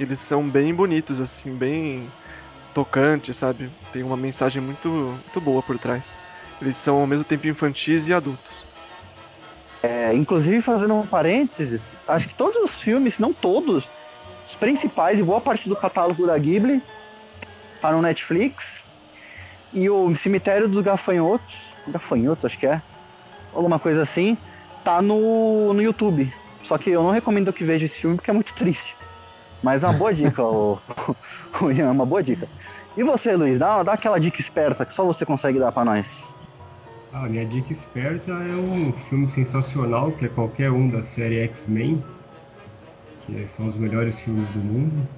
Eles 0.00 0.18
são 0.28 0.48
bem 0.48 0.74
bonitos, 0.74 1.20
assim, 1.20 1.54
bem 1.54 2.10
tocantes, 2.72 3.36
sabe? 3.36 3.70
Tem 3.92 4.02
uma 4.02 4.16
mensagem 4.16 4.62
muito, 4.62 4.88
muito 4.88 5.40
boa 5.42 5.62
por 5.62 5.78
trás. 5.78 6.02
Eles 6.62 6.74
são 6.82 6.98
ao 7.02 7.06
mesmo 7.06 7.22
tempo 7.22 7.46
infantis 7.46 8.08
e 8.08 8.14
adultos. 8.14 8.64
É, 9.82 10.14
inclusive, 10.14 10.62
fazendo 10.62 10.94
um 10.94 11.06
parênteses, 11.06 11.82
acho 12.08 12.26
que 12.28 12.34
todos 12.34 12.56
os 12.62 12.80
filmes, 12.82 13.18
não 13.18 13.34
todos, 13.34 13.86
os 14.48 14.56
principais 14.56 15.18
e 15.18 15.22
boa 15.22 15.40
parte 15.42 15.68
do 15.68 15.76
catálogo 15.76 16.26
da 16.26 16.38
Ghibli 16.38 16.82
tá 17.82 17.92
no 17.92 18.00
Netflix. 18.00 18.64
E 19.74 19.90
o 19.90 20.16
Cemitério 20.16 20.66
dos 20.66 20.82
Gafanhotos, 20.82 21.54
Gafanhotos 21.86 22.46
acho 22.46 22.58
que 22.58 22.66
é, 22.66 22.80
alguma 23.52 23.78
coisa 23.78 24.04
assim, 24.04 24.38
tá 24.82 25.02
no, 25.02 25.74
no 25.74 25.82
YouTube. 25.82 26.32
Só 26.64 26.78
que 26.78 26.88
eu 26.88 27.02
não 27.02 27.10
recomendo 27.10 27.52
que 27.52 27.64
veja 27.64 27.84
esse 27.84 28.00
filme 28.00 28.16
porque 28.16 28.30
é 28.30 28.34
muito 28.34 28.52
triste. 28.56 28.96
Mas 29.62 29.82
é 29.82 29.86
uma 29.86 29.98
boa 29.98 30.14
dica, 30.14 30.42
o, 30.42 30.78
o 31.60 31.70
Ian, 31.70 31.88
é 31.88 31.90
uma 31.90 32.06
boa 32.06 32.22
dica. 32.22 32.48
E 32.96 33.02
você, 33.02 33.36
Luiz, 33.36 33.58
dá, 33.58 33.82
dá 33.82 33.92
aquela 33.92 34.18
dica 34.18 34.40
esperta 34.40 34.84
que 34.84 34.94
só 34.94 35.04
você 35.04 35.24
consegue 35.24 35.58
dar 35.58 35.72
para 35.72 35.84
nós. 35.84 36.06
Ah, 37.12 37.28
minha 37.28 37.44
dica 37.44 37.72
esperta 37.72 38.30
é 38.30 38.54
um 38.54 38.92
filme 39.08 39.30
sensacional, 39.32 40.12
que 40.12 40.26
é 40.26 40.28
qualquer 40.28 40.70
um 40.70 40.88
da 40.88 41.02
série 41.08 41.40
X-Men, 41.40 42.02
que 43.26 43.48
são 43.56 43.68
os 43.68 43.76
melhores 43.76 44.18
filmes 44.20 44.48
do 44.50 44.60
mundo. 44.60 45.08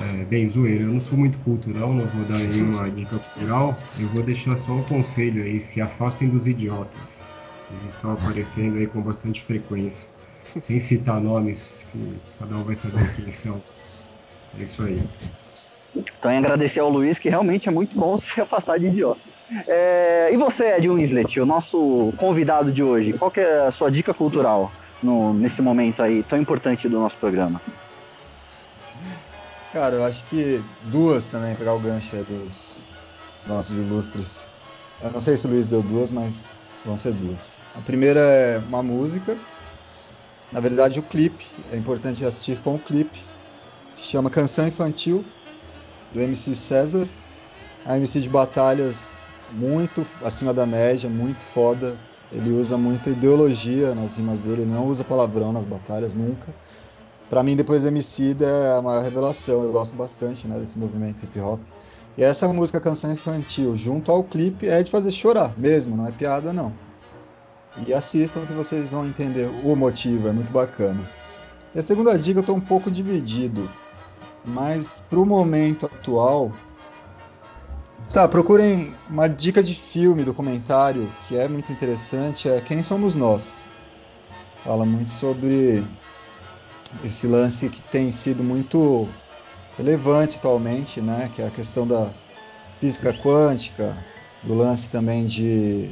É, 0.00 0.24
bem, 0.24 0.48
zoeira, 0.50 0.82
eu 0.82 0.92
não 0.92 1.00
sou 1.02 1.16
muito 1.16 1.38
cultural, 1.38 1.92
não 1.92 2.06
vou 2.06 2.24
dar 2.24 2.38
nenhuma 2.38 2.90
dica 2.90 3.18
cultural, 3.18 3.76
eu 3.98 4.08
vou 4.08 4.22
deixar 4.22 4.56
só 4.58 4.72
um 4.72 4.82
conselho 4.84 5.42
aí, 5.44 5.64
se 5.72 5.80
afastem 5.80 6.28
dos 6.28 6.46
idiotas. 6.46 7.00
Eles 7.70 7.94
estão 7.94 8.12
aparecendo 8.12 8.76
aí 8.76 8.86
com 8.86 9.00
bastante 9.00 9.42
frequência. 9.44 10.06
Sem 10.62 10.80
citar 10.86 11.20
nomes, 11.20 11.60
que 11.94 12.20
cada 12.38 12.56
um 12.56 12.64
vai 12.64 12.76
saber 12.76 13.14
quem 13.14 13.32
são. 13.42 13.62
É 14.58 14.62
isso 14.62 14.82
aí. 14.82 15.08
Então, 15.94 16.30
em 16.30 16.38
agradecer 16.38 16.80
ao 16.80 16.90
Luiz, 16.90 17.18
que 17.18 17.28
realmente 17.28 17.68
é 17.68 17.72
muito 17.72 17.96
bom 17.96 18.18
se 18.34 18.40
afastar 18.40 18.78
de 18.78 18.86
idiota. 18.86 19.20
É, 19.68 20.30
e 20.32 20.36
você, 20.36 20.76
Ed 20.76 20.88
Winslet, 20.88 21.38
o 21.38 21.46
nosso 21.46 22.12
convidado 22.16 22.72
de 22.72 22.82
hoje, 22.82 23.12
qual 23.12 23.30
que 23.30 23.40
é 23.40 23.66
a 23.66 23.70
sua 23.70 23.90
dica 23.90 24.12
cultural 24.12 24.72
no, 25.02 25.32
nesse 25.32 25.62
momento 25.62 26.02
aí 26.02 26.22
tão 26.24 26.40
importante 26.40 26.88
do 26.88 26.98
nosso 26.98 27.16
programa? 27.16 27.60
Cara, 29.72 29.96
eu 29.96 30.04
acho 30.04 30.24
que 30.26 30.62
duas 30.84 31.24
também, 31.26 31.54
pegar 31.54 31.74
o 31.74 31.80
gancho 31.80 32.16
dos 32.16 32.76
nossos 33.46 33.76
ilustres. 33.76 34.26
Eu 35.02 35.10
não 35.10 35.20
sei 35.20 35.36
se 35.36 35.46
o 35.46 35.50
Luiz 35.50 35.66
deu 35.66 35.82
duas, 35.82 36.10
mas 36.10 36.34
vão 36.84 36.96
ser 36.98 37.12
duas. 37.12 37.38
A 37.76 37.80
primeira 37.80 38.20
é 38.20 38.58
uma 38.58 38.82
música, 38.82 39.36
na 40.54 40.60
verdade 40.60 41.00
o 41.00 41.02
clipe, 41.02 41.44
é 41.72 41.76
importante 41.76 42.24
assistir 42.24 42.56
com 42.62 42.76
o 42.76 42.78
clipe. 42.78 43.20
Se 43.96 44.12
chama 44.12 44.30
Canção 44.30 44.68
Infantil, 44.68 45.24
do 46.12 46.20
MC 46.20 46.54
César. 46.68 47.08
A 47.84 47.96
MC 47.96 48.20
de 48.20 48.28
batalhas 48.28 48.94
muito 49.50 50.06
acima 50.22 50.54
da 50.54 50.64
média, 50.64 51.10
muito 51.10 51.40
foda. 51.52 51.98
Ele 52.30 52.52
usa 52.52 52.78
muita 52.78 53.10
ideologia 53.10 53.96
nas 53.96 54.16
rimas 54.16 54.38
dele, 54.38 54.62
ele 54.62 54.70
não 54.70 54.86
usa 54.86 55.02
palavrão 55.02 55.52
nas 55.52 55.64
batalhas 55.64 56.14
nunca. 56.14 56.54
Pra 57.28 57.42
mim, 57.42 57.56
depois 57.56 57.84
Emicida 57.84 58.46
é 58.46 58.78
a 58.78 58.80
maior 58.80 59.02
revelação, 59.02 59.64
eu 59.64 59.72
gosto 59.72 59.94
bastante 59.96 60.46
né, 60.46 60.56
desse 60.60 60.78
movimento 60.78 61.24
hip 61.24 61.40
hop. 61.40 61.60
E 62.16 62.22
essa 62.22 62.46
música 62.46 62.80
Canção 62.80 63.12
Infantil, 63.12 63.76
junto 63.76 64.12
ao 64.12 64.22
clipe, 64.22 64.68
é 64.68 64.84
de 64.84 64.90
fazer 64.90 65.10
chorar 65.10 65.52
mesmo, 65.58 65.96
não 65.96 66.06
é 66.06 66.12
piada 66.12 66.52
não. 66.52 66.72
E 67.86 67.92
assistam 67.92 68.46
que 68.46 68.52
vocês 68.52 68.90
vão 68.90 69.06
entender 69.06 69.48
o 69.64 69.74
motivo, 69.74 70.28
é 70.28 70.32
muito 70.32 70.52
bacana. 70.52 71.00
E 71.74 71.80
a 71.80 71.84
segunda 71.84 72.16
dica 72.18 72.40
eu 72.40 72.44
tô 72.44 72.54
um 72.54 72.60
pouco 72.60 72.90
dividido, 72.90 73.68
mas 74.44 74.86
pro 75.10 75.26
momento 75.26 75.86
atual, 75.86 76.52
Tá, 78.14 78.28
procurem 78.28 78.94
uma 79.10 79.28
dica 79.28 79.60
de 79.60 79.74
filme, 79.92 80.22
documentário, 80.22 81.10
que 81.26 81.36
é 81.36 81.48
muito 81.48 81.72
interessante, 81.72 82.48
é 82.48 82.60
Quem 82.60 82.80
Somos 82.84 83.16
Nós. 83.16 83.42
Fala 84.62 84.84
muito 84.86 85.10
sobre 85.14 85.82
esse 87.02 87.26
lance 87.26 87.68
que 87.68 87.80
tem 87.90 88.12
sido 88.18 88.44
muito 88.44 89.08
relevante 89.76 90.36
atualmente, 90.36 91.00
né? 91.00 91.28
Que 91.34 91.42
é 91.42 91.48
a 91.48 91.50
questão 91.50 91.88
da 91.88 92.10
física 92.78 93.12
quântica, 93.14 93.96
do 94.44 94.54
lance 94.54 94.88
também 94.90 95.26
de 95.26 95.90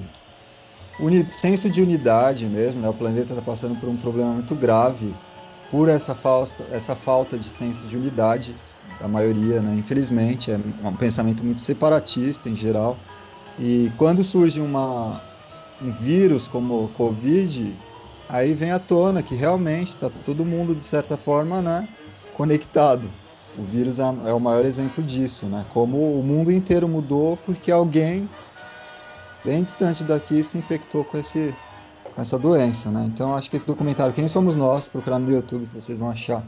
uni 1.02 1.26
senso 1.40 1.68
de 1.68 1.82
unidade 1.82 2.46
mesmo, 2.46 2.80
né? 2.80 2.88
O 2.88 2.94
planeta 2.94 3.32
está 3.32 3.42
passando 3.42 3.78
por 3.78 3.88
um 3.88 3.96
problema 3.96 4.32
muito 4.32 4.54
grave 4.54 5.14
por 5.70 5.88
essa 5.88 6.14
falta, 6.14 6.64
essa 6.70 6.94
falta 6.96 7.36
de 7.36 7.48
senso 7.56 7.86
de 7.88 7.96
unidade 7.96 8.54
a 9.00 9.08
maioria, 9.08 9.60
né? 9.60 9.74
Infelizmente, 9.74 10.50
é 10.50 10.58
um 10.84 10.96
pensamento 10.96 11.44
muito 11.44 11.60
separatista 11.62 12.48
em 12.48 12.54
geral. 12.54 12.96
E 13.58 13.90
quando 13.98 14.22
surge 14.22 14.60
uma, 14.60 15.20
um 15.80 15.90
vírus 15.92 16.46
como 16.48 16.84
o 16.84 16.88
Covid, 16.88 17.74
aí 18.28 18.54
vem 18.54 18.70
à 18.70 18.78
tona 18.78 19.22
que 19.22 19.34
realmente 19.34 19.90
está 19.90 20.08
todo 20.08 20.44
mundo, 20.44 20.74
de 20.74 20.84
certa 20.86 21.16
forma, 21.16 21.60
né, 21.60 21.88
conectado. 22.34 23.10
O 23.58 23.62
vírus 23.64 23.98
é, 23.98 24.02
é 24.02 24.32
o 24.32 24.40
maior 24.40 24.64
exemplo 24.64 25.02
disso, 25.02 25.46
né? 25.46 25.66
Como 25.74 26.18
o 26.18 26.22
mundo 26.22 26.50
inteiro 26.50 26.88
mudou 26.88 27.36
porque 27.44 27.70
alguém 27.70 28.28
bem 29.44 29.64
distante 29.64 30.04
daqui 30.04 30.42
se 30.44 30.58
infectou 30.58 31.04
com, 31.04 31.18
esse, 31.18 31.54
com 32.14 32.22
essa 32.22 32.38
doença, 32.38 32.90
né? 32.90 33.10
Então 33.12 33.34
acho 33.34 33.50
que 33.50 33.56
esse 33.56 33.66
documentário, 33.66 34.12
Quem 34.12 34.28
Somos 34.28 34.56
Nós, 34.56 34.86
procurar 34.88 35.18
no 35.18 35.30
YouTube, 35.30 35.66
vocês 35.74 35.98
vão 35.98 36.10
achar 36.10 36.44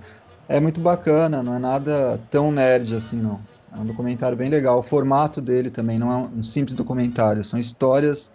é 0.48 0.60
muito 0.60 0.80
bacana, 0.80 1.42
não 1.42 1.54
é 1.54 1.58
nada 1.58 2.20
tão 2.30 2.52
nerd 2.52 2.94
assim 2.94 3.16
não. 3.16 3.40
É 3.74 3.78
um 3.78 3.86
documentário 3.86 4.36
bem 4.36 4.50
legal. 4.50 4.78
O 4.78 4.82
formato 4.82 5.40
dele 5.40 5.70
também 5.70 5.98
não 5.98 6.12
é 6.12 6.16
um 6.16 6.44
simples 6.44 6.76
documentário, 6.76 7.44
são 7.44 7.58
histórias 7.58 8.30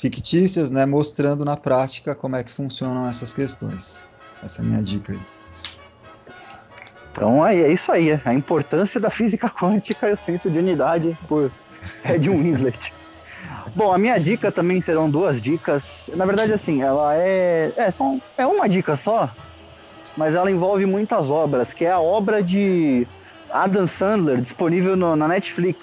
fictícias, 0.00 0.70
né, 0.70 0.86
mostrando 0.86 1.44
na 1.44 1.56
prática 1.56 2.14
como 2.14 2.36
é 2.36 2.44
que 2.44 2.52
funcionam 2.52 3.08
essas 3.08 3.32
questões. 3.32 3.84
Essa 4.44 4.58
é 4.58 4.60
a 4.60 4.64
minha 4.64 4.82
dica 4.82 5.12
aí. 5.12 5.18
Então 7.10 7.44
é 7.44 7.72
isso 7.72 7.90
aí, 7.90 8.12
a 8.24 8.32
importância 8.32 9.00
da 9.00 9.10
física 9.10 9.50
quântica 9.50 10.08
e 10.08 10.12
o 10.12 10.18
senso 10.18 10.48
de 10.48 10.58
unidade 10.58 11.18
por 11.26 11.50
Ed 12.04 12.28
Winslet. 12.28 12.78
Bom, 13.74 13.92
a 13.92 13.98
minha 13.98 14.18
dica 14.18 14.50
também 14.50 14.82
serão 14.82 15.10
duas 15.10 15.40
dicas. 15.40 15.82
Na 16.14 16.26
verdade, 16.26 16.52
assim, 16.52 16.82
ela 16.82 17.14
é. 17.14 17.72
É, 17.76 17.90
são, 17.92 18.20
é 18.36 18.46
uma 18.46 18.68
dica 18.68 18.98
só, 19.04 19.30
mas 20.16 20.34
ela 20.34 20.50
envolve 20.50 20.84
muitas 20.86 21.28
obras, 21.30 21.72
que 21.72 21.84
é 21.84 21.92
a 21.92 22.00
obra 22.00 22.42
de 22.42 23.06
Adam 23.50 23.86
Sandler, 23.86 24.40
disponível 24.40 24.96
no, 24.96 25.14
na 25.14 25.28
Netflix. 25.28 25.78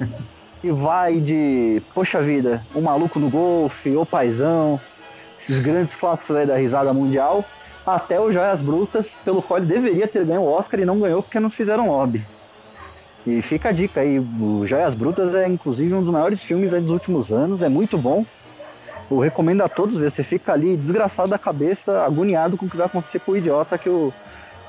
e 0.64 0.70
vai 0.70 1.20
de, 1.20 1.82
poxa 1.94 2.22
vida, 2.22 2.62
O 2.74 2.80
Maluco 2.80 3.18
no 3.18 3.30
Golfe, 3.30 3.94
O 3.96 4.06
Paizão, 4.06 4.80
esses 5.42 5.62
grandes 5.62 5.94
clássicos 5.96 6.36
aí 6.36 6.46
da 6.46 6.56
risada 6.56 6.92
mundial, 6.92 7.44
até 7.86 8.20
o 8.20 8.32
Joias 8.32 8.60
Brutas, 8.60 9.06
pelo 9.24 9.42
qual 9.42 9.58
ele 9.58 9.66
deveria 9.66 10.08
ter 10.08 10.24
ganho 10.24 10.40
o 10.40 10.50
Oscar 10.50 10.80
e 10.80 10.84
não 10.84 10.98
ganhou 10.98 11.22
porque 11.22 11.38
não 11.38 11.50
fizeram 11.50 11.88
lobby. 11.88 12.24
E 13.26 13.42
fica 13.42 13.70
a 13.70 13.72
dica 13.72 14.00
aí, 14.00 14.20
o 14.20 14.64
Joias 14.66 14.94
Brutas 14.94 15.34
é 15.34 15.48
inclusive 15.48 15.92
um 15.92 16.02
dos 16.02 16.12
maiores 16.12 16.40
filmes 16.42 16.70
dos 16.70 16.90
últimos 16.90 17.30
anos, 17.32 17.60
é 17.60 17.68
muito 17.68 17.98
bom. 17.98 18.24
Eu 19.10 19.18
recomendo 19.18 19.62
a 19.62 19.68
todos 19.68 19.98
ver, 19.98 20.12
você 20.12 20.22
fica 20.22 20.52
ali 20.52 20.76
desgraçado 20.76 21.30
da 21.30 21.38
cabeça, 21.38 22.04
agoniado 22.04 22.56
com 22.56 22.66
o 22.66 22.70
que 22.70 22.76
vai 22.76 22.86
acontecer 22.86 23.18
com 23.18 23.32
o 23.32 23.36
idiota 23.36 23.76
que 23.76 23.88
o 23.88 24.12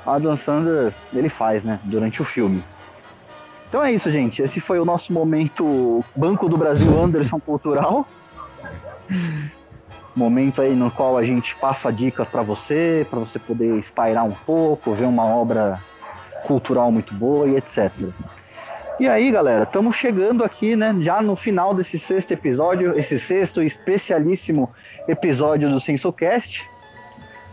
Adam 0.05 0.37
Sandler 0.37 0.91
ele 1.13 1.29
faz, 1.29 1.63
né, 1.63 1.79
durante 1.83 2.19
o 2.21 2.25
filme. 2.25 2.63
Então 3.69 3.83
é 3.83 3.91
isso, 3.91 4.09
gente. 4.09 4.41
Esse 4.41 4.59
foi 4.59 4.79
o 4.79 4.85
nosso 4.85 5.13
momento 5.13 6.03
Banco 6.15 6.49
do 6.49 6.57
Brasil 6.57 6.99
Anderson 6.99 7.39
Cultural. 7.39 8.07
Momento 10.15 10.61
aí 10.61 10.73
no 10.73 10.89
qual 10.89 11.15
a 11.15 11.23
gente 11.23 11.55
passa 11.57 11.91
dicas 11.91 12.27
para 12.27 12.41
você, 12.41 13.05
para 13.07 13.19
você 13.19 13.37
poder 13.37 13.77
espairar 13.79 14.25
um 14.25 14.31
pouco, 14.31 14.93
ver 14.93 15.05
uma 15.05 15.25
obra 15.25 15.79
cultural 16.45 16.91
muito 16.91 17.13
boa 17.13 17.47
e 17.47 17.57
etc. 17.57 17.91
E 18.99 19.07
aí, 19.07 19.29
galera, 19.29 19.63
estamos 19.63 19.95
chegando 19.97 20.43
aqui, 20.43 20.75
né, 20.75 20.95
já 21.01 21.21
no 21.21 21.35
final 21.35 21.71
desse 21.75 21.99
sexto 21.99 22.31
episódio, 22.31 22.97
esse 22.97 23.19
sexto 23.27 23.61
especialíssimo 23.61 24.71
episódio 25.07 25.69
do 25.69 25.79
SensoCast. 25.79 26.67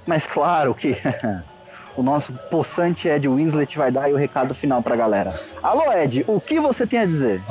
Mas 0.06 0.24
claro 0.32 0.74
que 0.74 0.96
o 1.98 2.02
nosso 2.02 2.32
possante 2.50 3.06
Ed 3.06 3.28
Winslet 3.28 3.76
vai 3.76 3.92
dar 3.92 4.08
o 4.08 4.16
recado 4.16 4.54
final 4.54 4.82
pra 4.82 4.96
galera. 4.96 5.38
Alô, 5.62 5.92
Ed, 5.92 6.24
o 6.26 6.40
que 6.40 6.58
você 6.58 6.86
tem 6.86 7.00
a 7.00 7.04
dizer? 7.04 7.42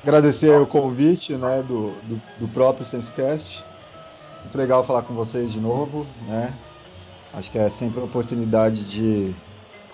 Agradecer 0.00 0.56
o 0.60 0.66
convite 0.66 1.34
né, 1.34 1.60
do, 1.66 1.90
do, 2.02 2.22
do 2.38 2.48
próprio 2.48 2.86
SenseCast. 2.86 3.64
Muito 4.42 4.56
legal 4.56 4.86
falar 4.86 5.02
com 5.02 5.14
vocês 5.14 5.52
de 5.52 5.58
novo. 5.58 6.06
Né? 6.28 6.54
Acho 7.32 7.50
que 7.50 7.58
é 7.58 7.68
sempre 7.70 7.98
uma 7.98 8.06
oportunidade 8.06 8.84
de, 8.84 9.34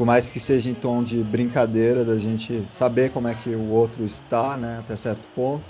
por 0.01 0.07
mais 0.07 0.25
que 0.31 0.41
seja 0.41 0.71
em 0.71 0.73
tom 0.73 1.03
de 1.03 1.23
brincadeira, 1.23 2.07
da 2.07 2.17
gente 2.17 2.67
saber 2.79 3.13
como 3.13 3.29
é 3.29 3.35
que 3.35 3.51
o 3.51 3.69
outro 3.69 4.03
está, 4.07 4.57
né, 4.57 4.79
até 4.79 4.97
certo 4.97 5.29
ponto. 5.35 5.67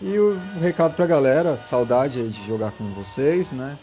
E 0.00 0.16
o, 0.16 0.38
recado 0.60 0.94
pra 0.94 1.08
galera, 1.08 1.56
saudade 1.68 2.28
de 2.28 2.46
jogar 2.46 2.70
com 2.70 2.84
vocês, 2.94 3.50
né? 3.50 3.76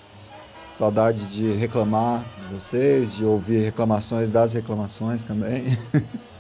Saudade 0.78 1.30
de 1.34 1.52
reclamar 1.56 2.24
de 2.38 2.54
vocês, 2.54 3.14
de 3.18 3.26
ouvir 3.26 3.66
reclamações 3.66 4.32
das 4.32 4.54
reclamações 4.54 5.22
também. 5.26 5.78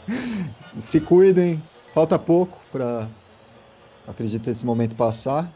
Se 0.89 1.01
cuidem, 1.01 1.61
falta 1.93 2.17
pouco 2.17 2.57
para 2.71 3.09
acredito 4.07 4.49
esse 4.49 4.65
momento 4.65 4.95
passar. 4.95 5.51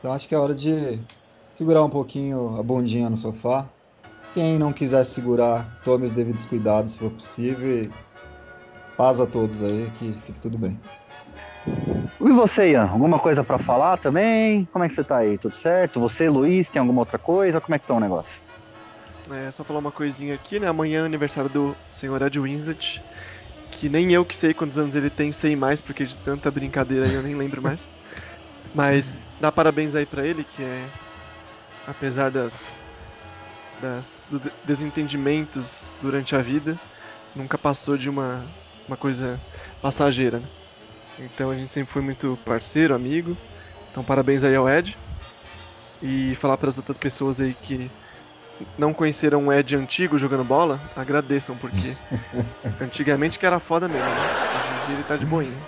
Então 0.00 0.12
acho 0.12 0.26
que 0.26 0.34
é 0.34 0.38
hora 0.38 0.52
de 0.52 0.98
segurar 1.56 1.84
um 1.84 1.90
pouquinho 1.90 2.58
a 2.58 2.62
bundinha 2.64 3.08
no 3.08 3.18
sofá. 3.18 3.68
Quem 4.38 4.56
não 4.56 4.72
quiser 4.72 5.04
segurar, 5.06 5.66
tome 5.82 6.06
os 6.06 6.12
devidos 6.12 6.46
cuidados 6.46 6.92
se 6.92 6.98
for 7.00 7.10
possível. 7.10 7.82
E 7.82 7.90
paz 8.96 9.20
a 9.20 9.26
todos 9.26 9.60
aí, 9.60 9.90
que 9.98 10.12
fique 10.26 10.38
tudo 10.38 10.56
bem. 10.56 10.80
E 12.20 12.30
você, 12.30 12.70
Ian? 12.70 12.84
Alguma 12.88 13.18
coisa 13.18 13.42
para 13.42 13.58
falar 13.58 13.96
também? 13.96 14.64
Como 14.66 14.84
é 14.84 14.88
que 14.88 14.94
você 14.94 15.02
tá 15.02 15.16
aí? 15.16 15.38
Tudo 15.38 15.56
certo? 15.56 15.98
Você, 15.98 16.28
Luiz, 16.28 16.68
tem 16.68 16.78
alguma 16.78 17.00
outra 17.00 17.18
coisa? 17.18 17.60
Como 17.60 17.74
é 17.74 17.80
que 17.80 17.88
tá 17.88 17.94
o 17.94 17.98
negócio? 17.98 18.30
É, 19.28 19.50
só 19.50 19.64
falar 19.64 19.80
uma 19.80 19.90
coisinha 19.90 20.36
aqui, 20.36 20.60
né? 20.60 20.68
Amanhã 20.68 21.02
é 21.02 21.06
aniversário 21.06 21.50
do 21.50 21.76
senhor 21.98 22.22
Ed 22.22 22.38
Winslet 22.38 23.02
que 23.72 23.88
nem 23.88 24.12
eu 24.12 24.24
que 24.24 24.36
sei 24.36 24.54
quantos 24.54 24.78
anos 24.78 24.94
ele 24.94 25.10
tem, 25.10 25.32
sei 25.32 25.56
mais, 25.56 25.80
porque 25.80 26.06
de 26.06 26.16
tanta 26.18 26.48
brincadeira 26.48 27.06
aí 27.06 27.14
eu 27.14 27.24
nem 27.24 27.34
lembro 27.34 27.60
mais. 27.60 27.80
Mas 28.72 29.04
dá 29.40 29.50
parabéns 29.50 29.96
aí 29.96 30.06
pra 30.06 30.24
ele, 30.24 30.44
que 30.44 30.62
é. 30.62 30.86
Apesar 31.88 32.30
das. 32.30 32.52
das 33.82 34.17
desentendimentos 34.64 35.68
durante 36.02 36.34
a 36.34 36.42
vida, 36.42 36.78
nunca 37.34 37.56
passou 37.56 37.96
de 37.96 38.08
uma, 38.08 38.44
uma 38.86 38.96
coisa 38.96 39.40
passageira, 39.80 40.38
né? 40.40 40.48
Então 41.18 41.50
a 41.50 41.54
gente 41.54 41.72
sempre 41.72 41.92
foi 41.92 42.02
muito 42.02 42.38
parceiro, 42.44 42.94
amigo. 42.94 43.36
Então 43.90 44.04
parabéns 44.04 44.44
aí 44.44 44.54
ao 44.54 44.68
Ed. 44.68 44.96
E 46.00 46.36
falar 46.40 46.56
para 46.56 46.70
as 46.70 46.76
outras 46.76 46.96
pessoas 46.96 47.40
aí 47.40 47.54
que 47.54 47.90
não 48.76 48.94
conheceram 48.94 49.42
um 49.42 49.52
Ed 49.52 49.74
antigo 49.74 50.18
jogando 50.18 50.44
bola, 50.44 50.80
agradeçam, 50.96 51.56
porque 51.56 51.96
antigamente 52.80 53.38
que 53.38 53.46
era 53.46 53.58
foda 53.58 53.88
mesmo, 53.88 54.04
né? 54.04 54.30
Hoje 54.54 54.82
em 54.82 54.86
dia 54.86 54.94
ele 54.94 55.04
tá 55.04 55.16
de 55.16 55.26
boinha. 55.26 55.58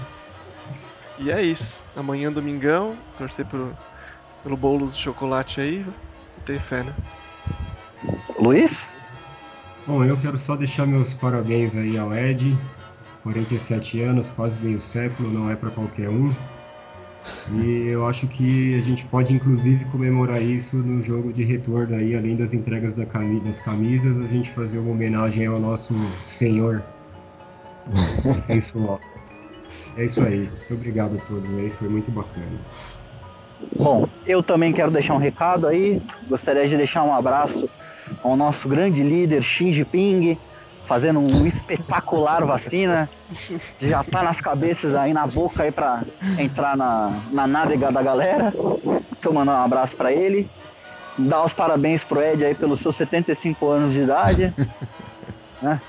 E 1.19 1.31
é 1.31 1.43
isso. 1.43 1.83
Amanhã, 1.97 2.33
domingão, 2.33 2.97
torcer 3.19 3.45
pro, 3.45 3.77
pelo 4.43 4.57
bolo 4.57 4.89
de 4.89 4.99
chocolate 5.03 5.61
aí, 5.61 5.85
ter 6.47 6.59
fé, 6.61 6.83
né? 6.83 6.95
Luiz? 8.39 8.71
Bom, 9.87 10.05
eu 10.05 10.17
quero 10.17 10.39
só 10.41 10.57
deixar 10.57 10.87
meus 10.87 11.13
parabéns 11.15 11.75
aí 11.77 11.99
ao 11.99 12.15
Ed. 12.15 12.57
47 13.23 14.01
anos, 14.01 14.29
quase 14.31 14.59
meio 14.61 14.81
século, 14.81 15.31
não 15.31 15.51
é 15.51 15.57
para 15.57 15.71
qualquer 15.71 16.09
um. 16.09 16.35
E 17.53 17.89
eu 17.89 18.07
acho 18.07 18.27
que 18.29 18.79
a 18.79 18.83
gente 18.83 19.05
pode 19.07 19.33
inclusive 19.33 19.85
comemorar 19.87 20.41
isso 20.41 20.77
no 20.77 21.03
jogo 21.03 21.33
de 21.33 21.45
retorno 21.45 21.95
aí, 21.97 22.17
além 22.17 22.37
das 22.37 22.53
entregas 22.53 22.95
da 22.97 23.05
cami 23.05 23.41
das 23.41 23.59
camisas, 23.61 24.19
a 24.23 24.27
gente 24.29 24.51
fazer 24.53 24.79
uma 24.79 24.93
homenagem 24.93 25.47
ao 25.47 25.59
nosso 25.59 25.93
senhor. 26.39 26.83
é 28.49 28.57
isso, 28.57 29.01
É 29.99 30.05
isso 30.05 30.21
aí. 30.21 30.49
Muito 30.49 30.75
obrigado 30.75 31.17
a 31.17 31.27
todos 31.27 31.51
aí, 31.59 31.71
foi 31.79 31.89
muito 31.89 32.11
bacana. 32.11 32.59
Bom, 33.77 34.09
eu 34.27 34.43
também 34.43 34.73
quero 34.73 34.91
deixar 34.91 35.15
um 35.15 35.19
recado 35.19 35.67
aí. 35.67 36.01
Gostaria 36.29 36.67
de 36.67 36.77
deixar 36.77 37.03
um 37.03 37.13
abraço 37.13 37.69
ao 38.23 38.37
nosso 38.37 38.69
grande 38.69 39.03
líder 39.03 39.43
Xi 39.43 39.73
Jinping, 39.73 40.39
fazendo 40.87 41.21
um 41.21 41.47
espetacular 41.47 42.45
vacina. 42.45 43.09
Já 43.81 44.03
tá 44.03 44.23
nas 44.23 44.41
cabeças 44.41 44.95
aí, 44.95 45.13
na 45.13 45.27
boca 45.27 45.63
aí 45.63 45.71
pra 45.71 46.03
entrar 46.39 46.77
na, 46.77 47.23
na 47.31 47.47
nádega 47.47 47.93
da 47.93 48.03
galera. 48.03 48.53
Tô 49.23 49.33
mandando 49.33 49.59
um 49.59 49.65
abraço 49.65 49.95
pra 49.97 50.13
ele. 50.13 50.49
Dar 51.17 51.45
os 51.45 51.53
parabéns 51.53 52.03
pro 52.05 52.23
Ed 52.23 52.45
aí 52.45 52.55
pelos 52.55 52.81
seus 52.81 52.97
75 52.97 53.69
anos 53.69 53.93
de 53.93 54.01
idade. 54.01 54.55
né? 55.63 55.81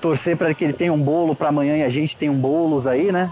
Torcer 0.00 0.36
para 0.36 0.52
que 0.52 0.64
ele 0.64 0.72
tenha 0.72 0.92
um 0.92 1.00
bolo 1.00 1.36
para 1.36 1.50
amanhã 1.50 1.76
e 1.76 1.82
a 1.82 1.90
gente 1.90 2.16
tenha 2.16 2.32
um 2.32 2.38
bolos 2.38 2.86
aí, 2.86 3.12
né? 3.12 3.30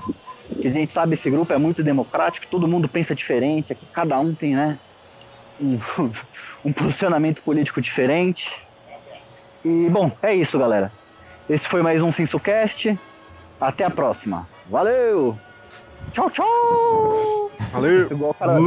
Que 0.61 0.68
a 0.68 0.70
gente 0.70 0.93
sabe 0.93 1.14
esse 1.14 1.28
grupo 1.30 1.53
é 1.53 1.59
muito 1.59 1.82
democrático, 1.82 2.47
todo 2.49 2.68
mundo 2.68 2.88
pensa 2.88 3.14
diferente, 3.14 3.72
aqui 3.72 3.86
cada 3.93 4.18
um 4.20 4.34
tem, 4.34 4.55
né? 4.55 4.78
Um, 5.61 5.78
um 6.64 6.72
posicionamento 6.72 7.42
político 7.42 7.80
diferente. 7.80 8.50
E 9.64 9.88
bom, 9.90 10.11
é 10.22 10.34
isso, 10.34 10.58
galera. 10.58 10.90
Esse 11.48 11.68
foi 11.68 11.82
mais 11.82 12.02
um 12.02 12.12
SensoCast. 12.12 12.98
Até 13.61 13.84
a 13.84 13.90
próxima. 13.90 14.48
Valeu! 14.70 15.38
Tchau, 16.12 16.30
tchau! 16.30 17.50
Valeu! 17.72 18.06
Igual 18.11 18.34
cara, 18.34 18.58